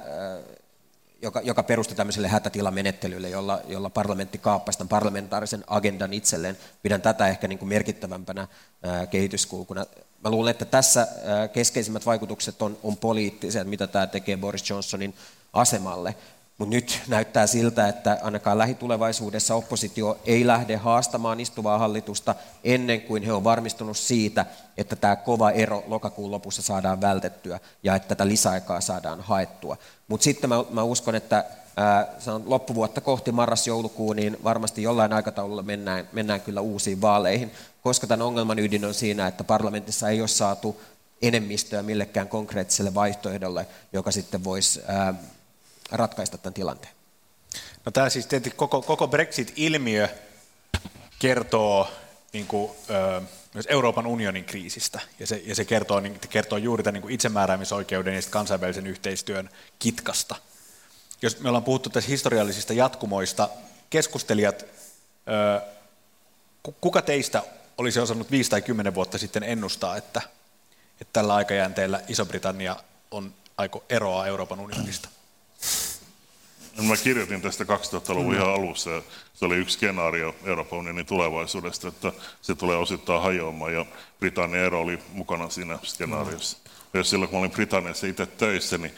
joka, 1.22 1.42
joka 1.42 1.64
perustui 1.64 1.96
tämmöiselle 1.96 2.28
hätätilamenettelylle, 2.28 3.30
jolla, 3.30 3.62
jolla 3.68 3.90
parlamentti 3.90 4.38
kaappasi 4.38 4.78
tämän 4.78 4.90
parlamentaarisen 4.90 5.64
agendan 5.68 6.14
itselleen. 6.14 6.58
Pidän 6.84 7.02
tätä 7.02 7.28
ehkä 7.28 7.48
niin 7.48 7.60
kuin 7.60 7.70
merkittävämpänä 7.70 8.48
ää, 8.84 9.08
kehityskulkuna. 9.08 9.86
Mä 10.24 10.30
luulen, 10.30 10.52
että 10.52 10.66
tässä 10.66 11.08
ää, 11.24 11.48
keskeisimmät 11.48 12.06
vaikutukset 12.06 12.62
on, 12.62 12.78
on 12.84 12.98
poliittiset, 12.98 13.68
mitä 13.68 13.88
tämä 13.88 14.08
tekee 14.08 14.38
Boris 14.38 14.70
Johnsonin 14.70 15.14
asemalle. 15.54 16.16
Mutta 16.58 16.76
nyt 16.76 17.02
näyttää 17.08 17.48
siltä, 17.48 17.88
että 17.88 18.20
ainakaan 18.22 18.58
lähitulevaisuudessa 18.58 19.56
oppositio 19.56 20.18
ei 20.26 20.48
lähde 20.48 20.76
haastamaan 20.76 21.40
istuvaa 21.40 21.78
hallitusta 21.78 22.36
ennen 22.64 23.02
kuin 23.02 23.24
he 23.24 23.34
on 23.34 23.44
varmistunut 23.44 23.98
siitä, 23.98 24.46
että 24.78 24.96
tämä 24.96 25.16
kova 25.16 25.52
ero 25.52 25.84
lokakuun 25.88 26.32
lopussa 26.32 26.62
saadaan 26.62 27.02
vältettyä 27.02 27.60
ja 27.84 27.96
että 27.96 28.08
tätä 28.08 28.28
lisäaikaa 28.28 28.82
saadaan 28.82 29.22
haettua. 29.22 29.78
Mutta 30.08 30.24
sitten 30.24 30.50
mä, 30.50 30.56
mä 30.70 30.84
uskon, 30.84 31.16
että 31.16 31.46
ää, 31.78 32.08
loppuvuotta 32.46 33.02
kohti 33.02 33.32
marras-joulukuun, 33.32 34.16
niin 34.16 34.38
varmasti 34.44 34.84
jollain 34.84 35.14
aikataululla 35.14 35.64
mennään, 35.64 36.10
mennään 36.14 36.42
kyllä 36.42 36.62
uusiin 36.62 37.02
vaaleihin, 37.02 37.52
koska 37.82 38.08
tämän 38.08 38.28
ongelman 38.28 38.60
ydin 38.60 38.86
on 38.86 38.94
siinä, 38.94 39.28
että 39.28 39.44
parlamentissa 39.44 40.10
ei 40.10 40.20
ole 40.20 40.28
saatu 40.28 40.82
enemmistöä 41.22 41.84
millekään 41.84 42.28
konkreettiselle 42.28 42.94
vaihtoehdolle, 42.94 43.68
joka 43.94 44.12
sitten 44.12 44.44
voisi 44.44 44.82
ää, 44.88 45.14
ratkaista 45.92 46.38
tämän 46.38 46.54
tilanteen? 46.54 46.94
No 47.86 47.92
tämä 47.92 48.10
siis 48.10 48.28
tietysti 48.28 48.58
koko, 48.58 48.82
koko 48.82 49.08
Brexit-ilmiö 49.08 50.10
kertoo 51.20 51.88
niin 52.34 52.48
kuin, 52.48 52.72
ö, 52.90 53.22
myös 53.54 53.66
Euroopan 53.70 54.08
unionin 54.08 54.46
kriisistä, 54.46 55.00
ja 55.20 55.28
se, 55.28 55.42
ja 55.46 55.56
se 55.56 55.66
kertoo, 55.66 56.00
niin, 56.00 56.20
kertoo 56.30 56.58
juuri 56.58 56.84
tämän 56.84 57.02
niin 57.02 57.12
itsemääräämisoikeuden 57.12 58.16
ja 58.16 58.22
kansainvälisen 58.30 58.88
yhteistyön 58.88 59.50
kitkasta. 59.80 60.36
Jos 61.22 61.40
me 61.40 61.50
ollaan 61.50 61.64
puhuttu 61.64 61.90
tässä 61.90 62.10
historiallisista 62.10 62.74
jatkumoista, 62.74 63.50
keskustelijat, 63.90 64.66
ö, 65.28 65.62
kuka 66.82 67.02
teistä 67.02 67.44
olisi 67.78 68.00
osannut 68.00 68.32
viisi 68.32 68.50
tai 68.50 68.62
kymmenen 68.62 68.96
vuotta 68.96 69.18
sitten 69.18 69.44
ennustaa, 69.44 69.98
että, 69.98 70.22
että 71.02 71.14
tällä 71.14 71.36
aikajänteellä 71.36 72.02
Iso-Britannia 72.08 72.76
on 73.12 73.34
aiko 73.58 73.84
eroa 73.90 74.28
Euroopan 74.28 74.60
unionista? 74.60 75.10
Mä 76.82 76.98
kirjoitin 77.04 77.42
tästä 77.42 77.64
2000-luvun 77.64 78.34
mm. 78.34 78.40
ihan 78.40 78.54
alussa. 78.54 78.90
Ja 78.90 79.02
se 79.34 79.46
oli 79.46 79.56
yksi 79.56 79.74
skenaario 79.74 80.36
Euroopan 80.46 80.80
unionin 80.80 81.06
tulevaisuudesta, 81.06 81.88
että 81.88 82.14
se 82.42 82.56
tulee 82.56 82.78
osittain 82.78 83.22
hajoamaan 83.22 83.74
ja 83.74 83.86
Britannian 84.20 84.66
ero 84.66 84.82
oli 84.82 85.00
mukana 85.14 85.50
siinä 85.50 85.80
skenaariossa. 85.84 86.58
Mm. 86.66 86.72
Jos 86.94 87.10
silloin 87.10 87.30
kun 87.30 87.40
olin 87.40 87.52
Britanniassa 87.52 88.08
itse 88.08 88.26
töissä, 88.26 88.78
niin 88.78 88.94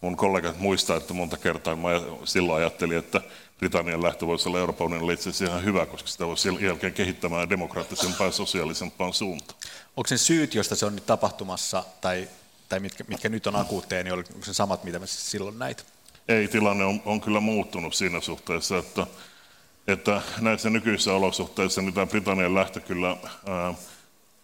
mun 0.00 0.16
kollegat 0.16 0.58
muistaa, 0.58 0.96
että 0.96 1.14
monta 1.14 1.36
kertaa 1.36 1.76
mä 1.76 1.88
silloin 2.24 2.58
ajattelin, 2.62 2.98
että 2.98 3.20
Britannian 3.58 4.02
lähtö 4.02 4.26
voisi 4.26 4.48
olla 4.48 4.58
Euroopan 4.58 4.84
unionille 4.84 5.12
itse 5.12 5.30
asiassa 5.30 5.44
ihan 5.44 5.64
hyvä, 5.64 5.86
koska 5.86 6.08
sitä 6.08 6.26
voisi 6.26 6.48
jälkeen 6.60 6.92
kehittämään 6.92 7.50
demokraattisempaan 7.50 8.28
ja 8.28 8.32
sosiaalisempaan 8.32 9.12
suuntaan. 9.12 9.60
Onko 9.96 10.08
se 10.08 10.18
syyt, 10.18 10.54
joista 10.54 10.76
se 10.76 10.86
on 10.86 10.94
nyt 10.94 11.06
tapahtumassa, 11.06 11.84
tai, 12.00 12.28
tai 12.68 12.80
mitkä, 12.80 13.04
mitkä 13.08 13.28
nyt 13.28 13.46
on 13.46 13.56
akuutteja, 13.56 14.02
niin 14.04 14.12
onko 14.12 14.44
se 14.44 14.54
samat, 14.54 14.84
mitä 14.84 14.98
me 14.98 15.06
silloin 15.06 15.58
näitä? 15.58 15.82
Ei, 16.28 16.48
tilanne 16.48 16.84
on, 16.84 17.02
on 17.04 17.20
kyllä 17.20 17.40
muuttunut 17.40 17.94
siinä 17.94 18.20
suhteessa, 18.20 18.78
että, 18.78 19.06
että 19.88 20.22
näissä 20.40 20.70
nykyisissä 20.70 21.12
olosuhteissa 21.12 21.82
niin 21.82 21.94
tämä 21.94 22.06
Britannian 22.06 22.54
lähtö 22.54 22.80
kyllä 22.80 23.16
ää, 23.48 23.74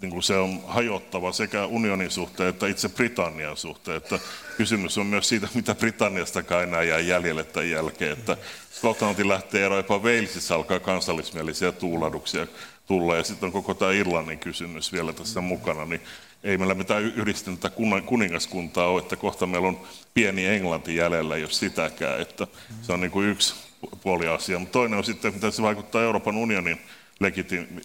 niin 0.01 0.11
kuin 0.11 0.23
se 0.23 0.37
on 0.37 0.61
hajottava 0.67 1.33
sekä 1.33 1.67
unionin 1.67 2.11
suhteen 2.11 2.49
että 2.49 2.67
itse 2.67 2.89
Britannian 2.89 3.57
suhteen. 3.57 3.97
Että 3.97 4.19
kysymys 4.57 4.99
on 4.99 5.07
myös 5.07 5.29
siitä, 5.29 5.49
mitä 5.55 5.75
Britanniastakaan 5.75 6.63
enää 6.63 6.83
jää 6.83 6.99
jäljelle 6.99 7.45
tämän 7.45 7.71
jälkeen. 7.71 8.13
Että 8.13 8.37
Skotlanti 8.73 9.29
lähtee 9.29 9.65
eroon, 9.65 9.79
jopa 9.79 9.99
Walesissa 9.99 10.55
alkaa 10.55 10.81
kansallismielisiä 10.81 11.73
tuulahduksia 11.73 12.47
tulla, 12.87 13.17
ja 13.17 13.25
sitten 13.25 13.47
on 13.47 13.53
koko 13.53 13.75
tämä 13.75 13.93
Irlannin 13.93 14.39
kysymys 14.39 14.93
vielä 14.93 15.13
tässä 15.13 15.41
mukana, 15.41 15.85
niin 15.85 16.01
ei 16.45 16.59
meillä 16.59 16.75
mitään 16.75 17.03
yhdistynyttä 17.03 17.71
kuningaskuntaa 18.07 18.87
ole, 18.87 19.03
että 19.03 19.17
kohta 19.17 19.47
meillä 19.47 19.69
on 19.69 19.81
pieni 20.15 20.47
Englanti 20.47 20.97
jäljellä, 20.97 21.37
jos 21.37 21.59
sitäkään, 21.59 22.21
että 22.21 22.47
se 22.83 22.93
on 22.93 23.01
niin 23.01 23.11
kuin 23.11 23.29
yksi 23.29 23.55
puoli 24.03 24.29
asia. 24.29 24.59
Mutta 24.59 24.73
toinen 24.73 24.99
on 24.99 25.05
sitten, 25.05 25.35
miten 25.35 25.53
se 25.53 25.63
vaikuttaa 25.63 26.03
Euroopan 26.03 26.37
unionin 26.37 26.81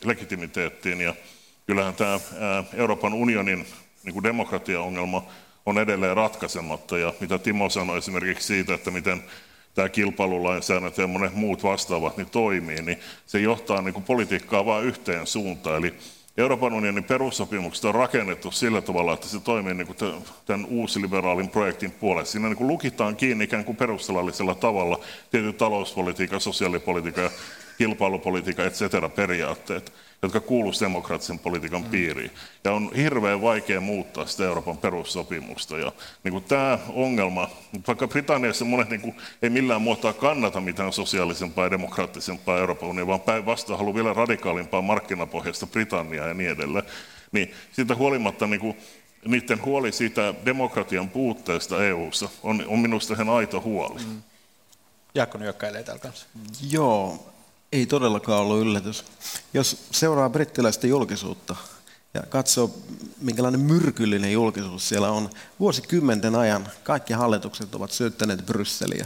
legitimiteettiin, 0.04 1.01
ja 1.01 1.14
kyllähän 1.68 1.95
tämä 1.95 2.20
Euroopan 2.74 3.14
unionin 3.14 3.66
niin 4.04 4.14
kuin 4.14 4.24
demokratiaongelma 4.24 5.28
on 5.66 5.78
edelleen 5.78 6.18
ratkaisematta, 6.18 6.97
ja 6.97 7.14
mitä 7.20 7.39
Timo 7.39 7.70
sanoi 7.70 7.97
esimerkiksi 7.97 8.47
siitä, 8.47 8.74
että 8.74 8.91
miten 8.91 9.24
tämä 9.74 9.89
kilpailulainsäädäntö 9.89 11.01
ja 11.01 11.08
monet 11.08 11.34
muut 11.34 11.64
vastaavat 11.64 12.18
niin 12.18 12.30
toimii, 12.30 12.82
niin 12.82 12.99
se 13.26 13.39
johtaa 13.39 13.82
niin 13.82 13.93
kuin 13.93 14.04
politiikkaa 14.04 14.66
vain 14.66 14.86
yhteen 14.86 15.28
suuntaan. 15.28 15.78
Eli 15.78 15.93
Euroopan 16.38 16.73
unionin 16.73 17.03
perussopimukset 17.03 17.86
on 17.86 17.95
rakennettu 17.95 18.51
sillä 18.51 18.81
tavalla, 18.81 19.13
että 19.13 19.27
se 19.27 19.39
toimii 19.39 19.73
niin 19.73 19.88
kuin 19.88 19.97
tämän 20.45 20.65
uusliberaalin 20.65 21.49
projektin 21.49 21.91
puolesta. 21.91 22.31
Siinä 22.31 22.47
niin 22.47 22.57
kuin 22.57 22.67
lukitaan 22.67 23.15
kiinni 23.15 23.43
ikään 23.43 23.65
kuin 23.65 23.77
perustuslaillisella 23.77 24.55
tavalla 24.55 24.99
tietyt 25.31 25.57
talouspolitiikan, 25.57 26.41
sosiaalipolitiikan, 26.41 27.29
kilpailupolitiikan, 27.77 28.65
etc. 28.65 28.81
periaatteet 29.15 29.93
jotka 30.24 30.39
kuuluvat 30.39 30.82
demokraattisen 30.82 31.39
politiikan 31.39 31.82
mm. 31.82 31.89
piiriin. 31.89 32.32
Ja 32.63 32.71
on 32.71 32.91
hirveän 32.95 33.41
vaikea 33.41 33.82
muuttaa 33.82 34.26
sitä 34.26 34.43
Euroopan 34.43 34.78
perussopimusta. 34.78 35.78
Ja 35.78 35.91
niin 36.24 36.32
kuin 36.32 36.43
tämä 36.43 36.80
ongelma, 36.89 37.49
vaikka 37.88 38.07
Britanniassa 38.07 38.65
monet 38.65 38.89
niin 38.89 39.01
kuin, 39.01 39.15
ei 39.41 39.49
millään 39.49 39.82
muotoa 39.82 40.13
kannata 40.13 40.61
mitään 40.61 40.93
sosiaalisempaa 40.93 41.65
ja 41.65 41.71
demokraattisempaa 41.71 42.59
Euroopan 42.59 42.89
unionia, 42.89 43.07
vaan 43.07 43.19
päinvastoin 43.19 43.78
haluaa 43.78 43.95
vielä 43.95 44.13
radikaalimpaa 44.13 44.82
markkinapohjasta 44.82 45.67
Britanniaa 45.67 46.28
ja 46.28 46.34
niin 46.34 46.49
edelleen, 46.49 46.86
niin 47.32 47.53
siitä 47.71 47.95
huolimatta 47.95 48.47
niin 48.47 48.59
kuin, 48.59 48.78
niiden 49.26 49.65
huoli 49.65 49.91
siitä 49.91 50.34
demokratian 50.45 51.09
puutteesta 51.09 51.86
EU:ssa 51.86 52.30
on, 52.43 52.65
on 52.67 52.80
minusta 52.80 53.13
ihan 53.13 53.30
aito 53.30 53.61
huoli. 53.61 54.01
Mm. 54.05 54.21
Jaakko 55.15 55.38
nyökkäilee 55.38 55.84
täällä 55.84 56.01
kanssa. 56.01 56.28
Joo, 56.69 57.32
ei 57.74 57.86
todellakaan 57.86 58.41
ollut 58.41 58.61
yllätys. 58.61 59.05
Jos 59.53 59.78
seuraa 59.91 60.30
brittiläistä 60.30 60.88
julkisuutta 60.88 61.55
ja 62.13 62.24
katsoo, 62.30 62.71
minkälainen 63.21 63.61
myrkyllinen 63.61 64.34
julkisuus 64.34 64.89
siellä 64.89 65.11
on, 65.11 65.30
vuosikymmenten 65.59 66.36
ajan 66.36 66.67
kaikki 66.84 67.13
hallitukset 67.13 67.76
ovat 67.76 67.91
syyttäneet 67.91 68.45
Brysseliä. 68.45 69.05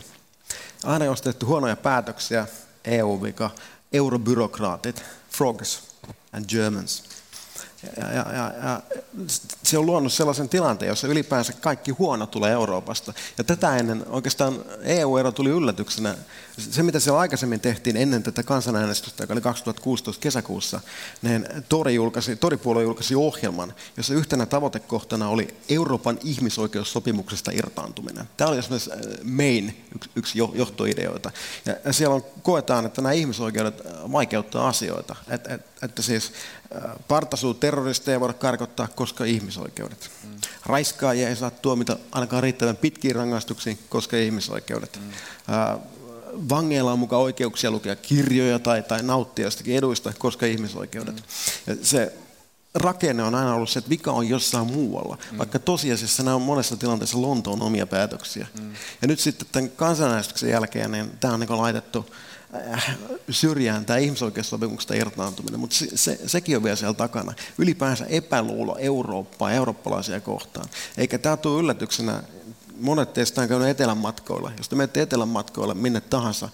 Aina 0.83 1.11
on 1.11 1.17
tehty 1.23 1.45
huonoja 1.45 1.75
päätöksiä, 1.75 2.47
EU-vika, 2.85 3.49
eurobyrokraatit, 3.93 5.03
frogs 5.29 5.83
and 6.33 6.45
Germans– 6.49 7.03
ja, 7.83 8.13
ja, 8.13 8.25
ja, 8.33 8.53
ja 8.63 8.81
se 9.63 9.77
on 9.77 9.85
luonut 9.85 10.13
sellaisen 10.13 10.49
tilanteen, 10.49 10.89
jossa 10.89 11.07
ylipäänsä 11.07 11.53
kaikki 11.53 11.91
huono 11.91 12.25
tulee 12.25 12.51
Euroopasta. 12.51 13.13
Ja 13.37 13.43
tätä 13.43 13.77
ennen 13.77 14.05
oikeastaan 14.09 14.65
EU-ero 14.81 15.31
tuli 15.31 15.49
yllätyksenä. 15.49 16.15
Se, 16.57 16.83
mitä 16.83 16.99
siellä 16.99 17.19
aikaisemmin 17.19 17.59
tehtiin 17.59 17.97
ennen 17.97 18.23
tätä 18.23 18.43
kansanäänestystä, 18.43 19.23
joka 19.23 19.33
oli 19.33 19.41
2016 19.41 20.21
kesäkuussa, 20.21 20.81
niin 21.21 21.47
Tori, 21.69 21.95
julkaisi, 21.95 22.35
Tori-puolue 22.35 22.83
julkaisi 22.83 23.15
ohjelman, 23.15 23.73
jossa 23.97 24.13
yhtenä 24.13 24.45
tavoitekohtana 24.45 25.29
oli 25.29 25.47
Euroopan 25.69 26.19
ihmisoikeussopimuksesta 26.23 27.51
irtaantuminen. 27.51 28.29
Tämä 28.37 28.49
oli 28.49 28.57
esimerkiksi 28.57 28.91
äh, 28.91 28.97
main 29.23 29.85
yksi, 30.15 30.39
johtoideoita. 30.53 31.31
Ja 31.85 31.93
siellä 31.93 32.15
on, 32.15 32.25
koetaan, 32.43 32.85
että 32.85 33.01
nämä 33.01 33.13
ihmisoikeudet 33.13 33.81
vaikeuttaa 34.11 34.67
asioita. 34.67 35.15
Et, 35.29 35.47
et, 35.47 35.61
että 35.81 36.01
siis 36.01 36.31
Partasuu 37.07 37.53
terroristeja 37.53 38.19
voida 38.19 38.33
karkottaa, 38.33 38.87
koska 38.87 39.25
ihmisoikeudet. 39.25 40.11
Mm. 40.23 40.29
Raiskaajia 40.65 41.29
ei 41.29 41.35
saa 41.35 41.51
tuomita 41.51 41.97
ainakaan 42.11 42.43
riittävän 42.43 42.77
pitkiin 42.77 43.15
rangaistuksiin, 43.15 43.79
koska 43.89 44.17
ihmisoikeudet. 44.17 44.99
Mm. 45.01 45.11
Vangeilla 46.49 46.91
on 46.91 46.99
mukaan 46.99 47.21
oikeuksia 47.21 47.71
lukea 47.71 47.95
kirjoja 47.95 48.59
tai, 48.59 48.83
tai 48.83 49.03
nauttia 49.03 49.45
jostakin 49.45 49.75
eduista, 49.75 50.13
koska 50.17 50.45
ihmisoikeudet. 50.45 51.15
Mm. 51.15 51.21
Ja 51.67 51.75
se 51.81 52.13
rakenne 52.75 53.23
on 53.23 53.35
aina 53.35 53.55
ollut 53.55 53.69
se, 53.69 53.79
että 53.79 53.89
vika 53.89 54.11
on 54.11 54.29
jossain 54.29 54.67
muualla, 54.67 55.17
mm. 55.31 55.37
vaikka 55.37 55.59
tosiasiassa 55.59 56.23
nämä 56.23 56.35
on 56.35 56.41
monessa 56.41 56.77
tilanteessa 56.77 57.21
Lontoon 57.21 57.61
omia 57.61 57.87
päätöksiä. 57.87 58.47
Mm. 58.61 58.73
Ja 59.01 59.07
nyt 59.07 59.19
sitten 59.19 59.47
tämän 59.51 59.69
kansanäänestyksen 59.69 60.49
jälkeen 60.49 60.91
niin 60.91 61.11
tämä 61.19 61.33
on 61.33 61.39
niin 61.39 61.57
laitettu 61.57 62.05
Äh, 62.55 62.97
syrjään 63.29 63.85
tämä 63.85 63.99
ihmisoikeussopimuksesta 63.99 64.93
irtaantuminen, 64.93 65.59
mutta 65.59 65.75
se, 65.75 65.87
se, 65.97 66.19
sekin 66.25 66.57
on 66.57 66.63
vielä 66.63 66.75
siellä 66.75 66.93
takana. 66.93 67.33
Ylipäänsä 67.57 68.05
epäluulo 68.05 68.77
Eurooppaa 68.79 69.51
eurooppalaisia 69.51 70.21
kohtaan. 70.21 70.69
Eikä 70.97 71.17
tämä 71.17 71.37
tule 71.37 71.59
yllätyksenä, 71.59 72.23
monet 72.79 73.13
teistä 73.13 73.41
on 73.41 73.47
käynyt 73.47 73.67
etelän 73.67 73.97
matkoilla. 73.97 74.51
Jos 74.57 74.69
te 74.69 74.75
menette 74.75 75.01
etelän 75.01 75.27
matkoilla 75.27 75.73
minne 75.73 76.01
tahansa, 76.01 76.49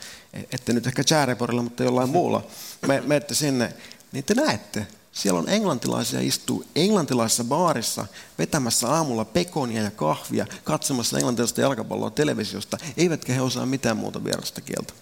ette 0.52 0.74
nyt 0.74 0.88
ehkä 0.88 1.04
Chääreporilla, 1.04 1.64
mutta 1.64 1.84
jollain 1.84 2.10
muulla, 2.10 2.44
me, 2.88 3.02
menette 3.02 3.36
sinne, 3.36 3.74
niin 4.12 4.24
te 4.24 4.34
näette, 4.34 4.88
siellä 5.12 5.40
on 5.40 5.50
englantilaisia 5.50 6.20
istuu 6.20 6.66
englantilaisessa 6.76 7.44
baarissa 7.44 8.06
vetämässä 8.38 8.88
aamulla 8.88 9.26
pekonia 9.26 9.84
ja 9.84 9.92
kahvia, 9.92 10.46
katsomassa 10.64 11.18
englantilaista 11.18 11.62
jalkapalloa 11.62 12.10
televisiosta, 12.10 12.78
eivätkä 12.98 13.34
he 13.34 13.42
osaa 13.42 13.66
mitään 13.66 13.98
muuta 13.98 14.24
vierasta 14.24 14.62
kieltä. 14.62 14.94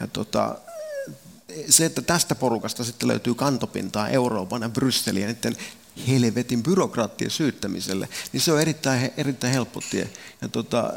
Ja 0.00 0.06
tota, 0.06 0.58
se, 1.70 1.84
että 1.84 2.02
tästä 2.02 2.34
porukasta 2.34 2.84
sitten 2.84 3.08
löytyy 3.08 3.34
kantopintaa 3.34 4.08
Euroopan 4.08 4.62
ja 4.62 4.68
Brysselin 4.68 5.22
ja 5.22 5.28
niiden 5.28 5.56
helvetin 6.08 6.62
byrokraattien 6.62 7.30
syyttämiselle, 7.30 8.08
niin 8.32 8.40
se 8.40 8.52
on 8.52 8.60
erittäin, 8.60 9.12
erittäin 9.16 9.52
helppo 9.52 9.80
tie. 9.90 10.10
Ja 10.42 10.48
tota, 10.48 10.92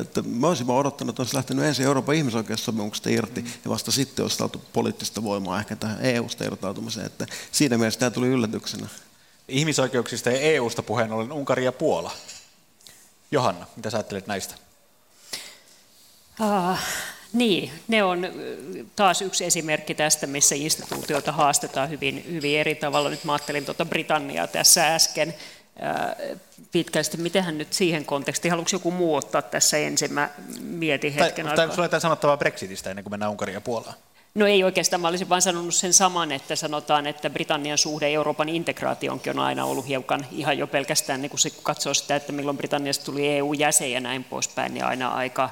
että 0.00 0.22
mä 0.22 0.46
olisin 0.46 0.66
vaan 0.66 0.78
odottanut, 0.78 1.12
että 1.12 1.22
olisi 1.22 1.36
lähtenyt 1.36 1.64
ensin 1.64 1.86
Euroopan 1.86 2.14
ihmisoikeussopimuksesta 2.14 3.10
irti 3.10 3.44
ja 3.64 3.70
vasta 3.70 3.90
sitten 3.90 4.22
olisi 4.22 4.36
saatu 4.36 4.62
poliittista 4.72 5.22
voimaa 5.22 5.58
ehkä 5.58 5.76
tähän 5.76 6.04
EU-sta 6.04 6.44
irtautumiseen. 6.44 7.06
Että 7.06 7.26
siinä 7.52 7.78
mielessä 7.78 8.00
tämä 8.00 8.10
tuli 8.10 8.28
yllätyksenä. 8.28 8.86
Ihmisoikeuksista 9.48 10.30
ja 10.30 10.40
EU-sta 10.40 10.82
puheen 10.82 11.12
ollen 11.12 11.32
Unkari 11.32 11.64
ja 11.64 11.72
Puola. 11.72 12.12
Johanna, 13.30 13.66
mitä 13.76 13.90
sä 13.90 13.96
ajattelet 13.96 14.26
näistä? 14.26 14.54
Ah, 16.38 16.80
niin, 17.32 17.70
ne 17.88 18.04
on 18.04 18.28
taas 18.96 19.22
yksi 19.22 19.44
esimerkki 19.44 19.94
tästä, 19.94 20.26
missä 20.26 20.54
instituutioita 20.54 21.32
haastetaan 21.32 21.90
hyvin, 21.90 22.24
hyvin 22.32 22.58
eri 22.58 22.74
tavalla. 22.74 23.10
Nyt 23.10 23.24
mä 23.24 23.32
ajattelin 23.32 23.64
tuota 23.64 23.84
Britanniaa 23.84 24.46
tässä 24.46 24.94
äsken 24.94 25.34
pitkälti. 26.72 27.16
Mitenhän 27.16 27.58
nyt 27.58 27.72
siihen 27.72 28.04
kontekstiin, 28.04 28.52
haluatko 28.52 28.74
joku 28.74 28.90
muu 28.90 29.14
ottaa 29.14 29.42
tässä 29.42 29.78
ensin? 29.78 30.12
Mä 30.12 30.30
mietin 30.60 31.12
hetken 31.12 31.44
tai, 31.44 31.52
aikaa. 31.52 31.66
Tai 31.66 31.74
sulla 31.74 31.84
jotain 31.84 32.00
sanottavaa 32.00 32.36
Brexitistä 32.36 32.90
ennen 32.90 33.04
kuin 33.04 33.12
mennään 33.12 33.30
Unkaria 33.30 33.56
ja 33.56 33.60
Puolaan? 33.60 33.94
No 34.34 34.46
ei 34.46 34.64
oikeastaan, 34.64 35.00
mä 35.00 35.08
olisin 35.08 35.28
vain 35.28 35.42
sanonut 35.42 35.74
sen 35.74 35.92
saman, 35.92 36.32
että 36.32 36.56
sanotaan, 36.56 37.06
että 37.06 37.30
Britannian 37.30 37.78
suhde 37.78 38.08
Euroopan 38.08 38.48
integraationkin 38.48 39.38
on 39.38 39.44
aina 39.44 39.64
ollut 39.64 39.88
hiukan 39.88 40.26
ihan 40.32 40.58
jo 40.58 40.66
pelkästään, 40.66 41.22
niin 41.22 41.30
kun 41.30 41.38
se 41.38 41.50
katsoo 41.62 41.94
sitä, 41.94 42.16
että 42.16 42.32
milloin 42.32 42.56
Britanniasta 42.56 43.04
tuli 43.04 43.28
EU-jäsen 43.28 43.92
ja 43.92 44.00
näin 44.00 44.24
poispäin, 44.24 44.74
niin 44.74 44.84
aina 44.84 45.08
aika 45.08 45.50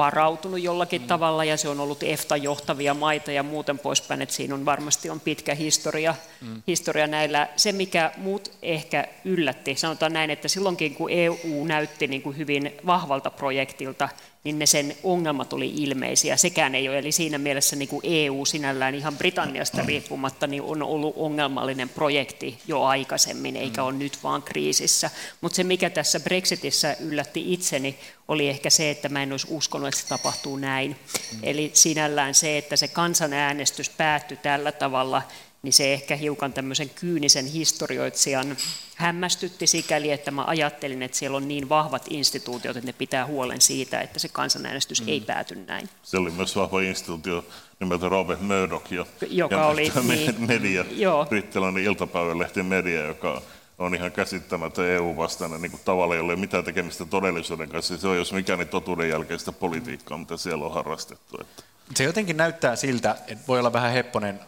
varautunut 0.00 0.60
jollakin 0.60 1.02
mm. 1.02 1.08
tavalla 1.08 1.44
ja 1.44 1.56
se 1.56 1.68
on 1.68 1.80
ollut 1.80 2.02
EFTA-johtavia 2.02 2.94
maita 2.94 3.32
ja 3.32 3.42
muuten 3.42 3.78
poispäin, 3.78 4.22
että 4.22 4.34
siinä 4.34 4.54
on 4.54 4.64
varmasti 4.64 5.10
on 5.10 5.20
pitkä 5.20 5.54
historia, 5.54 6.14
mm. 6.40 6.62
historia 6.66 7.06
näillä. 7.06 7.48
Se, 7.56 7.72
mikä 7.72 8.12
muut 8.16 8.52
ehkä 8.62 9.04
yllätti, 9.24 9.74
sanotaan 9.74 10.12
näin, 10.12 10.30
että 10.30 10.48
silloinkin 10.48 10.94
kun 10.94 11.10
EU 11.10 11.64
näytti 11.64 12.06
niin 12.06 12.22
kuin 12.22 12.36
hyvin 12.36 12.72
vahvalta 12.86 13.30
projektilta, 13.30 14.08
niin 14.44 14.58
ne 14.58 14.66
sen 14.66 14.96
ongelmat 15.02 15.52
oli 15.52 15.72
ilmeisiä. 15.76 16.36
Sekään 16.36 16.74
ei 16.74 16.88
ole, 16.88 16.98
eli 16.98 17.12
siinä 17.12 17.38
mielessä 17.38 17.76
niin 17.76 17.88
kuin 17.88 18.00
EU 18.04 18.44
sinällään 18.44 18.94
ihan 18.94 19.16
Britanniasta 19.16 19.82
riippumatta 19.82 20.46
niin 20.46 20.62
on 20.62 20.82
ollut 20.82 21.14
ongelmallinen 21.16 21.88
projekti 21.88 22.58
jo 22.66 22.82
aikaisemmin, 22.82 23.56
eikä 23.56 23.82
ole 23.82 23.92
nyt 23.92 24.18
vaan 24.22 24.42
kriisissä. 24.42 25.10
Mutta 25.40 25.56
se, 25.56 25.64
mikä 25.64 25.90
tässä 25.90 26.20
Brexitissä 26.20 26.96
yllätti 27.00 27.52
itseni, 27.52 27.98
oli 28.28 28.48
ehkä 28.48 28.70
se, 28.70 28.90
että 28.90 29.08
mä 29.08 29.22
en 29.22 29.32
olisi 29.32 29.46
uskonut, 29.50 29.88
että 29.88 30.00
se 30.00 30.08
tapahtuu 30.08 30.56
näin. 30.56 30.96
Eli 31.42 31.70
sinällään 31.74 32.34
se, 32.34 32.58
että 32.58 32.76
se 32.76 32.88
kansanäänestys 32.88 33.90
päättyi 33.90 34.36
tällä 34.36 34.72
tavalla, 34.72 35.22
niin 35.62 35.72
se 35.72 35.92
ehkä 35.92 36.16
hiukan 36.16 36.52
tämmöisen 36.52 36.90
kyynisen 36.90 37.46
historioitsijan 37.46 38.56
hämmästytti 38.94 39.66
sikäli, 39.66 40.10
että 40.10 40.30
mä 40.30 40.44
ajattelin, 40.44 41.02
että 41.02 41.16
siellä 41.16 41.36
on 41.36 41.48
niin 41.48 41.68
vahvat 41.68 42.06
instituutiot, 42.10 42.76
että 42.76 42.88
ne 42.88 42.92
pitää 42.92 43.26
huolen 43.26 43.60
siitä, 43.60 44.00
että 44.00 44.18
se 44.18 44.28
kansanäänestys 44.28 45.02
mm. 45.02 45.08
ei 45.08 45.20
pääty 45.20 45.54
näin. 45.54 45.88
Se 46.02 46.18
oli 46.18 46.30
myös 46.30 46.56
vahva 46.56 46.80
instituutio 46.80 47.44
nimeltä 47.80 48.08
Robert 48.08 48.40
Murdoch, 48.40 48.92
ja, 48.92 49.06
joka 49.30 49.54
ja 49.54 49.66
oli 49.66 49.92
niin, 50.08 50.34
media, 50.48 50.84
joo. 50.90 51.26
brittiläinen 51.26 51.84
iltapäivälehti 51.84 52.62
media, 52.62 53.06
joka 53.06 53.42
on 53.78 53.94
ihan 53.94 54.12
käsittämätön 54.12 54.88
EU-vastainen 54.88 55.62
niin 55.62 55.80
tavalla, 55.84 56.14
jolla 56.14 56.32
ei 56.32 56.34
ole 56.34 56.40
mitään 56.40 56.64
tekemistä 56.64 57.04
todellisuuden 57.04 57.68
kanssa. 57.68 57.98
Se 57.98 58.08
on 58.08 58.16
jos 58.16 58.32
mikä 58.32 58.56
niin 58.56 58.68
totuuden 58.68 59.08
jälkeistä 59.08 59.52
politiikkaa, 59.52 60.18
mitä 60.18 60.36
siellä 60.36 60.64
on 60.64 60.74
harrastettu. 60.74 61.36
Että. 61.40 61.62
Se 61.94 62.04
jotenkin 62.04 62.36
näyttää 62.36 62.76
siltä, 62.76 63.16
että 63.28 63.44
voi 63.48 63.58
olla 63.58 63.72
vähän 63.72 63.92
hepponen 63.92 64.40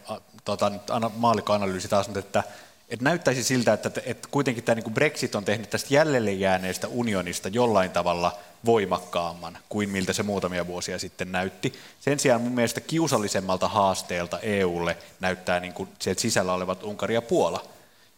tota, 0.45 0.73
maallikkoanalyysi 1.17 1.89
taas, 1.89 2.07
mutta 2.07 2.21
että, 2.21 2.43
että 2.89 3.05
näyttäisi 3.05 3.45
siltä, 3.45 3.73
että, 3.73 3.91
että 4.07 4.29
kuitenkin 4.31 4.65
tämä 4.65 4.75
niin 4.75 4.95
Brexit 4.95 5.35
on 5.35 5.45
tehnyt 5.45 5.71
tästä 5.71 5.95
jäljelle 5.95 6.33
jääneestä 6.33 6.89
unionista 6.89 7.49
jollain 7.49 7.91
tavalla 7.91 8.39
voimakkaamman 8.65 9.59
kuin 9.69 9.91
miltä 9.91 10.13
se 10.13 10.23
muutamia 10.23 10.67
vuosia 10.67 10.99
sitten 10.99 11.33
näytti. 11.33 11.73
Sen 12.01 12.19
sijaan 12.19 12.41
mun 12.41 12.53
mielestä 12.53 12.81
kiusallisemmalta 12.81 13.69
haasteelta 13.69 14.39
EUlle 14.39 14.97
näyttää 15.21 15.61
niin 15.61 15.73
kuin 15.73 15.89
sisällä 16.17 16.53
olevat 16.53 16.83
Unkari 16.83 17.15
ja 17.15 17.23
Puola, 17.23 17.65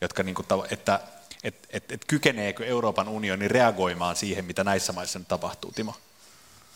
jotka, 0.00 0.22
niin 0.22 0.34
kuin, 0.34 0.46
että, 0.70 1.00
että, 1.42 1.68
että, 1.72 1.94
että 1.94 2.06
kykeneekö 2.06 2.66
Euroopan 2.66 3.08
unioni 3.08 3.48
reagoimaan 3.48 4.16
siihen, 4.16 4.44
mitä 4.44 4.64
näissä 4.64 4.92
maissa 4.92 5.18
nyt 5.18 5.28
tapahtuu, 5.28 5.72
Timo? 5.72 5.94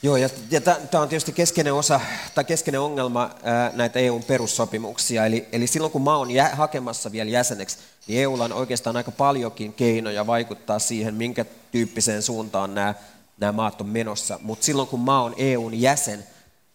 Joo, 0.03 0.17
ja, 0.17 0.29
ja 0.51 0.61
tämä 0.61 1.03
on 1.03 1.09
tietysti 1.09 1.33
keskeinen 1.33 1.75
osa 1.75 2.01
tai 2.35 2.45
keskeinen 2.45 2.81
ongelma 2.81 3.31
ää, 3.43 3.73
näitä 3.75 3.99
EUn 3.99 4.23
perussopimuksia. 4.23 5.27
Eli, 5.27 5.49
eli 5.53 5.67
silloin 5.67 5.93
kun 5.93 6.03
maa 6.03 6.19
on 6.19 6.31
jä, 6.31 6.49
hakemassa 6.49 7.13
vielä 7.13 7.31
jäseneksi, 7.31 7.79
niin 8.07 8.21
EUlla 8.23 8.45
on 8.45 8.53
oikeastaan 8.53 8.97
aika 8.97 9.11
paljonkin 9.11 9.73
keinoja 9.73 10.27
vaikuttaa 10.27 10.79
siihen, 10.79 11.15
minkä 11.15 11.45
tyyppiseen 11.73 12.23
suuntaan 12.23 12.75
nämä, 12.75 12.95
nämä 13.41 13.53
maat 13.53 13.81
on 13.81 13.89
menossa. 13.89 14.39
Mutta 14.43 14.65
silloin 14.65 14.89
kun 14.89 15.01
maa 15.01 15.23
on 15.23 15.35
EUn 15.37 15.81
jäsen, 15.81 16.25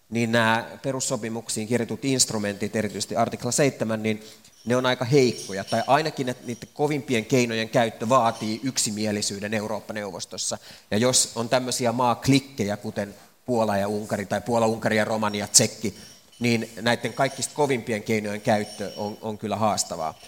niin 0.09 0.31
nämä 0.31 0.65
perussopimuksiin 0.81 1.67
kirjatut 1.67 2.05
instrumentit, 2.05 2.75
erityisesti 2.75 3.15
artikla 3.15 3.51
7, 3.51 4.03
niin 4.03 4.23
ne 4.65 4.75
on 4.75 4.85
aika 4.85 5.05
heikkoja, 5.05 5.63
tai 5.63 5.83
ainakin 5.87 6.29
että 6.29 6.47
niiden 6.47 6.69
kovimpien 6.73 7.25
keinojen 7.25 7.69
käyttö 7.69 8.09
vaatii 8.09 8.59
yksimielisyyden 8.63 9.53
Eurooppa-neuvostossa. 9.53 10.57
Ja 10.91 10.97
jos 10.97 11.31
on 11.35 11.49
tämmöisiä 11.49 11.91
maaklikkejä, 11.91 12.77
kuten 12.77 13.15
Puola 13.45 13.77
ja 13.77 13.87
Unkari, 13.87 14.25
tai 14.25 14.41
Puola, 14.41 14.65
Unkari 14.65 14.97
ja 14.97 15.05
Romania, 15.05 15.47
Tsekki, 15.47 15.95
niin 16.39 16.69
näiden 16.81 17.13
kaikista 17.13 17.53
kovimpien 17.55 18.03
keinojen 18.03 18.41
käyttö 18.41 18.91
on, 18.97 19.17
on 19.21 19.37
kyllä 19.37 19.55
haastavaa. 19.55 20.19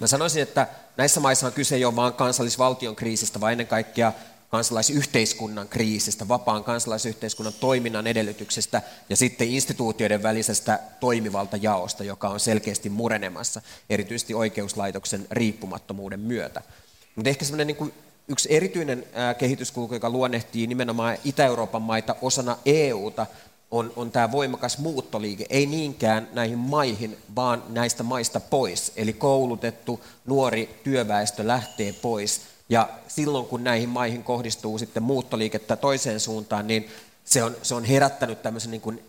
Mä 0.00 0.06
sanoisin, 0.06 0.42
että 0.42 0.66
näissä 0.96 1.20
maissa 1.20 1.46
on 1.46 1.52
kyse 1.52 1.78
jo 1.78 1.96
vain 1.96 2.12
kansallisvaltion 2.12 2.96
kriisistä, 2.96 3.40
vaan 3.40 3.52
ennen 3.52 3.66
kaikkea 3.66 4.12
kansalaisyhteiskunnan 4.54 5.68
kriisistä, 5.68 6.28
vapaan 6.28 6.64
kansalaisyhteiskunnan 6.64 7.54
toiminnan 7.60 8.06
edellytyksestä 8.06 8.82
ja 9.08 9.16
sitten 9.16 9.48
instituutioiden 9.48 10.22
välisestä 10.22 10.78
toimivaltajaosta, 11.00 12.04
joka 12.04 12.28
on 12.28 12.40
selkeästi 12.40 12.88
murenemassa, 12.88 13.62
erityisesti 13.90 14.34
oikeuslaitoksen 14.34 15.26
riippumattomuuden 15.30 16.20
myötä. 16.20 16.62
Mutta 17.16 17.30
ehkä 17.30 17.44
semmoinen 17.44 17.66
niin 17.66 17.92
yksi 18.28 18.54
erityinen 18.56 19.06
kehityskulku, 19.38 19.94
joka 19.94 20.10
luonnehtii 20.10 20.66
nimenomaan 20.66 21.18
Itä-Euroopan 21.24 21.82
maita 21.82 22.16
osana 22.22 22.58
EUta, 22.66 23.26
on, 23.70 23.92
on 23.96 24.10
tämä 24.10 24.32
voimakas 24.32 24.78
muuttoliike, 24.78 25.46
ei 25.50 25.66
niinkään 25.66 26.28
näihin 26.32 26.58
maihin, 26.58 27.16
vaan 27.36 27.62
näistä 27.68 28.02
maista 28.02 28.40
pois. 28.40 28.92
Eli 28.96 29.12
koulutettu 29.12 30.00
nuori 30.26 30.80
työväestö 30.84 31.46
lähtee 31.46 31.92
pois. 31.92 32.53
Ja 32.68 32.88
silloin 33.08 33.46
kun 33.46 33.64
näihin 33.64 33.88
maihin 33.88 34.24
kohdistuu 34.24 34.78
sitten 34.78 35.02
muuttoliikettä 35.02 35.76
toiseen 35.76 36.20
suuntaan, 36.20 36.66
niin 36.66 36.88
se 37.24 37.42
on, 37.42 37.56
se 37.62 37.74
on 37.74 37.84
herättänyt 37.84 38.42
tämmöisen 38.42 38.70
niin 38.70 38.80
kuin 38.80 39.02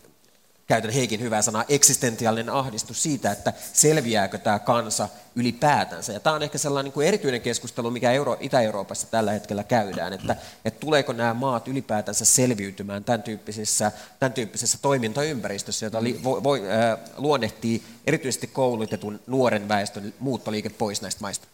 käytän 0.67 0.91
Heikin 0.91 1.21
hyvää 1.21 1.41
sanaa, 1.41 1.65
eksistentiaalinen 1.69 2.53
ahdistus 2.53 3.03
siitä, 3.03 3.31
että 3.31 3.53
selviääkö 3.73 4.37
tämä 4.37 4.59
kansa 4.59 5.09
ylipäätänsä. 5.35 6.13
Ja 6.13 6.19
tämä 6.19 6.35
on 6.35 6.43
ehkä 6.43 6.57
sellainen 6.57 6.85
niin 6.85 6.93
kuin 6.93 7.07
erityinen 7.07 7.41
keskustelu, 7.41 7.91
mikä 7.91 8.11
Euro, 8.11 8.37
Itä-Euroopassa 8.39 9.07
tällä 9.07 9.31
hetkellä 9.31 9.63
käydään, 9.63 10.13
että, 10.13 10.35
että 10.65 10.79
tuleeko 10.79 11.13
nämä 11.13 11.33
maat 11.33 11.67
ylipäätänsä 11.67 12.25
selviytymään 12.25 13.03
tämän 13.03 13.23
tyyppisessä, 13.23 13.91
tämän 14.19 14.33
tyyppisessä 14.33 14.77
toimintaympäristössä, 14.81 15.85
jota 15.85 16.03
li, 16.03 16.19
vo, 16.23 16.43
vo, 16.43 16.55
äh, 16.55 16.99
luonnehtii 17.17 17.83
erityisesti 18.07 18.47
koulutetun 18.47 19.19
nuoren 19.27 19.67
väestön 19.67 20.13
muuttoliike 20.19 20.69
pois 20.69 21.01
näistä 21.01 21.21
maista. 21.21 21.47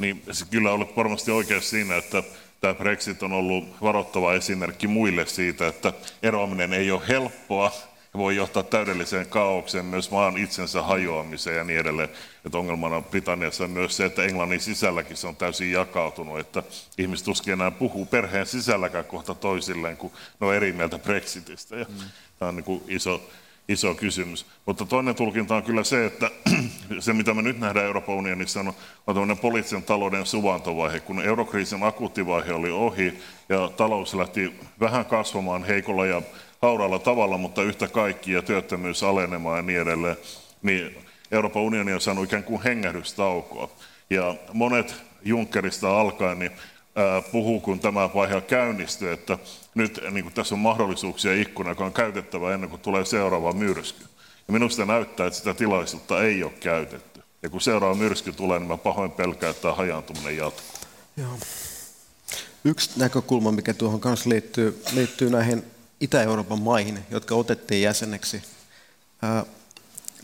Niin 0.00 0.22
se 0.32 0.44
kyllä 0.50 0.72
olet 0.72 0.96
varmasti 0.96 1.30
oikeassa 1.30 1.70
siinä, 1.70 1.96
että 1.96 2.22
tämä 2.60 2.74
Brexit 2.74 3.22
on 3.22 3.32
ollut 3.32 3.64
varoittava 3.82 4.34
esimerkki 4.34 4.86
muille 4.86 5.26
siitä, 5.26 5.68
että 5.68 5.92
eroaminen 6.22 6.72
ei 6.72 6.90
ole 6.90 7.08
helppoa 7.08 7.72
ja 8.14 8.18
voi 8.18 8.36
johtaa 8.36 8.62
täydelliseen 8.62 9.26
kaaukseen, 9.26 9.84
myös 9.84 10.10
maan 10.10 10.38
itsensä 10.38 10.82
hajoamiseen 10.82 11.56
ja 11.56 11.64
niin 11.64 11.78
edelleen. 11.78 12.08
Että 12.46 12.58
ongelmana 12.58 13.00
Britanniassa 13.00 13.64
on 13.64 13.70
myös 13.70 13.96
se, 13.96 14.04
että 14.04 14.24
Englannin 14.24 14.60
sisälläkin 14.60 15.16
se 15.16 15.26
on 15.26 15.36
täysin 15.36 15.72
jakautunut, 15.72 16.38
että 16.38 16.62
ihmiset 16.98 17.24
tuskin 17.24 17.52
enää 17.52 17.70
puhuu 17.70 18.06
perheen 18.06 18.46
sisälläkään 18.46 19.04
kohta 19.04 19.34
toisilleen, 19.34 19.96
kun 19.96 20.12
ne 20.40 20.46
on 20.46 20.54
eri 20.54 20.72
mieltä 20.72 20.98
Brexitistä. 20.98 21.76
Ja 21.76 21.86
mm. 21.88 21.96
Tämä 22.38 22.48
on 22.48 22.56
niin 22.56 22.64
kuin 22.64 22.82
iso, 22.88 23.30
iso 23.70 23.94
kysymys. 23.94 24.46
Mutta 24.66 24.84
toinen 24.84 25.14
tulkinta 25.14 25.56
on 25.56 25.62
kyllä 25.62 25.84
se, 25.84 26.06
että 26.06 26.30
se 27.00 27.12
mitä 27.12 27.34
me 27.34 27.42
nyt 27.42 27.58
nähdään 27.58 27.86
Euroopan 27.86 28.14
unionissa 28.14 28.60
on, 28.60 28.72
on 29.06 29.14
tämmöinen 29.14 29.38
poliittisen 29.38 29.82
talouden 29.82 30.26
suvantovaihe. 30.26 31.00
Kun 31.00 31.22
eurokriisin 31.22 31.82
akuuttivaihe 31.82 32.52
oli 32.52 32.70
ohi 32.70 33.18
ja 33.48 33.70
talous 33.76 34.14
lähti 34.14 34.54
vähän 34.80 35.04
kasvamaan 35.04 35.64
heikolla 35.64 36.06
ja 36.06 36.22
hauraalla 36.62 36.98
tavalla, 36.98 37.38
mutta 37.38 37.62
yhtä 37.62 37.88
kaikki 37.88 38.32
ja 38.32 38.42
työttömyys 38.42 39.02
alenemaan 39.02 39.56
ja 39.56 39.62
niin 39.62 39.80
edelleen, 39.80 40.16
niin 40.62 40.96
Euroopan 41.30 41.62
unioni 41.62 41.92
on 41.92 42.00
saanut 42.00 42.24
ikään 42.24 42.44
kuin 42.44 42.62
hengähdystaukoa. 42.62 43.70
Ja 44.10 44.34
monet 44.52 44.94
Junckerista 45.22 46.00
alkaen 46.00 46.38
niin 46.38 46.52
puhuu, 47.32 47.60
kun 47.60 47.80
tämä 47.80 48.14
vaihe 48.14 48.40
käynnistyy, 48.40 49.12
että 49.12 49.38
nyt 49.74 50.00
niin 50.10 50.24
kuin 50.24 50.34
tässä 50.34 50.54
on 50.54 50.58
mahdollisuuksia 50.58 51.34
ikkuna, 51.34 51.70
joka 51.70 51.84
on 51.84 51.92
käytettävä 51.92 52.54
ennen 52.54 52.70
kuin 52.70 52.82
tulee 52.82 53.04
seuraava 53.04 53.52
myrsky. 53.52 54.04
Ja 54.48 54.52
minusta 54.52 54.84
näyttää, 54.84 55.26
että 55.26 55.38
sitä 55.38 55.54
tilaisuutta 55.54 56.22
ei 56.22 56.42
ole 56.44 56.52
käytetty. 56.52 57.20
Ja 57.42 57.50
kun 57.50 57.60
seuraava 57.60 57.94
myrsky 57.94 58.32
tulee, 58.32 58.58
niin 58.58 58.68
mä 58.68 58.76
pahoin 58.76 59.10
pelkään, 59.10 59.50
että 59.50 59.62
tämä 59.62 59.74
hajaantuminen 59.74 60.36
jatkuu. 60.36 60.80
Joo. 61.16 61.38
Yksi 62.64 62.90
näkökulma, 62.96 63.52
mikä 63.52 63.74
tuohon 63.74 64.00
kanssa 64.00 64.30
liittyy, 64.30 64.82
liittyy 64.92 65.30
näihin 65.30 65.64
Itä-Euroopan 66.00 66.62
maihin, 66.62 66.98
jotka 67.10 67.34
otettiin 67.34 67.82
jäseneksi 67.82 68.42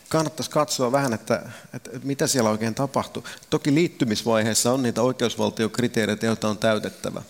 kannattaisi 0.09 0.51
katsoa 0.51 0.91
vähän, 0.91 1.13
että, 1.13 1.49
että 1.73 1.89
mitä 2.03 2.27
siellä 2.27 2.49
oikein 2.49 2.75
tapahtuu. 2.75 3.23
Toki 3.49 3.73
liittymisvaiheessa 3.73 4.73
on 4.73 4.83
niitä 4.83 5.01
oikeusvaltiokriteereitä, 5.01 6.25
joita 6.25 6.49
on 6.49 6.57
täytettävä. 6.57 7.21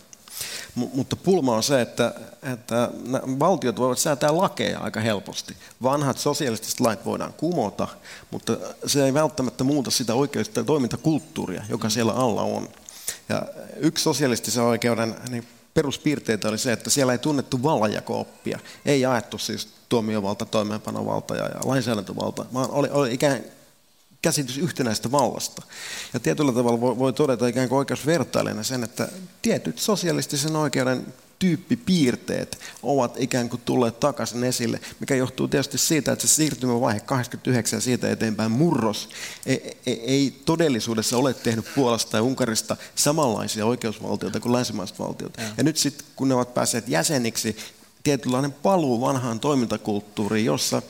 Mutta 0.76 1.16
pulma 1.16 1.56
on 1.56 1.64
se, 1.64 1.82
että, 1.82 2.14
että 2.54 2.90
valtiot 3.40 3.80
voivat 3.80 4.00
säätää 4.00 4.38
lakeja 4.38 4.80
aika 4.80 5.00
helposti. 5.00 5.58
Vanhat 5.84 6.18
sosialistiset 6.18 6.80
lait 6.80 7.06
voidaan 7.06 7.34
kumota, 7.34 7.88
mutta 8.32 8.58
se 8.86 9.06
ei 9.06 9.14
välttämättä 9.14 9.64
muuta 9.64 9.92
sitä 9.92 10.14
oikeus- 10.14 10.50
tai 10.50 10.64
toimintakulttuuria, 10.64 11.64
joka 11.70 11.90
siellä 11.90 12.14
alla 12.14 12.42
on. 12.42 12.70
Ja 13.30 13.42
yksi 13.78 14.04
sosialistisen 14.04 14.64
oikeuden 14.64 15.16
niin 15.30 15.48
peruspiirteitä 15.74 16.50
oli 16.50 16.58
se, 16.58 16.72
että 16.72 16.90
siellä 16.90 17.14
ei 17.14 17.18
tunnettu 17.18 17.64
vallanjako-oppia. 17.64 18.60
Ei 18.86 19.02
jaettu 19.02 19.38
siis 19.38 19.68
tuomiovalta, 19.90 20.46
toimeenpanovalta 20.46 21.36
ja, 21.36 21.44
ja 21.44 21.60
lainsäädäntövalta, 21.66 22.46
vaan 22.54 22.72
oli, 22.72 22.90
oli 22.92 23.14
ikään 23.14 23.44
käsitys 24.22 24.58
yhtenäistä 24.58 25.12
vallasta. 25.12 25.62
Ja 26.14 26.20
tietyllä 26.20 26.52
tavalla 26.52 26.82
voi, 26.82 26.98
voi 26.98 27.14
todeta 27.14 27.48
ikään 27.48 27.70
kuin 27.70 27.80
oikeusvertailijana 27.80 28.64
sen, 28.64 28.84
että 28.84 29.10
tietyt 29.42 29.80
sosialistisen 29.80 30.56
oikeuden 30.56 31.14
tyyppipiirteet 31.40 32.60
ovat 32.84 33.16
ikään 33.18 33.50
kuin 33.50 33.62
tulleet 33.66 34.00
takaisin 34.00 34.44
esille, 34.44 34.80
mikä 35.00 35.16
johtuu 35.16 35.48
tietysti 35.48 35.78
siitä, 35.78 36.12
että 36.12 36.28
se 36.28 36.34
siirtymävaihe 36.34 37.00
89 37.00 37.78
ja 37.78 37.82
siitä 37.82 38.12
eteenpäin 38.12 38.52
murros 38.52 39.10
ei, 39.46 39.78
ei, 39.86 40.02
ei 40.02 40.42
todellisuudessa 40.46 41.18
ole 41.18 41.34
tehnyt 41.34 41.66
Puolasta 41.76 42.18
ja 42.18 42.24
Unkarista 42.24 42.78
samanlaisia 42.96 43.66
oikeusvaltioita 43.66 44.40
kuin 44.40 44.54
länsimaiset 44.54 45.00
valtiot. 45.00 45.38
Ja, 45.38 45.44
ja 45.58 45.64
nyt 45.64 45.78
sitten, 45.78 46.08
kun 46.16 46.28
ne 46.28 46.36
ovat 46.36 46.54
päässeet 46.54 46.88
jäseniksi, 46.88 47.58
tietynlainen 48.04 48.54
paluu 48.54 49.02
vanhaan 49.02 49.40
toimintakulttuuriin, 49.40 50.46
jossa 50.46 50.82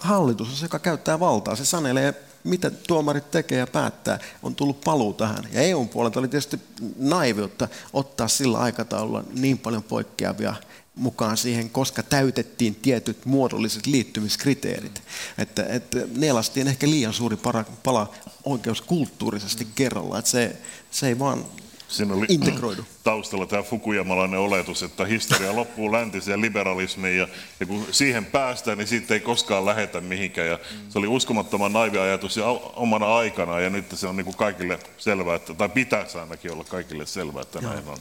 hallitus 0.00 0.48
on 0.48 0.56
se, 0.56 0.64
joka 0.64 0.78
käyttää 0.78 1.20
valtaa. 1.20 1.56
Se 1.56 1.64
sanelee, 1.64 2.14
mitä 2.44 2.70
tuomarit 2.70 3.30
tekee 3.30 3.58
ja 3.58 3.66
päättää. 3.66 4.18
On 4.42 4.54
tullut 4.54 4.80
paluu 4.80 5.12
tähän. 5.12 5.48
Ja 5.52 5.60
EUn 5.62 5.88
puolelta 5.88 6.18
oli 6.18 6.28
tietysti 6.28 6.60
naiviutta 6.96 7.68
ottaa 7.92 8.28
sillä 8.28 8.58
aikataululla 8.58 9.24
niin 9.34 9.58
paljon 9.58 9.82
poikkeavia 9.82 10.54
mukaan 10.94 11.36
siihen, 11.36 11.70
koska 11.70 12.02
täytettiin 12.02 12.74
tietyt 12.74 13.26
muodolliset 13.26 13.86
liittymiskriteerit. 13.86 15.02
Että, 15.38 15.66
että 15.68 15.98
nielastiin 16.16 16.68
ehkä 16.68 16.90
liian 16.90 17.12
suuri 17.12 17.36
para, 17.36 17.64
pala 17.82 18.14
oikeuskulttuurisesti 18.44 19.66
kerralla. 19.74 20.18
Että 20.18 20.30
se, 20.30 20.56
se 20.90 21.06
ei 21.06 21.18
vaan 21.18 21.44
Siinä 21.90 22.14
oli 22.14 22.26
integroidu. 22.28 22.84
taustalla 23.04 23.46
tämä 23.46 23.62
Fukuyamalainen 23.62 24.40
oletus, 24.40 24.82
että 24.82 25.04
historia 25.04 25.56
loppuu 25.56 25.92
läntiseen 25.92 26.40
liberalismiin 26.40 27.18
ja, 27.18 27.28
ja 27.60 27.66
kun 27.66 27.86
siihen 27.90 28.26
päästään, 28.26 28.78
niin 28.78 28.88
siitä 28.88 29.14
ei 29.14 29.20
koskaan 29.20 29.66
lähetä 29.66 30.00
mihinkään. 30.00 30.48
Ja 30.48 30.58
se 30.88 30.98
oli 30.98 31.06
uskomattoman 31.06 31.72
naivi 31.72 31.98
ajatus 31.98 32.36
ja 32.36 32.46
omana 32.76 33.16
aikana 33.16 33.60
ja 33.60 33.70
nyt 33.70 33.84
se 33.94 34.06
on 34.06 34.16
niin 34.16 34.24
kuin 34.24 34.36
kaikille 34.36 34.78
selvää, 34.98 35.34
että, 35.34 35.54
tai 35.54 35.68
pitäisi 35.68 36.18
ainakin 36.18 36.52
olla 36.52 36.64
kaikille 36.64 37.06
selvää, 37.06 37.42
että 37.42 37.58
Joo. 37.62 37.72
näin 37.72 37.88
on. 37.88 37.98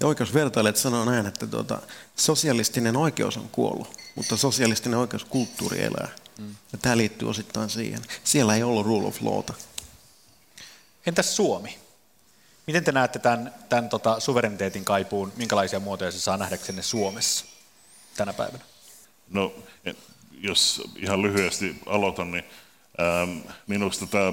Ja 0.00 0.06
oikeusvertailijat 0.06 0.76
sanoo 0.76 1.04
näin, 1.04 1.26
että 1.26 1.46
tuota, 1.46 1.78
sosialistinen 2.16 2.96
oikeus 2.96 3.36
on 3.36 3.48
kuollut, 3.52 3.96
mutta 4.14 4.36
sosialistinen 4.36 4.98
oikeuskulttuuri 4.98 5.82
elää. 5.82 6.08
Mm. 6.38 6.54
Ja 6.72 6.78
tämä 6.78 6.96
liittyy 6.96 7.28
osittain 7.30 7.70
siihen. 7.70 8.02
Siellä 8.24 8.56
ei 8.56 8.62
ollut 8.62 8.86
rule 8.86 9.06
of 9.06 9.22
lawta. 9.22 9.54
Entäs 11.06 11.36
Suomi? 11.36 11.85
Miten 12.66 12.84
te 12.84 12.92
näette 12.92 13.18
tämän, 13.18 13.54
tämän 13.68 13.88
tota, 13.88 14.20
suvereniteetin 14.20 14.84
kaipuun, 14.84 15.32
minkälaisia 15.36 15.80
muotoja 15.80 16.10
se 16.10 16.20
saa 16.20 16.36
nähdäksenne 16.36 16.82
Suomessa 16.82 17.44
tänä 18.16 18.32
päivänä? 18.32 18.64
No, 19.30 19.54
jos 20.32 20.82
ihan 20.96 21.22
lyhyesti 21.22 21.76
aloitan, 21.86 22.30
niin 22.30 22.44
ähm, 23.00 23.38
minusta 23.66 24.06
tämä 24.06 24.32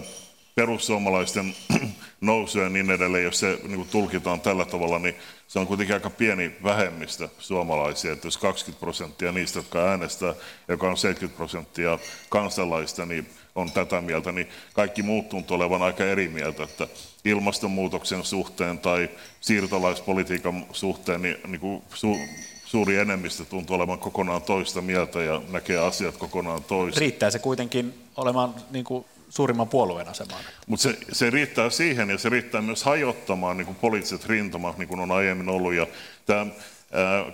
perussuomalaisten 0.55 1.55
nousu 2.21 2.59
ja 2.59 2.69
niin 2.69 2.91
edelleen, 2.91 3.23
jos 3.23 3.39
se 3.39 3.59
niin 3.63 3.75
kuin 3.75 3.89
tulkitaan 3.89 4.41
tällä 4.41 4.65
tavalla, 4.65 4.99
niin 4.99 5.15
se 5.47 5.59
on 5.59 5.67
kuitenkin 5.67 5.95
aika 5.95 6.09
pieni 6.09 6.55
vähemmistö 6.63 7.29
suomalaisia. 7.39 8.13
Että 8.13 8.27
jos 8.27 8.37
20 8.37 8.79
prosenttia 8.79 9.31
niistä, 9.31 9.59
jotka 9.59 9.89
äänestää, 9.89 10.33
joka 10.67 10.89
on 10.89 10.97
70 10.97 11.37
prosenttia 11.37 11.99
kansalaista, 12.29 13.05
niin 13.05 13.29
on 13.55 13.71
tätä 13.71 14.01
mieltä, 14.01 14.31
niin 14.31 14.49
kaikki 14.73 15.03
muut 15.03 15.29
tuntuu 15.29 15.55
olevan 15.55 15.81
aika 15.81 16.03
eri 16.03 16.27
mieltä, 16.27 16.63
että 16.63 16.87
ilmastonmuutoksen 17.25 18.23
suhteen 18.23 18.79
tai 18.79 19.09
siirtolaispolitiikan 19.41 20.65
suhteen 20.71 21.21
niin, 21.21 21.37
niin 21.47 21.59
kuin 21.59 21.83
su, 21.93 22.17
suuri 22.65 22.97
enemmistö 22.97 23.45
tuntuu 23.45 23.75
olevan 23.75 23.99
kokonaan 23.99 24.41
toista 24.41 24.81
mieltä 24.81 25.21
ja 25.21 25.41
näkee 25.49 25.77
asiat 25.77 26.17
kokonaan 26.17 26.63
toista. 26.63 26.99
Riittää 26.99 27.31
se 27.31 27.39
kuitenkin 27.39 27.93
olemaan 28.17 28.55
niin 28.71 28.85
kuin 28.85 29.05
suurimman 29.29 29.67
puolueen 29.67 30.07
asemaan. 30.07 30.43
Mutta 30.67 30.83
se, 30.83 30.97
se 31.11 31.29
riittää 31.29 31.69
siihen 31.69 32.09
ja 32.09 32.17
se 32.17 32.29
riittää 32.29 32.61
myös 32.61 32.83
hajottamaan 32.83 33.57
niin 33.57 33.65
kuin 33.65 33.75
poliittiset 33.75 34.25
rintamat, 34.25 34.77
niin 34.77 34.87
kuin 34.87 34.99
on 34.99 35.11
aiemmin 35.11 35.49
ollut. 35.49 35.73
Ja 35.73 35.87
tämä 36.25 36.45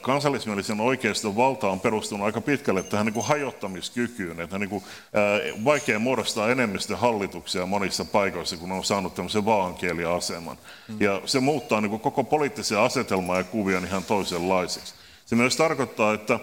kansallismielisen 0.01 0.79
oikeiston 0.79 1.35
valta 1.35 1.69
on 1.69 1.79
perustunut 1.79 2.25
aika 2.25 2.41
pitkälle 2.41 2.83
tähän 2.83 3.05
niin 3.05 3.13
kuin 3.13 3.25
hajottamiskykyyn, 3.25 4.39
että 4.39 4.59
niin 4.59 4.69
kuin, 4.69 4.83
vaikea 5.65 5.99
muodostaa 5.99 6.49
enemmistöhallituksia 6.49 7.65
monissa 7.65 8.05
paikoissa, 8.05 8.57
kun 8.57 8.71
on 8.71 8.83
saanut 8.83 9.15
tämmöisen 9.15 9.45
vaankieliaseman. 9.45 10.57
Mm. 10.87 10.97
Ja 10.99 11.21
se 11.25 11.39
muuttaa 11.39 11.81
niin 11.81 11.89
kuin 11.89 11.99
koko 11.99 12.23
poliittisen 12.23 12.79
asetelmaa 12.79 13.37
ja 13.37 13.43
kuvion 13.43 13.85
ihan 13.85 14.03
toisenlaiseksi. 14.03 14.93
Se 15.25 15.35
myös 15.35 15.55
tarkoittaa, 15.55 16.13
että 16.13 16.39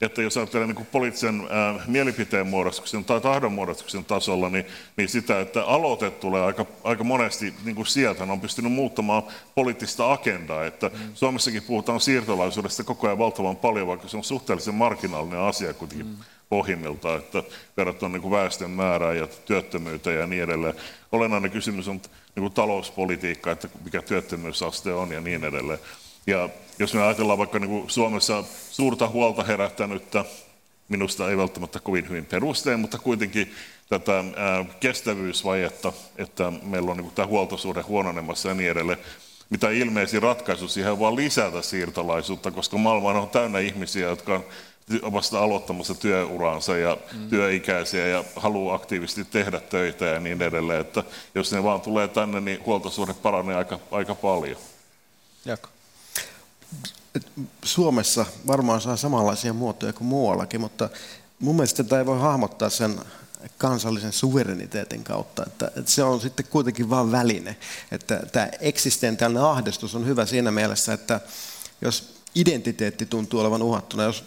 että 0.00 0.22
jos 0.22 0.36
ajattelee 0.36 0.66
niin 0.66 0.86
poliittisen 0.86 1.48
ää, 1.50 1.74
mielipiteen 1.86 2.46
muodostuksen 2.46 3.04
tai 3.04 3.20
tahdonmuodostuksen 3.20 4.04
tasolla, 4.04 4.50
niin, 4.50 4.64
niin 4.96 5.08
sitä, 5.08 5.40
että 5.40 5.64
aloite 5.64 6.10
tulee 6.10 6.42
aika, 6.42 6.66
aika 6.84 7.04
monesti 7.04 7.54
niin 7.64 7.76
kuin 7.76 7.86
sieltä, 7.86 8.24
on 8.24 8.40
pystynyt 8.40 8.72
muuttamaan 8.72 9.22
poliittista 9.54 10.12
agendaa. 10.12 10.66
Että 10.66 10.88
mm. 10.88 10.98
Suomessakin 11.14 11.62
puhutaan 11.62 12.00
siirtolaisuudesta 12.00 12.84
koko 12.84 13.06
ajan 13.06 13.18
valtavan 13.18 13.56
paljon, 13.56 13.86
vaikka 13.86 14.08
se 14.08 14.16
on 14.16 14.24
suhteellisen 14.24 14.74
marginaalinen 14.74 15.40
asia 15.40 15.74
kuitenkin 15.74 16.06
mm. 16.06 16.16
pohjimmiltaan, 16.48 17.18
että 17.18 17.42
verrattuna 17.76 18.12
niin 18.12 18.22
kuin 18.22 18.32
väestön 18.32 18.70
määrään 18.70 19.16
ja 19.16 19.28
työttömyyteen 19.44 20.20
ja 20.20 20.26
niin 20.26 20.42
edelleen. 20.42 20.74
Olennainen 21.12 21.50
kysymys 21.50 21.88
on 21.88 22.00
niin 22.36 22.42
kuin 22.42 22.52
talouspolitiikka, 22.52 23.50
että 23.50 23.68
mikä 23.84 24.02
työttömyysaste 24.02 24.92
on 24.92 25.12
ja 25.12 25.20
niin 25.20 25.44
edelleen. 25.44 25.78
Ja 26.26 26.48
jos 26.78 26.94
me 26.94 27.02
ajatellaan 27.02 27.38
vaikka 27.38 27.58
niin 27.58 27.70
kuin 27.70 27.90
Suomessa 27.90 28.44
suurta 28.70 29.08
huolta 29.08 29.44
herättänyttä, 29.44 30.24
minusta 30.88 31.30
ei 31.30 31.36
välttämättä 31.36 31.80
kovin 31.80 32.08
hyvin 32.08 32.24
perusteen, 32.24 32.80
mutta 32.80 32.98
kuitenkin 32.98 33.54
tätä 33.88 34.24
kestävyysvajetta, 34.80 35.92
että 36.16 36.52
meillä 36.62 36.90
on 36.90 36.96
niin 36.96 37.04
kuin 37.04 37.14
tämä 37.14 37.28
huoltosuhde 37.28 37.80
huononemassa 37.80 38.48
ja 38.48 38.54
niin 38.54 38.70
edelleen, 38.70 38.98
mitä 39.50 39.70
ilmeisin 39.70 40.22
ratkaisu 40.22 40.68
siihen 40.68 40.92
on 40.92 41.00
vaan 41.00 41.16
lisätä 41.16 41.62
siirtolaisuutta, 41.62 42.50
koska 42.50 42.78
maailma 42.78 43.10
on 43.10 43.30
täynnä 43.30 43.58
ihmisiä, 43.58 44.08
jotka 44.08 44.34
on 45.02 45.12
vasta 45.12 45.40
aloittamassa 45.40 45.94
työuraansa 45.94 46.76
ja 46.76 46.96
mm. 47.12 47.28
työikäisiä 47.28 48.06
ja 48.06 48.24
haluaa 48.36 48.74
aktiivisesti 48.74 49.24
tehdä 49.24 49.60
töitä 49.60 50.04
ja 50.04 50.20
niin 50.20 50.42
edelleen. 50.42 50.80
Että 50.80 51.04
jos 51.34 51.52
ne 51.52 51.62
vaan 51.62 51.80
tulee 51.80 52.08
tänne, 52.08 52.40
niin 52.40 52.66
huoltosuhde 52.66 53.14
paranee 53.14 53.56
aika, 53.56 53.78
aika 53.90 54.14
paljon. 54.14 54.56
Jako. 55.44 55.68
Suomessa 57.64 58.26
varmaan 58.46 58.80
saa 58.80 58.96
samanlaisia 58.96 59.52
muotoja 59.52 59.92
kuin 59.92 60.08
muuallakin, 60.08 60.60
mutta 60.60 60.88
mun 61.38 61.56
mielestä 61.56 61.84
tätä 61.84 61.98
ei 61.98 62.06
voi 62.06 62.20
hahmottaa 62.20 62.70
sen 62.70 63.00
kansallisen 63.58 64.12
suvereniteetin 64.12 65.04
kautta, 65.04 65.42
että, 65.46 65.66
että 65.66 65.90
se 65.90 66.02
on 66.02 66.20
sitten 66.20 66.46
kuitenkin 66.50 66.90
vain 66.90 67.12
väline. 67.12 67.56
Että 67.92 68.20
tämä 68.32 68.48
eksistentiaalinen 68.60 69.42
ahdistus 69.42 69.94
on 69.94 70.06
hyvä 70.06 70.26
siinä 70.26 70.50
mielessä, 70.50 70.92
että 70.92 71.20
jos 71.80 72.14
identiteetti 72.34 73.06
tuntuu 73.06 73.40
olevan 73.40 73.62
uhattuna, 73.62 74.02
jos 74.02 74.24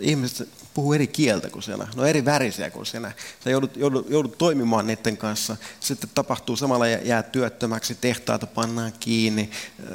ihmiset 0.00 0.48
puhuu 0.74 0.92
eri 0.92 1.06
kieltä 1.06 1.50
kuin 1.50 1.62
sinä, 1.62 1.88
no 1.96 2.04
eri 2.04 2.24
värisiä 2.24 2.70
kuin 2.70 2.86
sinä. 2.86 3.12
Sä 3.44 3.50
joudut, 3.50 3.76
joudut, 3.76 4.10
joudut 4.10 4.38
toimimaan 4.38 4.86
niiden 4.86 5.16
kanssa. 5.16 5.56
Sitten 5.80 6.10
tapahtuu 6.14 6.56
samalla 6.56 6.86
jää 6.86 7.22
työttömäksi, 7.22 7.94
tehtaita 7.94 8.46
pannaan 8.46 8.92
kiinni, 9.00 9.50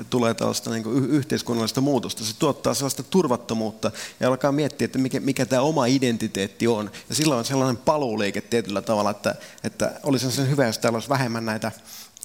tulee 0.09 0.33
tällaista 0.33 0.69
niin 0.69 1.09
yhteiskunnallista 1.09 1.81
muutosta. 1.81 2.23
Se 2.23 2.35
tuottaa 2.39 2.73
sellaista 2.73 3.03
turvattomuutta 3.03 3.91
ja 4.19 4.27
alkaa 4.27 4.51
miettiä, 4.51 4.85
että 4.85 4.97
mikä, 4.97 5.19
mikä 5.19 5.45
tämä 5.45 5.61
oma 5.61 5.85
identiteetti 5.85 6.67
on. 6.67 6.91
Ja 7.09 7.15
silloin 7.15 7.39
on 7.39 7.45
sellainen 7.45 7.77
paluuliike 7.77 8.41
tietyllä 8.41 8.81
tavalla, 8.81 9.11
että, 9.11 9.35
että 9.63 9.99
olisi 10.03 10.31
sen 10.31 10.49
hyvä, 10.49 10.65
jos 10.65 10.79
täällä 10.79 10.97
olisi 10.97 11.09
vähemmän 11.09 11.45
näitä 11.45 11.71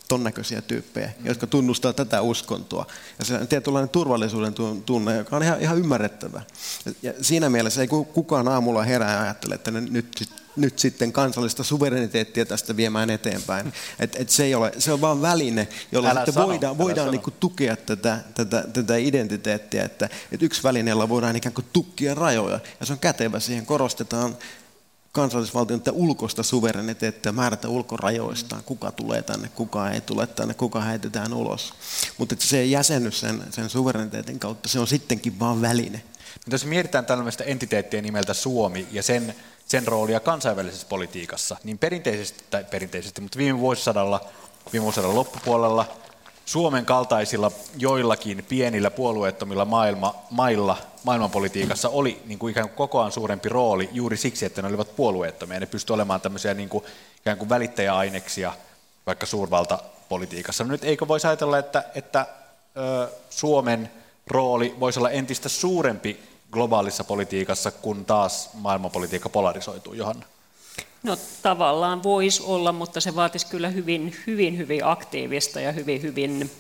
ton 0.09 0.25
näköisiä 0.25 0.63
tyyppejä, 0.63 1.07
mm. 1.07 1.27
jotka 1.27 1.47
tunnustaa 1.47 1.93
tätä 1.93 2.21
uskontoa. 2.21 2.87
Ja 3.19 3.25
se 3.25 3.35
on 3.35 3.49
tietynlainen 3.49 3.89
turvallisuuden 3.89 4.55
tunne, 4.87 5.17
joka 5.17 5.37
on 5.37 5.43
ihan, 5.43 5.61
ihan 5.61 5.79
ymmärrettävä. 5.79 6.43
Ja 7.03 7.13
siinä 7.23 7.49
mielessä 7.49 7.81
ei 7.81 7.89
kukaan 7.89 8.49
aamulla 8.49 8.83
herää 8.83 9.13
ja 9.13 9.23
ajattele, 9.23 9.55
että 9.55 9.71
nyt, 9.71 10.29
nyt 10.57 10.79
sitten 10.79 11.13
kansallista 11.13 11.65
suvereniteettia 11.65 12.47
tästä 12.47 12.77
viemään 12.77 13.11
eteenpäin. 13.11 13.73
Et, 13.99 14.17
et 14.19 14.31
se, 14.31 14.45
ei 14.45 14.55
ole, 14.55 14.73
se 14.79 14.93
on 14.93 15.01
vain 15.01 15.23
väline, 15.23 15.69
jolla 15.93 16.11
älä 16.11 16.21
sitten 16.21 16.35
sano, 16.35 16.47
voidaan, 16.47 16.79
voidaan 16.79 17.11
niin 17.11 17.23
kuin 17.23 17.35
tukea 17.41 17.77
tätä, 17.77 18.19
tätä, 18.35 18.65
tätä 18.73 18.97
identiteettiä. 18.97 19.85
Että, 19.85 20.09
että 20.33 20.47
yksi 20.47 20.63
väline, 20.63 20.91
jolla 20.91 21.09
voidaan 21.09 21.37
ikään 21.37 21.55
kuin 21.55 21.67
tukkia 21.73 22.15
rajoja. 22.15 22.61
Ja 22.81 22.87
se 22.87 22.93
on 22.93 22.99
kätevä, 22.99 23.41
siihen 23.41 23.67
korostetaan 23.67 24.37
kansallisvaltion 25.15 25.83
ulkoista 25.93 26.43
suvereniteettia 26.43 27.33
määrätä 27.33 27.69
ulkorajoistaan, 27.69 28.63
kuka 28.65 28.93
tulee 28.93 29.23
tänne, 29.23 29.49
kuka 29.49 29.91
ei 29.91 30.01
tule 30.01 30.27
tänne, 30.27 30.55
kuka 30.55 30.81
heitetään 30.81 31.35
ulos. 31.35 31.75
Mutta 32.19 32.37
se 32.39 32.65
jäsennys 32.65 33.21
sen, 33.21 33.43
sen 33.51 33.71
suvereniteetin 33.71 34.39
kautta, 34.39 34.69
se 34.69 34.79
on 34.79 34.87
sittenkin 34.87 35.41
vain 35.41 35.63
väline. 35.63 36.03
Mutta 36.35 36.55
jos 36.55 36.65
mietitään 36.65 37.07
tällaista 37.07 37.45
entiteettiä 37.45 38.03
nimeltä 38.03 38.35
Suomi 38.35 38.87
ja 38.93 39.03
sen, 39.03 39.35
sen 39.67 39.87
roolia 39.87 40.21
kansainvälisessä 40.21 40.87
politiikassa, 40.87 41.57
niin 41.65 41.79
perinteisesti, 41.79 42.45
tai 42.51 42.65
perinteisesti, 42.65 43.21
mutta 43.21 43.39
viime 43.39 43.59
vuosisadalla, 43.59 44.21
viime 44.73 44.83
vuosisadan 44.83 45.15
loppupuolella 45.15 45.97
Suomen 46.45 46.87
kaltaisilla 46.87 47.51
joillakin 47.79 48.45
pienillä 48.49 48.91
puolueettomilla 48.91 49.65
maailma, 49.65 50.15
mailla 50.31 50.77
maailmanpolitiikassa 51.05 51.89
oli 51.89 52.23
niin 52.27 52.39
kuin 52.39 52.51
ikään 52.51 52.69
kuin 52.69 52.77
kokoaan 52.77 53.13
suurempi 53.13 53.49
rooli 53.49 53.89
juuri 53.93 54.17
siksi, 54.17 54.47
että 54.47 54.63
ne 54.63 54.69
olivat 54.69 54.97
puolueettomia. 54.97 55.61
Ne 55.61 55.67
pystyivät 55.67 55.95
olemaan 55.95 56.21
tämmöisiä 56.21 56.55
niin 56.55 56.69
kuin, 56.69 56.85
ikään 57.19 57.39
kuin 57.39 57.49
välittäjäaineksia 57.49 58.53
vaikka 59.07 59.27
suurvaltapolitiikassa. 59.27 60.65
No 60.65 60.71
nyt 60.71 60.85
eikö 60.85 61.09
voisi 61.09 61.27
ajatella, 61.27 61.59
että, 61.59 61.85
että 61.95 62.27
ö, 62.77 63.09
Suomen 63.31 63.91
rooli 64.27 64.77
voisi 64.81 64.99
olla 64.99 65.11
entistä 65.11 65.49
suurempi 65.49 66.23
globaalissa 66.51 67.05
politiikassa, 67.05 67.71
kun 67.71 68.05
taas 68.05 68.51
maailmanpolitiikka 68.55 69.29
polarisoituu, 69.29 69.93
Johanna? 69.93 70.27
No 71.05 71.17
tavallaan 71.43 72.03
voisi 72.03 72.43
olla, 72.43 72.73
mutta 72.73 73.01
se 73.01 73.15
vaatisi 73.15 73.47
kyllä 73.47 73.69
hyvin, 73.69 74.15
hyvin, 74.27 74.59
hyvin 74.59 74.85
aktiivista 74.85 75.61
ja 75.61 75.73
hyvin, 75.73 76.03
hyvin 76.03 76.51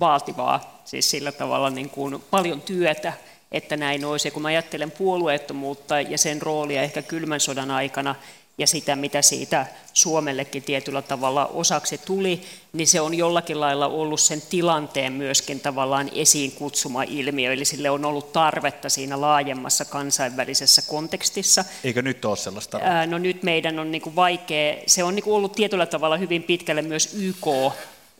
vaativaa, 0.00 0.82
siis 0.84 1.10
sillä 1.10 1.32
tavalla 1.32 1.70
niin 1.70 1.90
kuin 1.90 2.24
paljon 2.30 2.60
työtä, 2.60 3.12
että 3.52 3.76
näin 3.76 4.04
olisi. 4.04 4.28
Ja 4.28 4.32
kun 4.32 4.42
mä 4.42 4.48
ajattelen 4.48 4.90
puolueettomuutta 4.90 6.00
ja 6.00 6.18
sen 6.18 6.42
roolia 6.42 6.82
ehkä 6.82 7.02
kylmän 7.02 7.40
sodan 7.40 7.70
aikana, 7.70 8.14
ja 8.60 8.66
sitä, 8.66 8.96
mitä 8.96 9.22
siitä 9.22 9.66
Suomellekin 9.92 10.62
tietyllä 10.62 11.02
tavalla 11.02 11.46
osaksi 11.46 11.98
tuli, 11.98 12.42
niin 12.72 12.86
se 12.86 13.00
on 13.00 13.14
jollakin 13.14 13.60
lailla 13.60 13.86
ollut 13.86 14.20
sen 14.20 14.42
tilanteen 14.50 15.12
myöskin 15.12 15.60
tavallaan 15.60 16.10
esiin 16.14 16.52
kutsuma 16.52 17.02
ilmiö, 17.02 17.52
eli 17.52 17.64
sille 17.64 17.90
on 17.90 18.04
ollut 18.04 18.32
tarvetta 18.32 18.88
siinä 18.88 19.20
laajemmassa 19.20 19.84
kansainvälisessä 19.84 20.82
kontekstissa. 20.82 21.64
Eikö 21.84 22.02
nyt 22.02 22.24
ole 22.24 22.36
sellaista? 22.36 22.80
No 23.06 23.18
nyt 23.18 23.42
meidän 23.42 23.78
on 23.78 23.90
niin 23.90 24.02
kuin 24.02 24.16
vaikea, 24.16 24.76
se 24.86 25.04
on 25.04 25.14
niin 25.14 25.24
kuin 25.24 25.34
ollut 25.34 25.52
tietyllä 25.52 25.86
tavalla 25.86 26.16
hyvin 26.16 26.42
pitkälle 26.42 26.82
myös 26.82 27.14
YK 27.14 27.46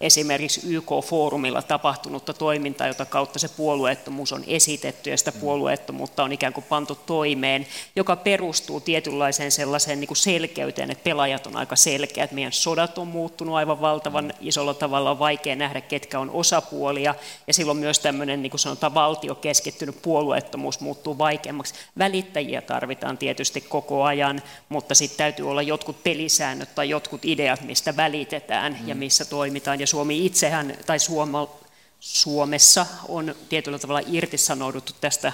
esimerkiksi 0.00 0.60
YK-foorumilla 0.64 1.62
tapahtunutta 1.62 2.34
toimintaa, 2.34 2.86
jota 2.86 3.04
kautta 3.04 3.38
se 3.38 3.48
puolueettomuus 3.48 4.32
on 4.32 4.44
esitetty 4.46 5.10
ja 5.10 5.16
sitä 5.16 5.30
mm. 5.30 5.40
puolueettomuutta 5.40 6.24
on 6.24 6.32
ikään 6.32 6.52
kuin 6.52 6.64
pantu 6.68 6.94
toimeen, 6.94 7.66
joka 7.96 8.16
perustuu 8.16 8.80
tietynlaiseen 8.80 9.52
sellaiseen 9.52 10.00
niin 10.00 10.08
kuin 10.08 10.16
selkeyteen, 10.16 10.90
että 10.90 11.04
pelaajat 11.04 11.46
on 11.46 11.56
aika 11.56 11.76
selkeät. 11.76 12.32
Meidän 12.32 12.52
sodat 12.52 12.98
on 12.98 13.06
muuttunut 13.06 13.54
aivan 13.54 13.80
valtavan 13.80 14.24
mm. 14.24 14.30
isolla 14.40 14.74
tavalla, 14.74 15.10
on 15.10 15.18
vaikea 15.18 15.56
nähdä, 15.56 15.80
ketkä 15.80 16.18
on 16.18 16.30
osapuolia 16.30 17.14
ja 17.46 17.54
silloin 17.54 17.78
myös 17.78 17.98
tämmöinen 17.98 18.42
niin 18.42 18.50
kuin 18.50 18.60
sanotaan 18.60 18.94
valtiokeskittynyt 18.94 20.02
puolueettomuus 20.02 20.80
muuttuu 20.80 21.18
vaikeammaksi. 21.18 21.74
Välittäjiä 21.98 22.62
tarvitaan 22.62 23.18
tietysti 23.18 23.60
koko 23.60 24.04
ajan, 24.04 24.42
mutta 24.68 24.94
sitten 24.94 25.18
täytyy 25.18 25.50
olla 25.50 25.62
jotkut 25.62 26.02
pelisäännöt 26.02 26.74
tai 26.74 26.88
jotkut 26.88 27.24
ideat, 27.24 27.60
mistä 27.60 27.96
välitetään 27.96 28.78
ja 28.86 28.94
mm. 28.94 28.98
missä 28.98 29.24
toimitaan. 29.24 29.80
Ja 29.80 29.89
Suomi 29.90 30.26
itsehän, 30.26 30.76
tai 30.86 30.98
Suoma, 30.98 31.48
Suomessa 32.00 32.86
on 33.08 33.34
tietyllä 33.48 33.78
tavalla 33.78 34.02
irtisanouduttu 34.06 34.92
tästä 35.00 35.32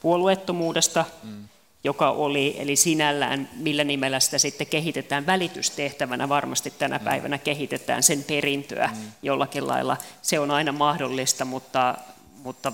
puolueettomuudesta, 0.00 1.04
mm. 1.22 1.48
joka 1.84 2.10
oli, 2.10 2.56
eli 2.58 2.76
sinällään 2.76 3.50
millä 3.56 3.84
nimellä 3.84 4.20
sitä 4.20 4.38
sitten 4.38 4.66
kehitetään 4.66 5.26
välitystehtävänä, 5.26 6.28
varmasti 6.28 6.70
tänä 6.70 6.98
mm. 6.98 7.04
päivänä 7.04 7.38
kehitetään 7.38 8.02
sen 8.02 8.24
perintöä 8.24 8.90
mm. 8.94 9.12
jollakin 9.22 9.66
lailla. 9.66 9.96
Se 10.22 10.38
on 10.38 10.50
aina 10.50 10.72
mahdollista, 10.72 11.44
mutta, 11.44 11.94
mutta 12.42 12.72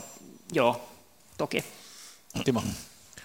joo, 0.53 0.89
toki. 1.39 1.65
Timo. 2.45 2.63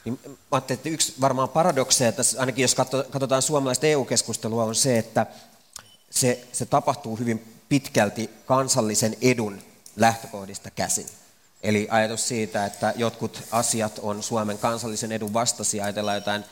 Niin, 0.05 0.19
mä 0.25 0.36
ajattelin, 0.51 0.77
että 0.79 0.89
yksi 0.89 1.13
varmaan 1.21 1.49
paradokseja 1.49 2.11
tässä, 2.11 2.39
ainakin 2.39 2.61
jos 2.61 2.75
katsotaan 3.11 3.41
suomalaista 3.41 3.88
EU-keskustelua, 3.88 4.63
on 4.63 4.75
se, 4.75 4.97
että 4.97 5.25
se, 6.09 6.47
se 6.51 6.65
tapahtuu 6.65 7.15
hyvin 7.15 7.53
pitkälti 7.70 8.30
kansallisen 8.45 9.16
edun 9.22 9.61
lähtökohdista 9.95 10.72
käsin. 10.72 11.05
Eli 11.64 11.88
ajatus 11.91 12.28
siitä, 12.28 12.66
että 12.66 12.93
jotkut 12.95 13.43
asiat 13.51 13.99
on 13.99 14.24
Suomen 14.24 14.57
kansallisen 14.57 15.11
edun 15.11 15.34
vastaisia, 15.34 15.84
ajatellaan 15.84 16.18
jotain 16.18 16.43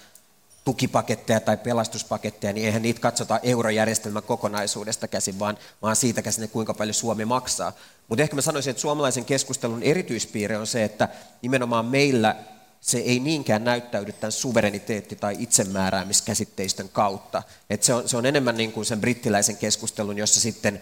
tukipaketteja 0.66 1.40
tai 1.40 1.58
pelastuspaketteja, 1.58 2.54
niin 2.54 2.66
eihän 2.66 2.82
niitä 2.82 3.00
katsota 3.00 3.40
eurojärjestelmän 3.44 4.24
kokonaisuudesta 4.24 5.08
käsin, 5.08 5.40
vaan, 5.40 5.58
vaan 5.82 5.96
siitä 5.96 6.22
käsin, 6.22 6.50
kuinka 6.50 6.74
paljon 6.74 6.94
Suomi 6.94 7.26
maksaa. 7.26 7.74
Mutta 8.08 8.24
ehkä 8.24 8.36
mä 8.36 8.42
sanoisin, 8.42 8.72
että 8.72 8.82
suomalaisen 8.82 9.26
keskustelun 9.26 9.84
erityispiirre 9.84 10.58
on 10.58 10.68
se, 10.68 10.84
että 10.84 11.10
nimenomaan 11.42 11.86
meillä 11.86 12.36
se 12.82 12.98
ei 12.98 13.20
niinkään 13.20 13.64
näyttäydy 13.64 14.12
tämän 14.12 14.32
suvereniteetti- 14.32 15.16
tai 15.16 15.36
itsemääräämiskäsitteistön 15.40 16.90
kautta. 16.90 17.44
Et 17.70 17.84
se, 17.84 17.94
on, 17.94 18.10
se 18.10 18.18
on 18.18 18.26
enemmän 18.26 18.58
niin 18.58 18.72
kuin 18.72 18.86
sen 18.86 19.02
brittiläisen 19.02 19.58
keskustelun, 19.58 20.18
jossa 20.18 20.42
sitten 20.42 20.82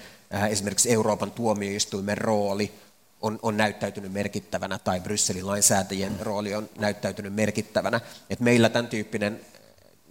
esimerkiksi 0.49 0.91
Euroopan 0.91 1.31
tuomioistuimen 1.31 2.17
rooli 2.17 2.71
on, 3.21 3.39
on 3.41 3.57
näyttäytynyt 3.57 4.11
merkittävänä, 4.11 4.79
tai 4.79 4.99
Brysselin 4.99 5.47
lainsäätäjien 5.47 6.19
rooli 6.19 6.55
on 6.55 6.69
näyttäytynyt 6.77 7.33
merkittävänä. 7.33 8.01
Et 8.29 8.39
meillä 8.39 8.69
tämän 8.69 8.87
tyyppinen 8.87 9.41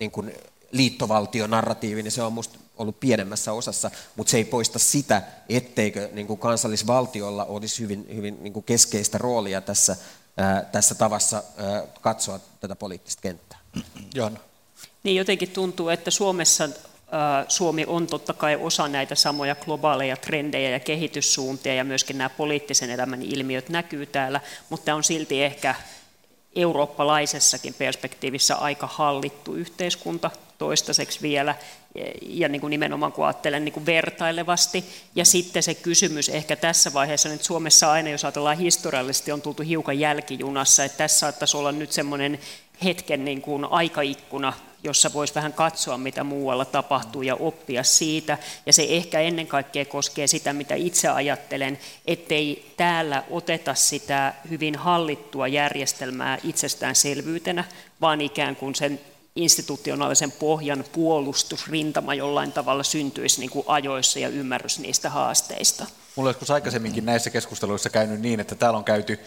niin 0.00 0.10
kuin 0.10 0.32
liittovaltionarratiivi, 0.72 2.02
niin 2.02 2.12
se 2.12 2.22
on 2.22 2.32
minusta 2.32 2.58
ollut 2.76 3.00
pienemmässä 3.00 3.52
osassa, 3.52 3.90
mutta 4.16 4.30
se 4.30 4.36
ei 4.36 4.44
poista 4.44 4.78
sitä, 4.78 5.22
etteikö 5.48 6.08
niin 6.12 6.26
kuin 6.26 6.38
kansallisvaltiolla 6.38 7.44
olisi 7.44 7.82
hyvin, 7.82 8.06
hyvin 8.14 8.42
niin 8.42 8.52
kuin 8.52 8.64
keskeistä 8.64 9.18
roolia 9.18 9.60
tässä, 9.60 9.96
ää, 10.36 10.64
tässä 10.72 10.94
tavassa 10.94 11.42
ää, 11.56 11.82
katsoa 12.00 12.40
tätä 12.60 12.76
poliittista 12.76 13.22
kenttää. 13.22 13.58
Johanna. 14.14 14.40
Niin 15.02 15.16
jotenkin 15.16 15.50
tuntuu, 15.50 15.88
että 15.88 16.10
Suomessa 16.10 16.68
Suomi 17.48 17.84
on 17.86 18.06
totta 18.06 18.32
kai 18.32 18.56
osa 18.56 18.88
näitä 18.88 19.14
samoja 19.14 19.54
globaaleja 19.54 20.16
trendejä 20.16 20.70
ja 20.70 20.80
kehityssuuntia 20.80 21.74
ja 21.74 21.84
myöskin 21.84 22.18
nämä 22.18 22.30
poliittisen 22.30 22.90
elämän 22.90 23.22
ilmiöt 23.22 23.68
näkyy 23.68 24.06
täällä, 24.06 24.40
mutta 24.70 24.94
on 24.94 25.04
silti 25.04 25.42
ehkä 25.42 25.74
eurooppalaisessakin 26.56 27.74
perspektiivissä 27.74 28.56
aika 28.56 28.86
hallittu 28.86 29.54
yhteiskunta 29.54 30.30
toistaiseksi 30.58 31.22
vielä, 31.22 31.54
ja 32.22 32.48
niin 32.48 32.60
kuin 32.60 32.70
nimenomaan 32.70 33.12
kun 33.12 33.26
ajattelen 33.26 33.64
niin 33.64 33.72
kuin 33.72 33.86
vertailevasti. 33.86 34.84
Ja 35.14 35.24
sitten 35.24 35.62
se 35.62 35.74
kysymys 35.74 36.28
ehkä 36.28 36.56
tässä 36.56 36.92
vaiheessa, 36.92 37.32
että 37.32 37.46
Suomessa 37.46 37.92
aina, 37.92 38.10
jos 38.10 38.24
ajatellaan 38.24 38.58
historiallisesti, 38.58 39.32
on 39.32 39.42
tultu 39.42 39.62
hiukan 39.62 39.98
jälkijunassa, 39.98 40.84
että 40.84 40.98
tässä 40.98 41.18
saattaisi 41.18 41.56
olla 41.56 41.72
nyt 41.72 41.92
semmoinen 41.92 42.38
hetken 42.84 43.24
niin 43.24 43.42
kuin 43.42 43.64
aikaikkuna, 43.64 44.52
jossa 44.84 45.12
voisi 45.12 45.34
vähän 45.34 45.52
katsoa, 45.52 45.98
mitä 45.98 46.24
muualla 46.24 46.64
tapahtuu 46.64 47.22
ja 47.22 47.34
oppia 47.34 47.82
siitä. 47.82 48.38
Ja 48.66 48.72
se 48.72 48.86
ehkä 48.88 49.20
ennen 49.20 49.46
kaikkea 49.46 49.84
koskee 49.84 50.26
sitä, 50.26 50.52
mitä 50.52 50.74
itse 50.74 51.08
ajattelen, 51.08 51.78
ettei 52.06 52.72
täällä 52.76 53.24
oteta 53.30 53.74
sitä 53.74 54.34
hyvin 54.50 54.76
hallittua 54.76 55.48
järjestelmää 55.48 56.38
itsestäänselvyytenä, 56.44 57.64
vaan 58.00 58.20
ikään 58.20 58.56
kuin 58.56 58.74
sen 58.74 59.00
institutionaalisen 59.36 60.32
pohjan 60.32 60.84
puolustusrintama 60.92 62.14
jollain 62.14 62.52
tavalla 62.52 62.82
syntyisi 62.82 63.40
niin 63.40 63.50
kuin 63.50 63.64
ajoissa 63.68 64.18
ja 64.18 64.28
ymmärrys 64.28 64.78
niistä 64.78 65.10
haasteista. 65.10 65.86
Mulla 66.16 66.34
olisi 66.40 66.52
aikaisemminkin 66.52 67.04
näissä 67.04 67.30
keskusteluissa 67.30 67.90
käynyt 67.90 68.20
niin, 68.20 68.40
että 68.40 68.54
täällä 68.54 68.78
on 68.78 68.84
käyty 68.84 69.18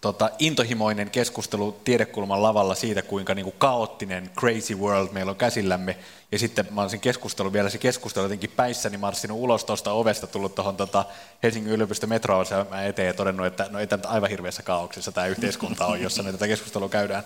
tota, 0.00 0.30
intohimoinen 0.38 1.10
keskustelu 1.10 1.80
tiedekulman 1.84 2.42
lavalla 2.42 2.74
siitä, 2.74 3.02
kuinka 3.02 3.34
niin 3.34 3.44
kuin 3.44 3.54
kaoottinen 3.58 4.30
crazy 4.38 4.74
world 4.74 5.08
meillä 5.12 5.30
on 5.30 5.36
käsillämme. 5.36 5.96
Ja 6.32 6.38
sitten 6.38 6.68
mä 6.70 6.82
olisin 6.82 7.00
keskustelu 7.00 7.52
vielä 7.52 7.70
se 7.70 7.78
keskustelu 7.78 8.24
jotenkin 8.24 8.52
päissäni 8.56 8.96
marssinut 8.96 9.38
ulos 9.38 9.64
tuosta 9.64 9.92
ovesta, 9.92 10.26
tullut 10.26 10.54
tuohon 10.54 10.76
tota 10.76 11.04
Helsingin 11.42 11.72
yliopiston 11.72 12.08
metroon 12.08 12.46
eteen 12.88 13.06
ja 13.06 13.14
todennut, 13.14 13.46
että 13.46 13.66
no 13.70 13.78
ei 13.78 13.86
tämä 13.86 14.02
aivan 14.06 14.30
hirveässä 14.30 14.62
kaauksessa 14.62 15.12
tämä 15.12 15.26
yhteiskunta 15.26 15.86
on, 15.86 16.00
jossa 16.00 16.22
me 16.22 16.32
tätä 16.32 16.48
keskustelua 16.48 16.88
käydään. 16.88 17.24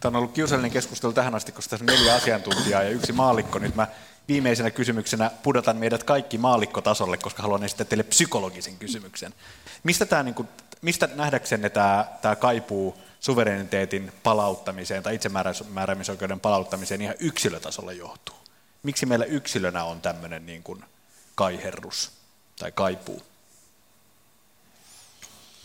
Tämä 0.00 0.16
on 0.16 0.22
ollut 0.22 0.34
kiusallinen 0.34 0.70
keskustelu 0.70 1.12
tähän 1.12 1.34
asti, 1.34 1.52
koska 1.52 1.70
tässä 1.70 1.84
on 1.84 1.96
neljä 1.96 2.14
asiantuntijaa 2.14 2.82
ja 2.82 2.90
yksi 2.90 3.12
maalikko. 3.12 3.58
Nyt 3.58 3.74
mä 3.74 3.86
viimeisenä 4.28 4.70
kysymyksenä 4.70 5.30
pudotan 5.42 5.76
meidät 5.76 6.04
kaikki 6.04 6.38
maalikkotasolle, 6.38 7.16
koska 7.16 7.42
haluan 7.42 7.64
esittää 7.64 7.84
teille 7.84 8.02
psykologisen 8.02 8.76
kysymyksen. 8.76 9.34
Mistä, 9.82 10.06
tämä, 10.06 10.22
niin 10.22 10.34
kuin, 10.34 10.48
mistä 10.82 11.08
nähdäksenne 11.14 11.70
tämä, 11.70 12.06
tämä 12.22 12.36
kaipuu 12.36 12.96
suvereniteetin 13.20 14.12
palauttamiseen 14.22 15.02
tai 15.02 15.14
itsemääräämisoikeuden 15.14 16.40
palauttamiseen 16.40 17.02
ihan 17.02 17.14
yksilötasolla 17.18 17.92
johtuu? 17.92 18.36
Miksi 18.82 19.06
meillä 19.06 19.24
yksilönä 19.24 19.84
on 19.84 20.00
tämmöinen 20.00 20.46
niin 20.46 20.62
kuin 20.62 20.84
kaiherrus 21.34 22.10
tai 22.58 22.72
kaipuu? 22.72 23.22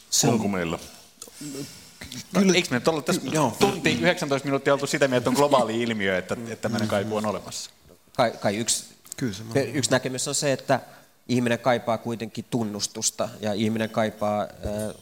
Se 0.09 0.27
Onko 0.27 0.47
meillä? 0.47 0.79
Kyllä. 2.33 2.53
Eikö 2.53 2.67
me 2.71 2.77
nyt 2.77 2.87
olla 2.87 3.01
tässä 3.01 3.21
Joo. 3.31 3.55
tunti 3.59 3.93
19 4.01 4.45
minuuttia 4.45 4.73
oltu 4.73 4.87
sitä 4.87 5.07
mieltä, 5.07 5.17
että 5.17 5.29
on 5.29 5.35
globaali 5.35 5.81
ilmiö, 5.81 6.17
että, 6.17 6.33
että 6.33 6.55
tämmöinen 6.55 6.87
kaipuu 6.87 7.17
on 7.17 7.25
olemassa? 7.25 7.71
Kai, 8.17 8.31
kai 8.31 8.57
yksi, 8.57 8.85
Kyllä 9.17 9.33
se 9.33 9.61
yksi 9.61 9.91
näkemys 9.91 10.27
on 10.27 10.35
se, 10.35 10.53
että 10.53 10.79
ihminen 11.27 11.59
kaipaa 11.59 11.97
kuitenkin 11.97 12.45
tunnustusta 12.49 13.29
ja 13.39 13.53
ihminen 13.53 13.89
kaipaa 13.89 14.41
ö, 14.41 14.93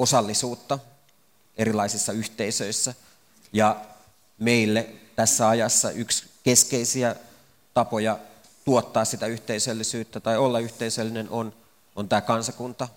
osallisuutta 0.00 0.78
erilaisissa 1.56 2.12
yhteisöissä. 2.12 2.94
Ja 3.52 3.76
meille 4.38 4.86
tässä 5.16 5.48
ajassa 5.48 5.90
yksi 5.90 6.24
keskeisiä 6.42 7.16
tapoja 7.74 8.18
tuottaa 8.64 9.04
sitä 9.04 9.26
yhteisöllisyyttä 9.26 10.20
tai 10.20 10.38
olla 10.38 10.58
yhteisöllinen 10.58 11.30
on, 11.30 11.52
on 11.96 12.08
tämä 12.08 12.20
kansakunta, 12.20 12.88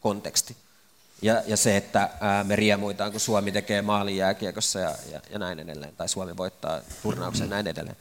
konteksti. 0.00 0.56
Ja, 1.22 1.42
ja 1.46 1.56
se, 1.56 1.76
että 1.76 2.10
me 2.44 2.56
riemuitaan, 2.56 3.10
kun 3.10 3.20
Suomi 3.20 3.52
tekee 3.52 3.82
maalin 3.82 4.16
jääkiekossa 4.16 4.78
ja, 4.78 4.94
ja, 5.12 5.20
ja 5.30 5.38
näin 5.38 5.60
edelleen, 5.60 5.96
tai 5.96 6.08
Suomi 6.08 6.36
voittaa 6.36 6.80
turnauksen 7.02 7.44
ja 7.44 7.50
näin 7.50 7.66
edelleen. 7.66 7.96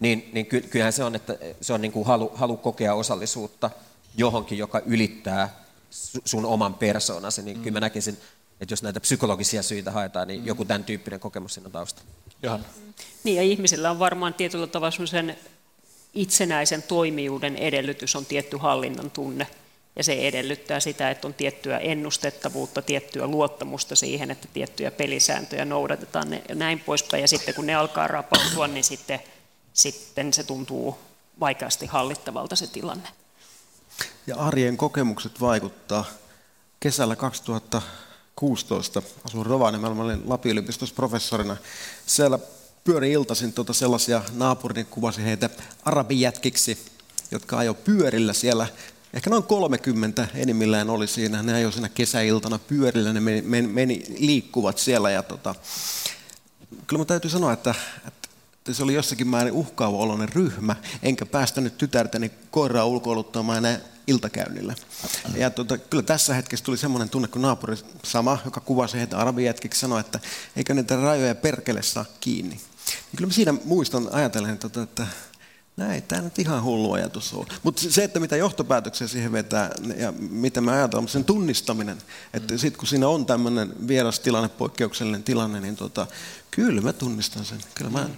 Niin, 0.00 0.30
niin 0.32 0.46
ky, 0.46 0.60
kyllähän 0.60 0.92
se 0.92 1.04
on, 1.04 1.14
että 1.14 1.36
se 1.60 1.72
on 1.72 1.80
niin 1.80 1.92
kuin 1.92 2.06
halu, 2.06 2.32
halu 2.34 2.56
kokea 2.56 2.94
osallisuutta 2.94 3.70
johonkin, 4.16 4.58
joka 4.58 4.82
ylittää 4.86 5.60
sun 6.24 6.44
oman 6.44 6.74
persoonasi. 6.74 7.42
Niin 7.42 7.56
mm. 7.56 7.62
kyllä 7.62 7.74
mä 7.74 7.80
näkisin, 7.80 8.16
että 8.60 8.72
jos 8.72 8.82
näitä 8.82 9.00
psykologisia 9.00 9.62
syitä 9.62 9.90
haetaan, 9.90 10.28
niin 10.28 10.40
mm. 10.40 10.46
joku 10.46 10.64
tämän 10.64 10.84
tyyppinen 10.84 11.20
kokemus 11.20 11.54
siinä 11.54 11.66
on 11.66 11.72
taustalla. 11.72 12.10
Johanna. 12.42 12.68
Niin, 13.24 13.36
ja 13.36 13.42
ihmisillä 13.42 13.90
on 13.90 13.98
varmaan 13.98 14.34
tietyllä 14.34 14.66
tavalla 14.66 15.06
sen 15.06 15.36
itsenäisen 16.14 16.82
toimijuuden 16.82 17.56
edellytys 17.56 18.16
on 18.16 18.26
tietty 18.26 18.56
hallinnan 18.56 19.10
tunne 19.10 19.46
ja 19.96 20.04
se 20.04 20.12
edellyttää 20.12 20.80
sitä, 20.80 21.10
että 21.10 21.26
on 21.26 21.34
tiettyä 21.34 21.78
ennustettavuutta, 21.78 22.82
tiettyä 22.82 23.26
luottamusta 23.26 23.96
siihen, 23.96 24.30
että 24.30 24.48
tiettyjä 24.52 24.90
pelisääntöjä 24.90 25.64
noudatetaan 25.64 26.32
ja 26.48 26.54
näin 26.54 26.80
poispäin. 26.80 27.20
Ja 27.20 27.28
sitten 27.28 27.54
kun 27.54 27.66
ne 27.66 27.74
alkaa 27.74 28.08
rapautua, 28.08 28.66
niin 28.66 28.84
sitten, 28.84 29.20
sitten 29.72 30.32
se 30.32 30.44
tuntuu 30.44 30.98
vaikeasti 31.40 31.86
hallittavalta 31.86 32.56
se 32.56 32.66
tilanne. 32.66 33.08
Ja 34.26 34.36
arjen 34.36 34.76
kokemukset 34.76 35.40
vaikuttaa. 35.40 36.04
Kesällä 36.80 37.16
2016 37.16 39.02
asuin 39.24 39.46
Rovaniemellä, 39.46 39.94
mä 39.94 40.02
olin 40.02 40.22
Lapin 40.26 40.52
yliopistossa 40.52 40.94
professorina. 40.94 41.56
Siellä 42.06 42.38
pyöri 42.84 43.12
iltaisin 43.12 43.52
tuota 43.52 43.72
sellaisia, 43.72 44.22
naapurini 44.32 44.84
kuvasi 44.84 45.24
heitä 45.24 45.50
arabijätkiksi, 45.84 46.78
jotka 47.30 47.58
ajo 47.58 47.74
pyörillä 47.74 48.32
siellä 48.32 48.66
Ehkä 49.14 49.30
noin 49.30 49.42
30 49.42 50.28
enimmillään 50.34 50.90
oli 50.90 51.06
siinä. 51.06 51.42
Ne 51.42 51.54
ajoi 51.54 51.72
siinä 51.72 51.88
kesäiltana 51.88 52.58
pyörillä, 52.58 53.12
ne 53.12 53.20
meni, 53.20 53.42
meni, 53.42 53.68
meni 53.68 54.04
liikkuvat 54.18 54.78
siellä. 54.78 55.10
Ja 55.10 55.22
tota, 55.22 55.54
kyllä 56.86 57.00
mä 57.00 57.04
täytyy 57.04 57.30
sanoa, 57.30 57.52
että, 57.52 57.74
että 58.08 58.19
se 58.72 58.82
oli 58.82 58.94
jossakin 58.94 59.28
määrin 59.28 59.52
uhkaava 59.52 59.96
oloinen 59.96 60.28
ryhmä, 60.28 60.76
enkä 61.02 61.26
päästänyt 61.26 61.78
tytärtäni 61.78 62.30
koiraa 62.50 62.84
ulkoiluttamaan 62.84 63.58
enää 63.58 63.80
iltakäynnillä. 64.06 64.74
Ja 65.36 65.50
tota, 65.50 65.78
kyllä 65.78 66.02
tässä 66.02 66.34
hetkessä 66.34 66.64
tuli 66.64 66.76
semmoinen 66.76 67.08
tunne, 67.08 67.28
kun 67.28 67.42
naapuri 67.42 67.76
sama, 68.02 68.38
joka 68.44 68.60
kuvasi 68.60 68.98
heitä 68.98 69.18
arabijätkiksi, 69.18 69.80
sanoi, 69.80 70.00
että 70.00 70.20
eikö 70.56 70.74
niitä 70.74 70.96
rajoja 70.96 71.34
perkele 71.34 71.82
saa 71.82 72.04
kiinni. 72.20 72.54
Niin 72.54 73.16
kyllä 73.16 73.26
mä 73.26 73.32
siinä 73.32 73.54
muistan 73.64 74.08
ajatellen, 74.12 74.52
että, 74.52 74.82
että 74.82 75.06
näin, 75.80 76.02
tämä 76.02 76.22
nyt 76.22 76.38
ihan 76.38 76.62
hullu 76.62 76.92
ajatus 76.92 77.34
on. 77.34 77.46
Mutta 77.62 77.82
se, 77.88 78.04
että 78.04 78.20
mitä 78.20 78.36
johtopäätöksiä 78.36 79.06
siihen 79.06 79.32
vetää 79.32 79.70
ja 79.96 80.12
mitä 80.30 80.60
me 80.60 80.72
ajatellaan, 80.72 81.08
sen 81.08 81.24
tunnistaminen, 81.24 81.98
että 82.34 82.58
sitten 82.58 82.78
kun 82.78 82.88
siinä 82.88 83.08
on 83.08 83.26
tämmöinen 83.26 83.72
vieras 83.88 84.20
tilanne, 84.20 84.48
poikkeuksellinen 84.48 85.22
tilanne, 85.22 85.60
niin 85.60 85.76
tota, 85.76 86.06
kyllä 86.50 86.80
mä 86.80 86.92
tunnistan 86.92 87.44
sen. 87.44 87.58
Kyllä 87.74 87.90
mä 87.90 88.08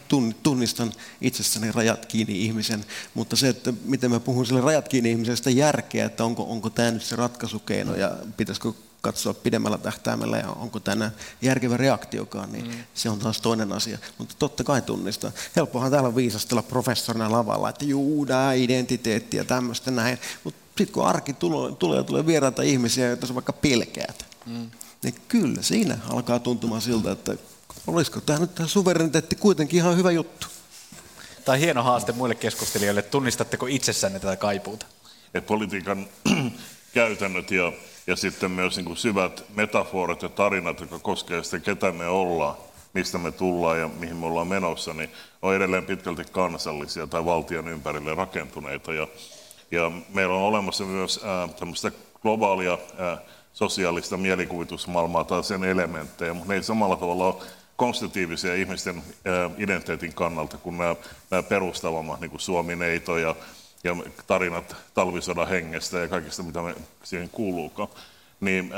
tunnistan 0.42 0.92
itsessäni 1.20 1.72
rajat 1.72 2.06
kiinni 2.06 2.44
ihmisen, 2.44 2.84
mutta 3.14 3.36
se, 3.36 3.48
että 3.48 3.72
miten 3.84 4.10
mä 4.10 4.20
puhun 4.20 4.46
sille 4.46 4.60
rajat 4.60 4.88
kiinni 4.88 5.10
ihmisestä 5.10 5.50
järkeä, 5.50 6.06
että 6.06 6.24
onko, 6.24 6.42
onko 6.42 6.70
tämä 6.70 6.90
nyt 6.90 7.02
se 7.02 7.16
ratkaisukeino 7.16 7.96
ja 7.96 8.16
pitäisikö 8.36 8.72
katsoa 9.02 9.34
pidemmällä 9.34 9.78
tähtäimellä 9.78 10.36
ja 10.36 10.48
onko 10.48 10.80
tänä 10.80 11.10
järkevä 11.42 11.76
reaktiokaan, 11.76 12.52
niin 12.52 12.66
mm. 12.66 12.72
se 12.94 13.10
on 13.10 13.18
taas 13.18 13.40
toinen 13.40 13.72
asia. 13.72 13.98
Mutta 14.18 14.34
totta 14.38 14.64
kai 14.64 14.82
tunnistaa. 14.82 15.30
Helppohan 15.56 15.90
täällä 15.90 16.16
viisastella 16.16 16.62
professorina 16.62 17.32
lavalla, 17.32 17.68
että 17.68 17.84
juu, 17.84 18.26
tämä 18.26 18.52
identiteetti 18.52 19.36
ja 19.36 19.44
tämmöistä 19.44 19.90
näin. 19.90 20.18
Mutta 20.44 20.60
sitten 20.78 20.94
kun 20.94 21.06
arki 21.06 21.32
tulee, 21.32 21.72
tulee, 21.72 22.02
tulee 22.02 22.26
vieraita 22.26 22.62
ihmisiä, 22.62 23.06
joita 23.06 23.26
sä 23.26 23.34
vaikka 23.34 23.52
pelkäät, 23.52 24.26
mm. 24.46 24.70
niin 25.02 25.14
kyllä 25.28 25.62
siinä 25.62 25.98
alkaa 26.08 26.38
tuntumaan 26.38 26.82
siltä, 26.82 27.12
että 27.12 27.36
Olisiko 27.86 28.20
tämä 28.20 28.38
nyt 28.38 28.54
tämä 28.54 28.68
suvereniteetti 28.68 29.36
kuitenkin 29.36 29.76
ihan 29.76 29.96
hyvä 29.96 30.10
juttu? 30.10 30.46
Tai 31.44 31.60
hieno 31.60 31.82
haaste 31.82 32.12
muille 32.12 32.34
keskustelijoille. 32.34 33.02
Tunnistatteko 33.02 33.66
itsessänne 33.66 34.20
tätä 34.20 34.36
kaipuuta? 34.36 34.86
Et 35.34 35.46
politiikan 35.46 36.06
käytännöt 36.94 37.50
ja, 37.50 37.72
ja 38.06 38.16
sitten 38.16 38.50
myös 38.50 38.76
niin 38.76 38.84
kuin 38.84 38.96
syvät 38.96 39.44
metaforat 39.54 40.22
ja 40.22 40.28
tarinat, 40.28 40.80
jotka 40.80 40.98
koskevat 40.98 41.44
sitä, 41.44 41.58
ketä 41.58 41.92
me 41.92 42.06
ollaan, 42.06 42.56
mistä 42.94 43.18
me 43.18 43.32
tullaan 43.32 43.80
ja 43.80 43.88
mihin 43.88 44.16
me 44.16 44.26
ollaan 44.26 44.46
menossa, 44.46 44.94
niin 44.94 45.10
on 45.42 45.54
edelleen 45.54 45.86
pitkälti 45.86 46.24
kansallisia 46.24 47.06
tai 47.06 47.24
valtion 47.24 47.68
ympärille 47.68 48.14
rakentuneita. 48.14 48.92
Ja, 48.92 49.06
ja 49.70 49.90
meillä 50.14 50.34
on 50.34 50.42
olemassa 50.42 50.84
myös 50.84 51.20
ää, 51.24 51.48
tämmöistä 51.48 51.92
globaalia 52.22 52.78
ää, 52.98 53.18
sosiaalista 53.52 54.16
mielikuvitusmaailmaa 54.16 55.24
tai 55.24 55.44
sen 55.44 55.64
elementtejä, 55.64 56.34
mutta 56.34 56.48
ne 56.48 56.54
ei 56.54 56.62
samalla 56.62 56.96
tavalla 56.96 57.26
ole 57.26 57.42
konstitutiivisia 57.76 58.54
ihmisten 58.54 59.02
ää, 59.24 59.50
identiteetin 59.58 60.14
kannalta 60.14 60.56
kuin 60.56 60.78
nämä, 60.78 60.96
nämä 61.30 61.42
perustavammat, 61.42 62.20
niin 62.20 62.30
kuin 62.30 62.40
Suomi-neito 62.40 63.18
ja, 63.18 63.36
ja 63.84 63.96
tarinat 64.26 64.76
talvisodan 64.94 65.48
hengestä 65.48 65.98
ja 65.98 66.08
kaikista, 66.08 66.42
mitä 66.42 66.62
me 66.62 66.74
siihen 67.02 67.28
kuuluukaan. 67.28 67.88
Niin, 68.40 68.72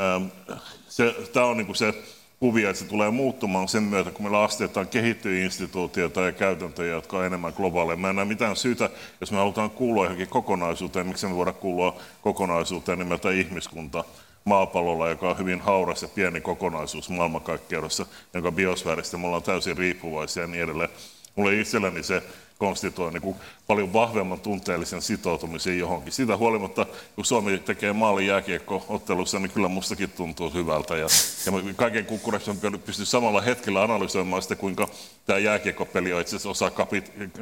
se, 0.88 1.14
tämä 1.32 1.46
on 1.46 1.56
niin 1.56 1.66
kuin 1.66 1.76
se 1.76 1.94
kuvia, 2.40 2.70
että 2.70 2.82
se 2.82 2.88
tulee 2.88 3.10
muuttumaan 3.10 3.68
sen 3.68 3.82
myötä, 3.82 4.10
kun 4.10 4.22
meillä 4.22 4.42
asteittain 4.42 4.88
kehittyy 4.88 5.44
instituutioita 5.44 6.20
ja 6.20 6.32
käytäntöjä, 6.32 6.94
jotka 6.94 7.18
on 7.18 7.24
enemmän 7.24 7.52
globaaleja. 7.56 7.96
Mä 7.96 8.10
en 8.10 8.16
näe 8.16 8.24
mitään 8.24 8.56
syytä, 8.56 8.90
jos 9.20 9.32
me 9.32 9.38
halutaan 9.38 9.70
kuulua 9.70 10.04
johonkin 10.04 10.28
kokonaisuuteen, 10.28 11.06
miksi 11.06 11.26
me 11.26 11.36
voida 11.36 11.52
kuulua 11.52 11.96
kokonaisuuteen 12.22 12.98
nimeltä 12.98 13.30
ihmiskunta 13.30 14.04
maapallolla, 14.44 15.08
joka 15.08 15.30
on 15.30 15.38
hyvin 15.38 15.60
hauras 15.60 16.02
ja 16.02 16.08
pieni 16.08 16.40
kokonaisuus 16.40 17.10
maailmankaikkeudessa, 17.10 18.06
jonka 18.34 18.52
biosfääristä 18.52 19.18
me 19.18 19.26
ollaan 19.26 19.42
täysin 19.42 19.78
riippuvaisia 19.78 20.42
ja 20.42 20.46
niin 20.46 20.64
edelleen. 20.64 20.90
Mulle 21.36 21.60
itselläni 21.60 22.02
se 22.02 22.22
konstituoi 22.58 23.12
niin 23.12 23.22
kuin 23.22 23.36
paljon 23.66 23.92
vahvemman 23.92 24.40
tunteellisen 24.40 25.02
sitoutumisen 25.02 25.78
johonkin. 25.78 26.12
Siitä 26.12 26.36
huolimatta, 26.36 26.86
kun 27.14 27.24
Suomi 27.24 27.58
tekee 27.58 27.92
maalin 27.92 28.26
jääkiekko-ottelussa, 28.26 29.38
niin 29.38 29.50
kyllä 29.50 29.68
mustakin 29.68 30.10
tuntuu 30.10 30.50
hyvältä. 30.50 30.96
Ja, 30.96 31.06
ja 31.46 31.52
kaiken 31.76 32.06
kukkurassa 32.06 32.56
pystyy 32.84 33.06
samalla 33.06 33.40
hetkellä 33.40 33.82
analysoimaan 33.82 34.42
sitä, 34.42 34.56
kuinka 34.56 34.88
tämä 35.26 35.38
jääkiekkopeli 35.38 36.12
on 36.12 36.20
itse 36.20 36.36
asiassa 36.36 36.50
osa 36.50 36.70
kapit, 36.70 37.12
niin 37.18 37.32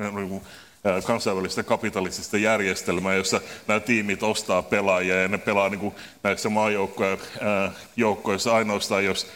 kansainvälistä 1.07 1.63
kapitalistista 1.63 2.39
järjestelmää, 2.39 3.15
jossa 3.15 3.41
nämä 3.69 3.81
tiimit 3.81 4.23
ostaa 4.23 4.63
pelaajia 4.63 5.23
ja 5.23 5.29
ne 5.29 5.39
pelaa 5.39 5.69
niin 5.69 5.81
kuin 5.81 5.95
näissä 6.23 6.49
maajoukkoissa 6.49 8.55
ainoastaan, 8.55 9.05
jos 9.05 9.27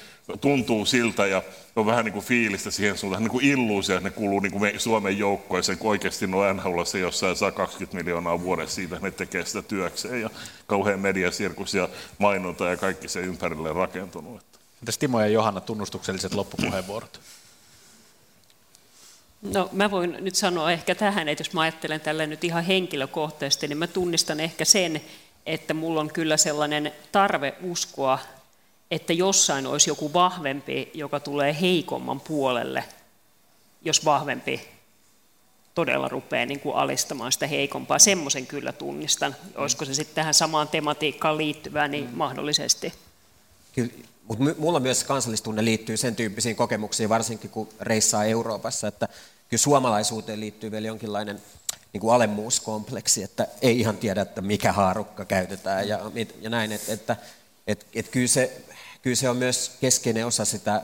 tuntuu 0.41 0.85
siltä 0.85 1.27
ja 1.27 1.43
on 1.77 1.87
vähän 1.87 2.05
niin 2.05 2.13
kuin 2.13 2.25
fiilistä 2.25 2.71
siihen 2.71 2.99
suuntaan, 2.99 3.23
niin 3.23 3.31
kuin 3.31 3.45
illuusio, 3.45 3.97
että 3.97 4.09
ne 4.09 4.15
kuuluu 4.15 4.41
niin 4.41 4.53
kuin 4.53 4.81
Suomen 4.81 5.19
joukkoeseen, 5.19 5.79
kun 5.79 5.91
oikeasti 5.91 6.27
no 6.27 6.53
NHL 6.53 6.83
se 6.85 6.99
jossain 6.99 7.37
saa 7.37 7.53
20 7.53 7.97
miljoonaa 7.97 8.41
vuodessa 8.41 8.75
siitä, 8.75 8.97
että 8.97 9.07
ne 9.07 9.11
tekee 9.11 9.45
sitä 9.45 9.63
työkseen 9.63 10.21
ja 10.21 10.31
kauhean 10.67 11.01
mediasirkus 11.01 11.75
ja 11.75 11.89
mainonta 12.19 12.67
ja 12.67 12.77
kaikki 12.77 13.09
se 13.09 13.21
ympärille 13.21 13.73
rakentunut. 13.73 14.43
Entäs 14.83 14.99
Timo 14.99 15.21
ja 15.21 15.27
Johanna 15.27 15.61
tunnustukselliset 15.61 16.35
loppupuheenvuorot? 16.35 17.21
No 19.43 19.69
mä 19.73 19.91
voin 19.91 20.17
nyt 20.21 20.35
sanoa 20.35 20.73
ehkä 20.73 20.95
tähän, 20.95 21.29
että 21.29 21.41
jos 21.41 21.53
mä 21.53 21.61
ajattelen 21.61 22.01
tällä 22.01 22.27
nyt 22.27 22.45
ihan 22.45 22.65
henkilökohtaisesti, 22.65 23.69
niin 23.69 23.79
mä 23.79 23.87
tunnistan 23.87 24.41
ehkä 24.41 24.65
sen, 24.65 25.01
että 25.47 25.75
mulla 25.75 26.01
on 26.01 26.13
kyllä 26.13 26.37
sellainen 26.37 26.93
tarve 27.13 27.55
uskoa 27.63 28.19
että 28.91 29.13
jossain 29.13 29.67
olisi 29.67 29.91
joku 29.91 30.13
vahvempi, 30.13 30.91
joka 30.95 31.21
tulee 31.21 31.57
heikomman 31.61 32.21
puolelle, 32.21 32.85
jos 33.83 34.05
vahvempi 34.05 34.69
todella 35.75 36.09
rupeaa 36.09 36.47
niin 36.47 36.61
kuin 36.61 36.77
alistamaan 36.77 37.33
sitä 37.33 37.47
heikompaa. 37.47 37.99
Semmoisen 37.99 38.47
kyllä 38.47 38.73
tunnistan. 38.73 39.37
Olisiko 39.55 39.85
se 39.85 39.95
sitten 39.95 40.15
tähän 40.15 40.35
samaan 40.35 40.69
tematiikkaan 40.69 41.37
liittyvää, 41.37 41.89
niin 41.89 42.11
mm. 42.11 42.17
mahdollisesti. 42.17 42.93
Kyllä, 43.75 43.93
mutta 44.29 44.45
mulla 44.59 44.81
myös 44.81 45.05
kansallistunne 45.05 45.65
liittyy 45.65 45.97
sen 45.97 46.17
tyyppisiin 46.17 46.57
kokemuksiin, 46.57 47.09
varsinkin 47.09 47.51
kun 47.51 47.69
reissaa 47.81 48.25
Euroopassa, 48.25 48.89
että 48.89 49.09
kyllä 49.49 49.61
suomalaisuuteen 49.61 50.41
liittyy 50.41 50.71
vielä 50.71 50.87
jonkinlainen 50.87 51.43
niin 51.93 52.01
kuin 52.01 52.15
alemmuuskompleksi, 52.15 53.23
että 53.23 53.49
ei 53.63 53.81
ihan 53.81 53.97
tiedä, 53.97 54.23
että 54.23 54.41
mikä 54.41 54.73
haarukka 54.73 55.25
käytetään 55.25 55.89
ja, 55.89 56.01
ja 56.41 56.51
näin, 56.51 56.73
että, 56.73 56.93
että, 56.93 57.17
että, 57.67 57.87
että 57.95 58.13
kyllä 58.13 58.27
se 58.27 58.63
kyllä 59.07 59.17
se 59.17 59.29
on 59.29 59.37
myös 59.37 59.73
keskeinen 59.81 60.27
osa 60.27 60.45
sitä, 60.45 60.83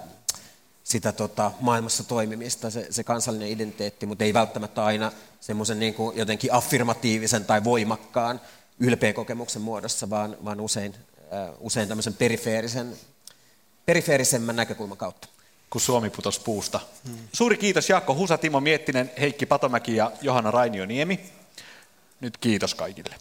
sitä 0.85 1.13
tota, 1.13 1.53
maailmassa 1.61 2.05
toimimista, 2.05 2.71
se, 2.71 2.87
se 2.91 3.05
kansallinen 3.05 3.49
identiteetti, 3.49 4.07
mutta 4.07 4.25
ei 4.25 4.35
välttämättä 4.35 4.85
aina 4.85 5.13
semmoisen 5.41 5.79
niin 5.79 5.95
kuin 5.95 6.17
jotenkin 6.17 6.53
affirmatiivisen 6.53 7.45
tai 7.45 7.65
voimakkaan 7.65 8.41
ylpeän 8.79 9.15
kokemuksen 9.15 9.63
muodossa, 9.63 10.11
vaan, 10.11 10.37
vaan 10.45 10.61
usein, 10.61 10.95
äh, 11.33 11.55
usein 11.61 11.89
tämmöisen 11.89 12.15
perifeerisen, 12.15 12.97
perifeerisemmän 13.87 14.57
näkökulman 14.57 14.99
kautta. 14.99 15.29
Kun 15.71 15.81
Suomi 15.81 16.11
putosi 16.11 16.41
puusta. 16.41 16.81
Hmm. 17.09 17.19
Suuri 17.33 17.57
kiitos 17.57 17.89
Jaakko 17.89 18.15
Husa, 18.15 18.39
Timo 18.39 18.61
Miettinen, 18.61 19.11
Heikki 19.21 19.47
Patomäki 19.47 19.97
ja 19.97 20.13
Johanna 20.21 20.51
Rainioniemi. 20.51 21.21
Nyt 22.21 22.37
kiitos 22.37 22.75
kaikille. 22.75 23.15